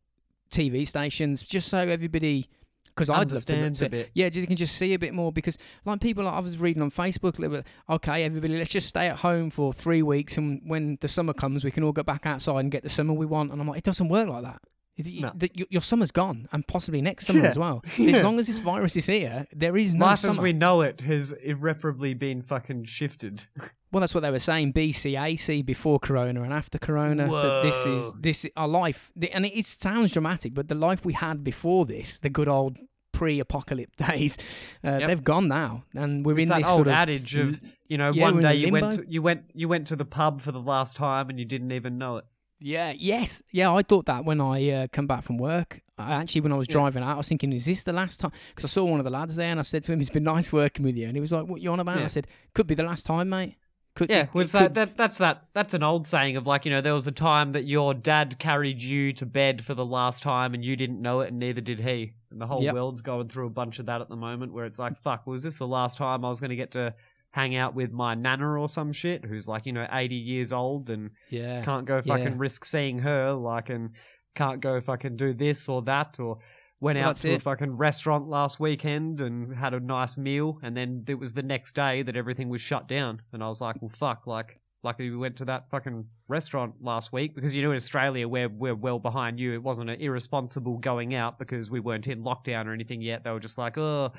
[0.51, 2.47] TV stations, just so everybody,
[2.95, 4.11] because I'd love to, to a bit.
[4.15, 6.83] Yeah, just you can just see a bit more because like people I was reading
[6.83, 10.61] on Facebook, they were, okay, everybody, let's just stay at home for three weeks, and
[10.65, 13.27] when the summer comes, we can all go back outside and get the summer we
[13.27, 13.53] want.
[13.53, 14.61] And I'm like, it doesn't work like that.
[14.97, 15.33] It, you- No.
[15.35, 17.47] the- your, your summer's gone, and possibly next summer Yeah.
[17.49, 17.83] as well.
[17.97, 18.17] Yeah.
[18.17, 20.33] As long as this virus is here, there is no Life summer.
[20.33, 23.47] as we know it has irreparably been fucking shifted.
[23.93, 24.73] Well, that's what they were saying.
[24.73, 27.31] BCAC before Corona and after Corona.
[27.31, 31.05] That this is this our life, the- and it, it sounds dramatic, but the life
[31.05, 32.79] we had before this, the good old
[33.13, 34.39] pre-apocalypse days,
[34.85, 35.09] uh, Yep.
[35.09, 37.99] they've gone now, and we're it's in that this old sort of adage of you
[37.99, 40.41] know Yeah, one day the you went to, you went you went to the pub
[40.41, 42.25] for the last time and you didn't even know it.
[42.63, 43.43] Yeah, yes.
[43.51, 45.81] Yeah, I thought that when I uh, come back from work.
[45.99, 46.73] I actually, when I was Yeah.
[46.75, 48.33] driving out, I was thinking, is this the last time?
[48.55, 50.25] Because I saw one of the lads there and I said to him, it's been
[50.35, 51.07] nice working with you.
[51.07, 51.99] And he was like, what you on about?
[51.99, 52.05] Yeah.
[52.05, 53.57] I said, could be the last time, mate.
[53.95, 56.71] Could, Yeah, well, it's that, that that's that that's an old saying of like you
[56.71, 60.23] know there was a time that your dad carried you to bed for the last
[60.23, 62.15] time and you didn't know it and neither did he.
[62.31, 62.73] And the whole Yep.
[62.73, 65.43] world's going through a bunch of that at the moment where it's like fuck was
[65.43, 66.95] this the last time I was going to get to
[67.33, 70.91] hang out with my nana or some shit who's like you know 80 years old
[70.91, 71.65] and yeah.
[71.65, 72.35] can't go fucking Yeah.
[72.37, 73.91] risk seeing her, like, and
[74.35, 76.39] can't go fucking do this or that, or
[76.81, 80.77] went Well, out to a fucking restaurant last weekend and had a nice meal, and
[80.77, 83.81] then it was the next day that everything was shut down, and I was like,
[83.83, 84.59] well, fuck, like.
[84.85, 88.49] Luckily, we went to that fucking restaurant last week because you know in Australia we're
[88.49, 89.55] we're well behind you.
[89.55, 93.23] It wasn't an irresponsible going out because we weren't in lockdown or anything yet.
[93.23, 94.13] They were just like, oh,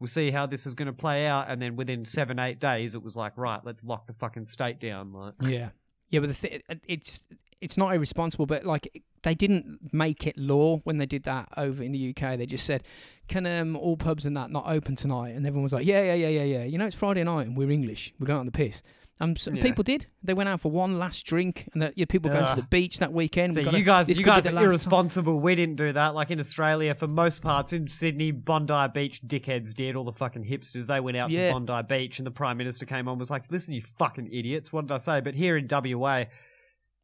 [0.00, 2.94] we'll see how this is going to play out, and then within seven eight days,
[2.94, 5.12] it was like, right, let's lock the fucking state down.
[5.12, 5.70] Like, Yeah,
[6.10, 7.26] yeah, but the th- it's
[7.60, 11.82] it's not irresponsible, but like they didn't make it law when they did that over
[11.82, 12.38] in the UK.
[12.38, 12.84] They just said,
[13.26, 16.14] "Can um, all pubs and that not open tonight?" And everyone was like, "Yeah, yeah,
[16.14, 18.14] yeah, yeah, yeah." You know, it's Friday night and we're English.
[18.18, 18.82] We're going on the piss.
[19.20, 19.62] Um, so Yeah.
[19.62, 20.06] people did.
[20.22, 22.98] They went out for one last drink, and the, yeah, people going to the beach
[23.00, 23.54] that weekend.
[23.54, 24.70] So gotta- you guys, you guys are last time.
[24.70, 25.40] irresponsible.
[25.40, 26.14] We didn't do that.
[26.14, 29.96] Like in Australia, for most parts, in Sydney, Bondi Beach dickheads did.
[29.96, 31.48] All the fucking hipsters, they went out Yeah.
[31.48, 34.28] to Bondi Beach, and the Prime Minister came on and was like, "Listen, you fucking
[34.32, 36.26] idiots, what did I say?" But here in WA,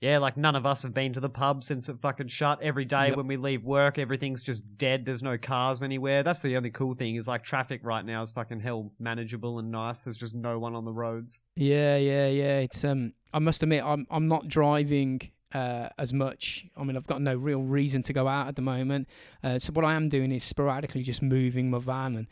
[0.05, 2.61] yeah, like none of us have been to the pub since it fucking shut.
[2.61, 3.17] Every day Yep.
[3.17, 5.07] when we leave work, everything's just dead.
[5.07, 6.23] There's no cars anywhere.
[6.23, 9.71] That's the only cool thing is like traffic right now is fucking hell manageable and
[9.71, 10.01] nice.
[10.01, 11.39] There's just no one on the roads.
[11.57, 12.59] Yeah, yeah, yeah.
[12.59, 13.15] It's um.
[13.33, 15.21] I must admit, I'm I'm not driving
[15.55, 16.67] uh as much.
[16.77, 19.09] I mean, I've got no real reason to go out at the moment.
[19.43, 22.27] Uh, so what I am doing is sporadically just moving my van and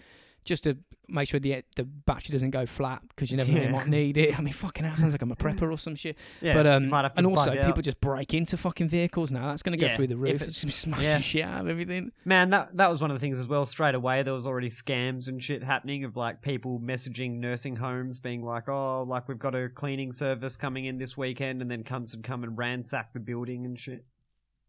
[0.45, 0.77] just to
[1.09, 3.71] make sure the the battery doesn't go flat because you never Yeah.
[3.71, 4.37] might need it.
[4.39, 6.17] I mean, fucking hell, sounds like I'm a prepper or some shit.
[6.41, 7.67] Yeah, but um, might have to and also out.
[7.67, 9.49] people just break into fucking vehicles now.
[9.49, 10.37] That's going to go Yeah, through the roof.
[10.37, 11.19] if It's just smashing yeah.
[11.19, 12.13] shit out of everything.
[12.25, 13.67] Man, that that was one of the things as well.
[13.67, 18.19] Straight away, there was already scams and shit happening of like people messaging nursing homes,
[18.19, 21.85] being like, "Oh, like we've got a cleaning service coming in this weekend," and then
[21.85, 24.05] cunts would come and ransack the building and shit.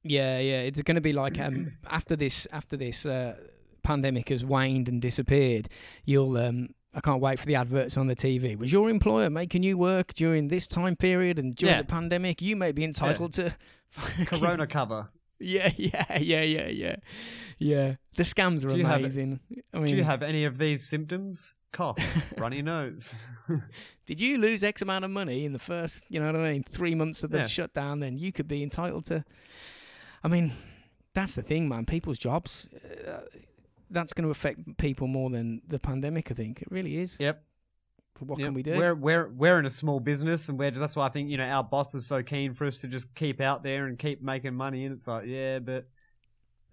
[0.05, 0.59] Yeah, yeah.
[0.61, 3.35] It's going to be like um, after this after this uh,
[3.83, 5.69] pandemic has waned and disappeared,
[6.05, 8.57] you'll um, I can't wait for the adverts on the TV.
[8.57, 11.81] Was your employer making you work during this time period and during Yeah.
[11.81, 12.41] the pandemic?
[12.41, 13.55] You may be entitled to
[14.25, 15.09] Corona cover.
[15.39, 16.95] Yeah, yeah, yeah, yeah, yeah,
[17.57, 17.95] yeah.
[18.15, 19.39] The scams are Do you have- amazing.
[19.73, 21.53] I mean, Do you have any of these symptoms?
[21.71, 21.97] Cough,
[22.37, 23.15] runny nose.
[24.05, 26.63] did you lose X amount of money in the first, you know what I mean,
[26.63, 27.47] three months of the Yeah.
[27.47, 27.99] shutdown?
[27.99, 29.25] Then you could be entitled to.
[30.23, 30.51] I mean,
[31.15, 31.85] that's the thing, man.
[31.87, 32.69] People's jobs.
[33.07, 33.21] Uh,
[33.93, 36.29] that's going to affect people more than the pandemic.
[36.31, 37.15] I think it really is.
[37.19, 37.43] Yep.
[38.19, 38.45] But what Yep.
[38.47, 38.77] can we do?
[38.77, 41.45] We're we're we're in a small business, and we're that's why I think you know
[41.45, 44.53] our boss is so keen for us to just keep out there and keep making
[44.55, 44.85] money.
[44.85, 45.87] And it's like, yeah, but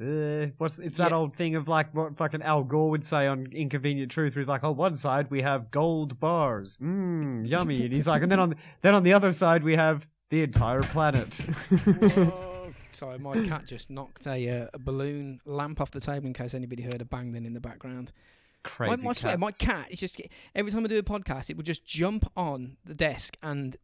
[0.02, 1.16] uh, what's it's that Yeah.
[1.16, 4.48] old thing of like what fucking Al Gore would say on Inconvenient Truth, where he's
[4.48, 8.38] like, on one side we have gold bars, mmm, yummy, and he's like, and then
[8.40, 11.40] on then on the other side we have the entire planet.
[12.92, 12.96] Whoa.
[12.96, 16.54] Sorry, my cat just knocked a, uh, a balloon lamp off the table in case
[16.54, 18.12] anybody heard a bang then in the background.
[18.62, 19.04] Crazy.
[19.04, 20.20] my, I swear, my cat is just
[20.54, 23.76] every time I do a podcast, it would just jump on the desk and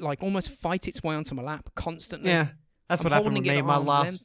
[0.00, 2.30] like almost fight its way onto my lap constantly.
[2.30, 2.48] Yeah,
[2.88, 3.62] that's I'm what happened holding it me.
[3.62, 4.24] My last length.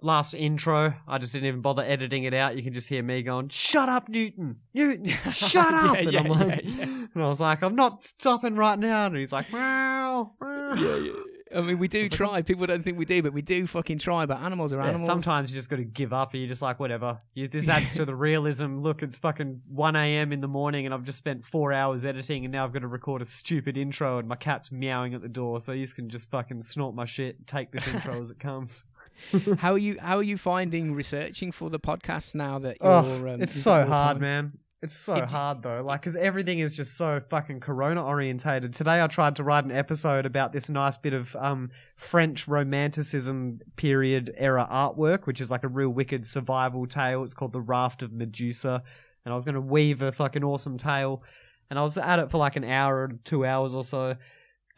[0.00, 2.56] last intro, I just didn't even bother editing it out.
[2.56, 4.60] You can just hear me going, "Shut up, Newton!
[4.74, 6.84] Newton, shut up!" Yeah, and yeah, I'm like, yeah, yeah.
[6.84, 10.96] and I was like, "I'm not stopping right now." And he's like, "Meow." meow." yeah,
[10.96, 11.12] yeah.
[11.54, 12.42] I mean, we do was like, try.
[12.42, 14.26] People don't think we do, but we do fucking try.
[14.26, 15.06] But animals are Yeah, animals.
[15.06, 17.94] sometimes you just got to give up, and you're just like, "Whatever." You, this adds
[17.94, 18.78] to the realism.
[18.78, 20.32] Look, it's fucking 1 a.m.
[20.32, 22.88] in the morning, and I've just spent four hours editing, and now I've got to
[22.88, 26.30] record a stupid intro, and my cat's meowing at the door, so you can just
[26.30, 28.84] fucking snort my shit, and take this intro as it comes.
[29.58, 29.96] how are you?
[30.00, 32.90] How are you finding researching for the podcast now that you're?
[32.90, 34.20] Oh, um, it's so hard, time?
[34.20, 34.52] man.
[34.82, 38.74] It's so It's- hard though, like, because everything is just so fucking Corona orientated.
[38.74, 43.60] Today, I tried to write an episode about this nice bit of um French Romanticism
[43.76, 47.22] period era artwork, which is like a real wicked survival tale.
[47.22, 48.82] It's called The Raft of Medusa,
[49.24, 51.22] and I was going to weave a fucking awesome tale,
[51.70, 54.16] and I was at it for like an hour or two hours or so.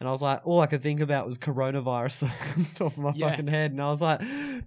[0.05, 2.23] And I was like, all I could think about was coronavirus
[2.57, 3.31] on top of my Yeah.
[3.31, 3.71] fucking head.
[3.71, 4.21] And I was like,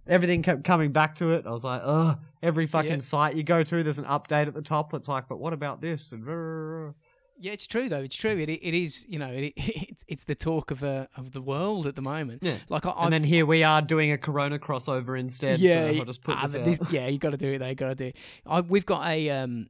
[0.04, 1.46] everything kept coming back to it.
[1.46, 2.98] I was like, ugh, every fucking Yeah.
[2.98, 5.80] site you go to, there's an update at the top that's like, but what about
[5.80, 6.10] this?
[6.10, 6.92] And.
[7.40, 8.00] Yeah, it's true though.
[8.00, 8.36] It's true.
[8.36, 9.06] It it is.
[9.08, 12.42] You know, it, it's it's the talk of uh, of the world at the moment.
[12.42, 12.56] yeah.
[12.68, 15.60] Like I, And then here we are doing a corona crossover instead.
[15.60, 17.58] yeah, so I'll just put ah, this this- yeah, you got to do it.
[17.58, 18.16] They got to do it.
[18.44, 19.68] I, we've got a um,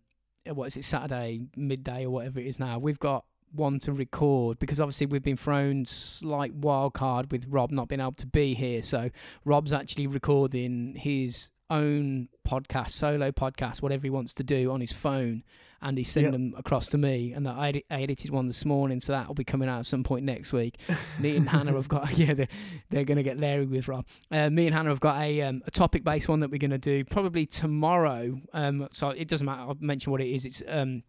[0.48, 0.86] uh, what is it?
[0.86, 2.78] Saturday midday or whatever it is now.
[2.78, 7.70] We've got one to record because obviously we've been thrown slight wild card with Rob
[7.70, 8.82] not being able to be here.
[8.82, 9.10] So
[9.44, 14.92] Rob's actually recording his own podcast, solo podcast, whatever he wants to do on his
[14.92, 15.42] phone,
[15.82, 16.40] and he's sending Yep.
[16.40, 17.32] them across to me.
[17.32, 20.02] And I, edit, I edited one this morning, so that'll be coming out at some
[20.02, 20.78] point next week.
[21.20, 22.48] me and Hannah have got yeah, they're,
[22.90, 24.06] they're going to get Larry with Rob.
[24.30, 26.70] Uh, me and Hannah have got a um, a topic based one that we're going
[26.70, 28.40] to do probably tomorrow.
[28.54, 29.60] Um, so it doesn't matter.
[29.62, 30.46] I'll mention what it is.
[30.46, 31.02] It's um,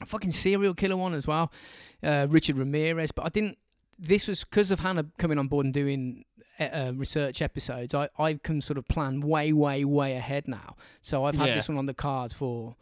[0.00, 1.52] a fucking serial killer one as well,
[2.02, 3.12] uh, Richard Ramirez.
[3.12, 3.58] But I didn't.
[3.98, 6.24] This was because of Hannah coming on board and doing
[6.58, 7.94] uh, research episodes.
[7.94, 10.76] I I can sort of plan way way way ahead now.
[11.00, 11.54] So I've had Yeah.
[11.54, 12.74] this one on the cards for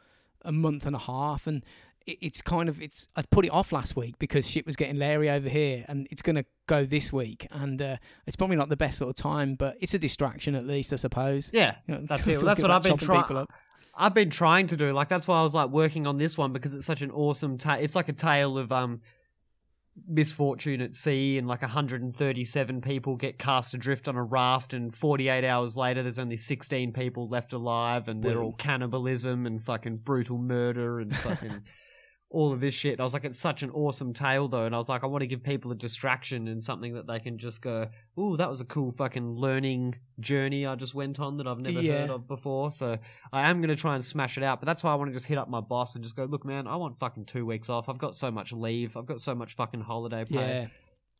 [0.42, 1.62] a month and a half, and
[2.06, 3.08] it, it's kind of it's.
[3.14, 6.22] I put it off last week because shit was getting Larry over here, and it's
[6.22, 9.76] gonna go this week, and uh, it's probably not the best sort of time, but
[9.80, 11.50] it's a distraction at least, I suppose.
[11.52, 11.74] yeah.
[11.86, 12.38] You know, That's it.
[12.38, 13.46] Well, that's what I've been trying.
[13.94, 14.90] I've been trying to do.
[14.92, 17.58] Like that's why I was like working on this one because it's such an awesome.
[17.58, 19.00] Ta- it's like a tale of um
[20.08, 25.44] misfortune at sea, and like 137 people get cast adrift on a raft, and 48
[25.44, 30.38] hours later, there's only 16 people left alive, and they're all cannibalism and fucking brutal
[30.38, 31.62] murder and fucking.
[32.34, 32.92] All of this shit.
[32.92, 34.64] And I was like, it's such an awesome tale, though.
[34.64, 37.18] And I was like, I want to give people a distraction and something that they
[37.20, 37.86] can just go,
[38.18, 41.80] ooh, that was a cool fucking learning journey I just went on that I've never
[41.82, 42.00] Yeah.
[42.02, 42.70] heard of before.
[42.70, 42.96] So
[43.34, 45.14] I am going to try and smash it out, but that's why I want to
[45.14, 47.68] just hit up my boss and just go, look, man, I want fucking two weeks
[47.68, 47.90] off.
[47.90, 48.96] I've got so much leave.
[48.96, 50.34] I've got so much fucking holiday pay.
[50.34, 50.66] Yeah.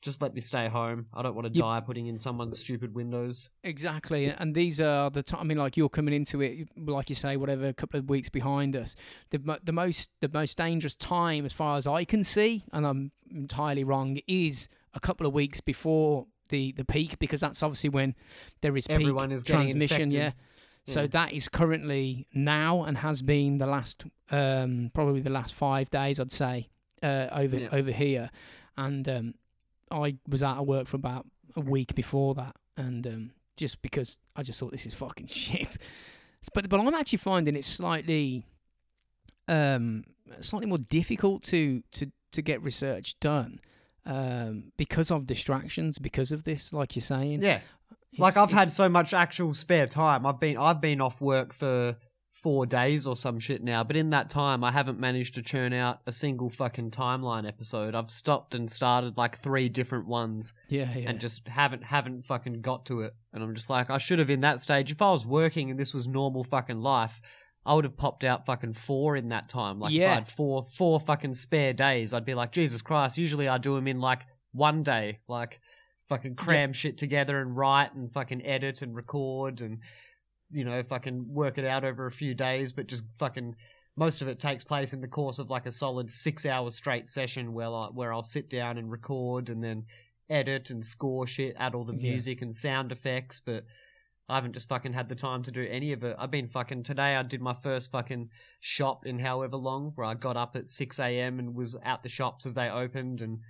[0.03, 1.07] Just let me stay home.
[1.15, 1.63] I don't want to Yep.
[1.63, 3.51] die putting in someone's stupid windows.
[3.63, 5.41] Exactly, and these are the time.
[5.41, 8.29] I mean, like you're coming into it, like you say, whatever, a couple of weeks
[8.29, 8.97] behind us.
[9.31, 13.13] The the most the most dangerous time, as far as I can see, and I'm
[13.31, 18.15] entirely wrong, is a couple of weeks before the the peak, because that's obviously when
[18.61, 20.11] there is peak Everyone is transmission.
[20.11, 20.27] Yeah.
[20.27, 20.43] infected.
[20.85, 21.07] So Yeah.
[21.09, 26.19] that is currently now and has been the last, um, probably the last five days,
[26.19, 26.71] I'd say,
[27.05, 27.69] uh, over Yeah.
[27.71, 28.31] over here,
[28.77, 29.35] and um,
[29.93, 34.19] I was out of work for about a week before that, and um, just because
[34.35, 35.79] I just thought this is fucking shit.
[36.55, 38.47] But but I'm actually finding it slightly,
[39.49, 40.05] um,
[40.41, 43.61] slightly more difficult to to to get research done,
[44.07, 47.43] um, because of distractions, because of this, like you're saying.
[47.43, 47.61] Yeah.
[48.19, 50.27] Like I've it- had so much actual spare time.
[50.27, 51.97] I've been I've been off work for
[52.43, 53.85] four days or some shit now.
[53.85, 57.95] But in that time, I haven't managed to churn out a single fucking timeline episode.
[57.95, 61.09] I've stopped and started like three different ones Yeah, yeah.
[61.09, 63.15] and just haven't haven't fucking got to it.
[63.33, 64.91] And I'm just like, I should have in that stage.
[64.91, 67.21] If I was working and this was normal fucking life,
[67.65, 69.79] I would have popped out fucking four in that time.
[69.79, 73.19] Like if I had four four fucking spare days, I'd be like, Jesus Christ.
[73.19, 75.61] Usually I do them in like one day, like
[76.09, 79.79] fucking cram shit together and write and fucking edit and record and
[80.53, 82.73] you know fucking work it out over a few days.
[82.73, 83.57] But just fucking
[83.97, 87.09] most of it takes place in the course of like a solid six hours straight
[87.09, 89.85] session where I, where I'll sit down and record and then
[90.31, 92.11] edit and score shit, add all the Yeah.
[92.13, 93.65] music and sound effects, but
[94.29, 96.17] I haven't just fucking had the time to do any of it.
[96.19, 97.17] I've been fucking today.
[97.17, 98.31] I did my first fucking
[98.61, 101.39] shop in however long, where I got up at six a.m.
[101.39, 103.41] and was out the shops as they opened and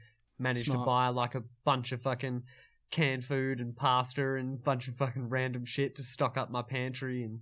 [0.40, 0.80] managed Smart.
[0.80, 2.42] to buy like a bunch of fucking
[2.92, 6.62] canned food and pasta and a bunch of fucking random shit to stock up my
[6.62, 7.40] pantry and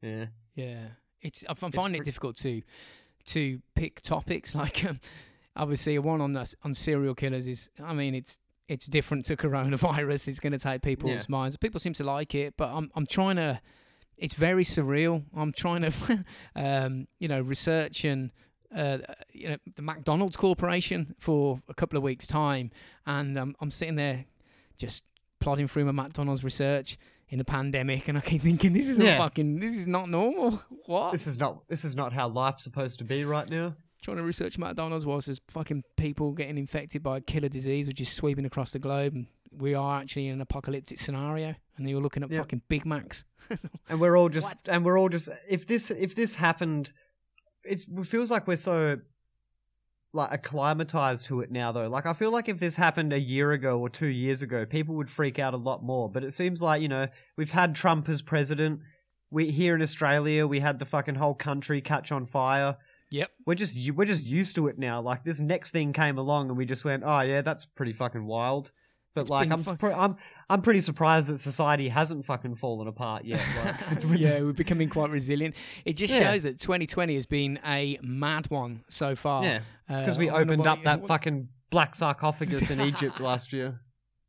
[0.00, 0.26] yeah.
[0.54, 0.86] Yeah,
[1.20, 2.62] it's I'm It's finding it difficult to
[3.26, 4.54] to pick topics.
[4.54, 4.98] Like, um,
[5.56, 7.68] obviously, one on this on serial killers is.
[7.82, 8.38] I mean, it's
[8.68, 10.28] it's different to coronavirus.
[10.28, 11.24] It's going to take people's Yeah.
[11.28, 11.56] minds.
[11.56, 13.60] People seem to like it, but I'm I'm trying to.
[14.16, 15.24] It's very surreal.
[15.34, 16.24] I'm trying to,
[16.56, 18.30] um, you know, research and.
[18.72, 18.98] Uh,
[19.32, 22.70] you know the McDonald's Corporation for a couple of weeks' time,
[23.04, 24.26] and um, I'm sitting there
[24.80, 25.04] just
[25.40, 26.98] plodding through my McDonald's research
[27.28, 29.18] in a pandemic, and I keep thinking, this is Yeah.
[29.18, 30.60] not fucking, this is not normal.
[30.86, 31.12] What?
[31.12, 33.76] This is not this is not how life's supposed to be right now.
[34.02, 38.00] trying to research McDonald's was there's fucking people getting infected by a killer disease, which
[38.00, 41.54] is sweeping across the globe, and we are actually in an apocalyptic scenario.
[41.76, 42.40] And you're looking at Yeah.
[42.40, 43.24] fucking Big Macs.
[43.88, 46.92] and we're all just and we're all just if this if this happened
[47.62, 48.98] it's, it feels like we're so
[50.12, 51.88] like acclimatized to it now though.
[51.88, 54.94] Like i feel like if this happened a year ago or two years ago people
[54.96, 56.08] would freak out a lot more.
[56.08, 58.80] But it seems like you know we've had trump as president.
[59.30, 62.76] We here in australia we had the fucking whole country catch on fire.
[63.12, 63.30] Yep.
[63.44, 65.00] we're just we're just used to it now.
[65.00, 68.26] Like this next thing came along and we just went oh yeah that's pretty fucking
[68.26, 68.70] wild
[69.14, 69.62] but It's like I'm,
[69.94, 70.16] I'm
[70.48, 73.40] I'm pretty surprised that society hasn't fucking fallen apart yet.
[73.64, 75.54] Like, yeah, we're becoming quite resilient.
[75.84, 76.32] It just Yeah.
[76.32, 79.42] shows that 2020 has been a mad one so far.
[79.44, 83.52] Yeah, it's because Uh, we opened up that what- fucking black sarcophagus in Egypt last
[83.52, 83.80] year.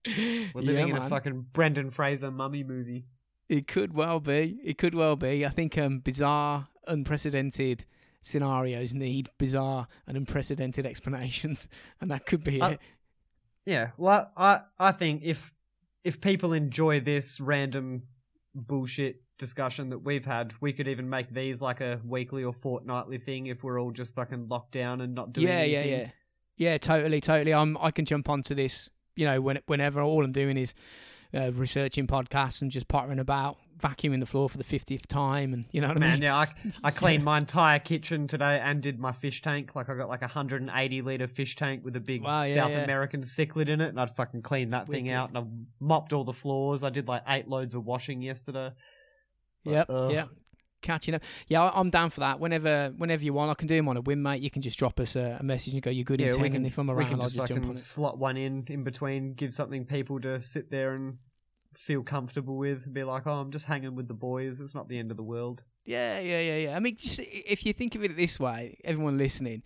[0.07, 3.05] We're living yeah, in a fucking Brendan Fraser mummy movie.
[3.49, 4.59] It could well be.
[4.63, 5.45] It could well be.
[5.45, 7.85] I think um, bizarre, unprecedented
[8.21, 11.67] scenarios need bizarre and unprecedented explanations,
[12.01, 12.79] and that could be Uh, it.
[13.65, 15.51] Yeah, well, I I think if
[16.03, 18.03] if people enjoy this random
[18.55, 23.17] bullshit discussion that we've had, we could even make these like a weekly or fortnightly
[23.17, 26.09] thing if we're all just fucking locked down and not doing Yeah, yeah, yeah,
[26.57, 26.77] yeah.
[26.77, 27.53] Totally, totally.
[27.53, 27.77] I'm.
[27.77, 28.89] I can jump onto this.
[29.15, 30.73] You know, when whenever all I'm doing is
[31.33, 35.65] uh, researching podcasts and just pottering about, vacuuming the floor for the fiftieth time, and
[35.71, 36.09] you know what I mean.
[36.09, 36.47] Man, yeah, I,
[36.83, 39.75] I cleaned my entire kitchen today and did my fish tank.
[39.75, 42.71] Like I got like a 180 liter fish tank with a big Wow, yeah, South
[42.71, 42.83] yeah.
[42.83, 45.43] American cichlid in it, and I'd fucking cleaned that thing out and I
[45.79, 46.83] mopped all the floors.
[46.83, 48.71] I did like eight loads of washing yesterday.
[49.63, 50.11] But, Yep, ugh.
[50.11, 50.29] yep.
[50.81, 51.21] Catching up.
[51.47, 52.39] Yeah, I'm down for that.
[52.39, 54.41] Whenever, whenever you want, I can do them on a whim, mate.
[54.41, 56.43] You can just drop us a, a message and go, "You're good Yeah, in ten,
[56.45, 57.81] can, and if I'm around, I'll just just jump on it.
[57.81, 61.17] slot one in in between, give something people to sit there and
[61.75, 64.59] feel comfortable with, and be like, "Oh, I'm just hanging with the boys.
[64.59, 66.75] It's not the end of the world." Yeah, yeah, yeah, yeah.
[66.75, 69.63] I mean, just if you think of it this way, everyone listening,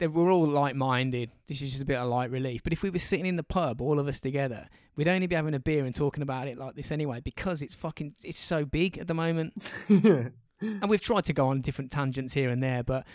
[0.00, 1.30] we're all like-minded.
[1.46, 2.62] This is just a bit of light relief.
[2.62, 5.34] But if we were sitting in the pub, all of us together, we'd only be
[5.34, 8.64] having a beer and talking about it like this anyway, because it's fucking, it's so
[8.64, 9.54] big at the moment.
[10.60, 13.06] And we've tried to go on different tangents here and there, but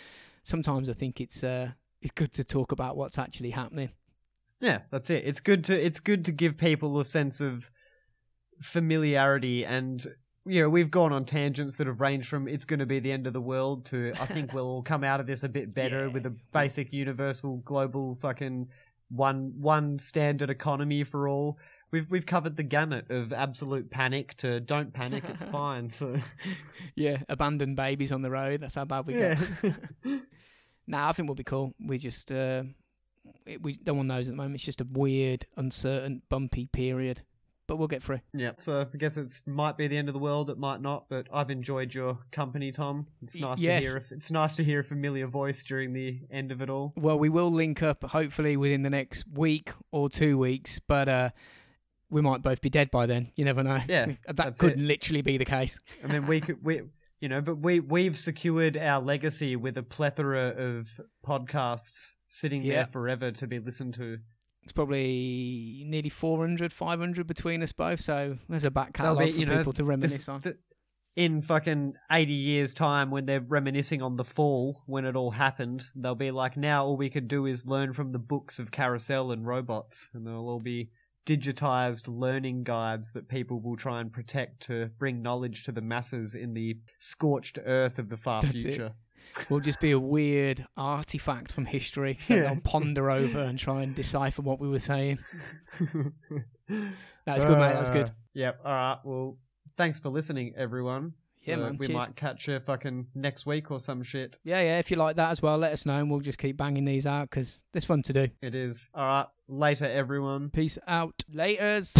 [0.42, 1.70] sometimes I think it's uh,
[2.02, 3.90] it's good to talk about what's actually happening.
[4.60, 5.24] Yeah, that's it.
[5.24, 7.70] It's good to it's good to give people a sense of
[8.60, 10.04] familiarity and
[10.46, 13.12] you know, we've gone on tangents that have ranged from it's going to be the
[13.12, 15.74] end of the world to I think we'll all come out of this a bit
[15.74, 16.12] better Yeah.
[16.12, 18.68] with a basic universal global fucking
[19.08, 21.58] one one standard economy for all.
[21.92, 25.90] We've we've covered the gamut of absolute panic to don't panic, it's fine.
[25.90, 26.16] So
[26.94, 28.60] Yeah, abandoned babies on the road.
[28.60, 29.40] That's how bad we yeah.
[29.62, 29.74] get.
[30.88, 31.74] Nah, I think we'll be cool.
[31.84, 32.62] We just uh,
[33.44, 34.54] it, we no one knows at the moment.
[34.56, 37.22] It's just a weird, uncertain, bumpy period,
[37.66, 38.20] but we'll get through.
[38.32, 40.50] Yeah, so I guess it might be the end of the world.
[40.50, 43.06] It might not, but I've enjoyed your company, Tom.
[43.22, 43.82] It's nice yes.
[43.82, 43.96] to hear.
[43.98, 46.92] A, it's nice to hear a familiar voice during the end of it all.
[46.96, 51.30] Well, we will link up hopefully within the next week or two weeks, but uh,
[52.10, 53.32] we might both be dead by then.
[53.36, 53.80] You never know.
[53.88, 54.78] Yeah, that could it.
[54.78, 55.80] literally be the case.
[56.02, 56.82] And then we could, we,
[57.20, 62.74] you know, but we we've secured our legacy with a plethora of podcasts sitting Yeah.
[62.76, 64.18] there forever to be listened to.
[64.66, 69.58] It's probably nearly 400, 500 between us both, so there's a back catalogue for know,
[69.58, 70.42] people to reminisce This- on.
[71.14, 75.84] in fucking 80 years' time when they're reminiscing on the fall, when it all happened,
[75.94, 79.30] they'll be like, now all we could do is learn from the books of Carousel
[79.30, 80.08] and robots.
[80.12, 80.90] And they'll all be
[81.26, 86.34] digitized learning guides that people will try and protect to bring knowledge to the masses
[86.34, 88.92] in the scorched earth of the far That's it.
[89.50, 92.40] Will just be a weird artifact from history that Yeah.
[92.52, 95.18] they'll ponder over and try and decipher what we were saying.
[97.24, 97.72] That's good, mate.
[97.72, 98.08] That was good.
[98.08, 98.60] Uh, Yep.
[98.66, 98.98] All right.
[99.04, 99.38] Well,
[99.78, 101.14] thanks for listening, everyone.
[101.36, 101.76] So Yeah, man.
[101.78, 101.96] we Cheers.
[101.96, 104.36] might catch you fucking next week or some shit.
[104.44, 104.78] Yeah, yeah.
[104.78, 107.06] If you like that as well, let us know and we'll just keep banging these
[107.06, 108.28] out because it's fun to do.
[108.42, 108.88] It is.
[108.94, 109.26] All right.
[109.48, 110.50] Later, everyone.
[110.50, 111.14] Peace out.
[111.32, 111.92] Laters.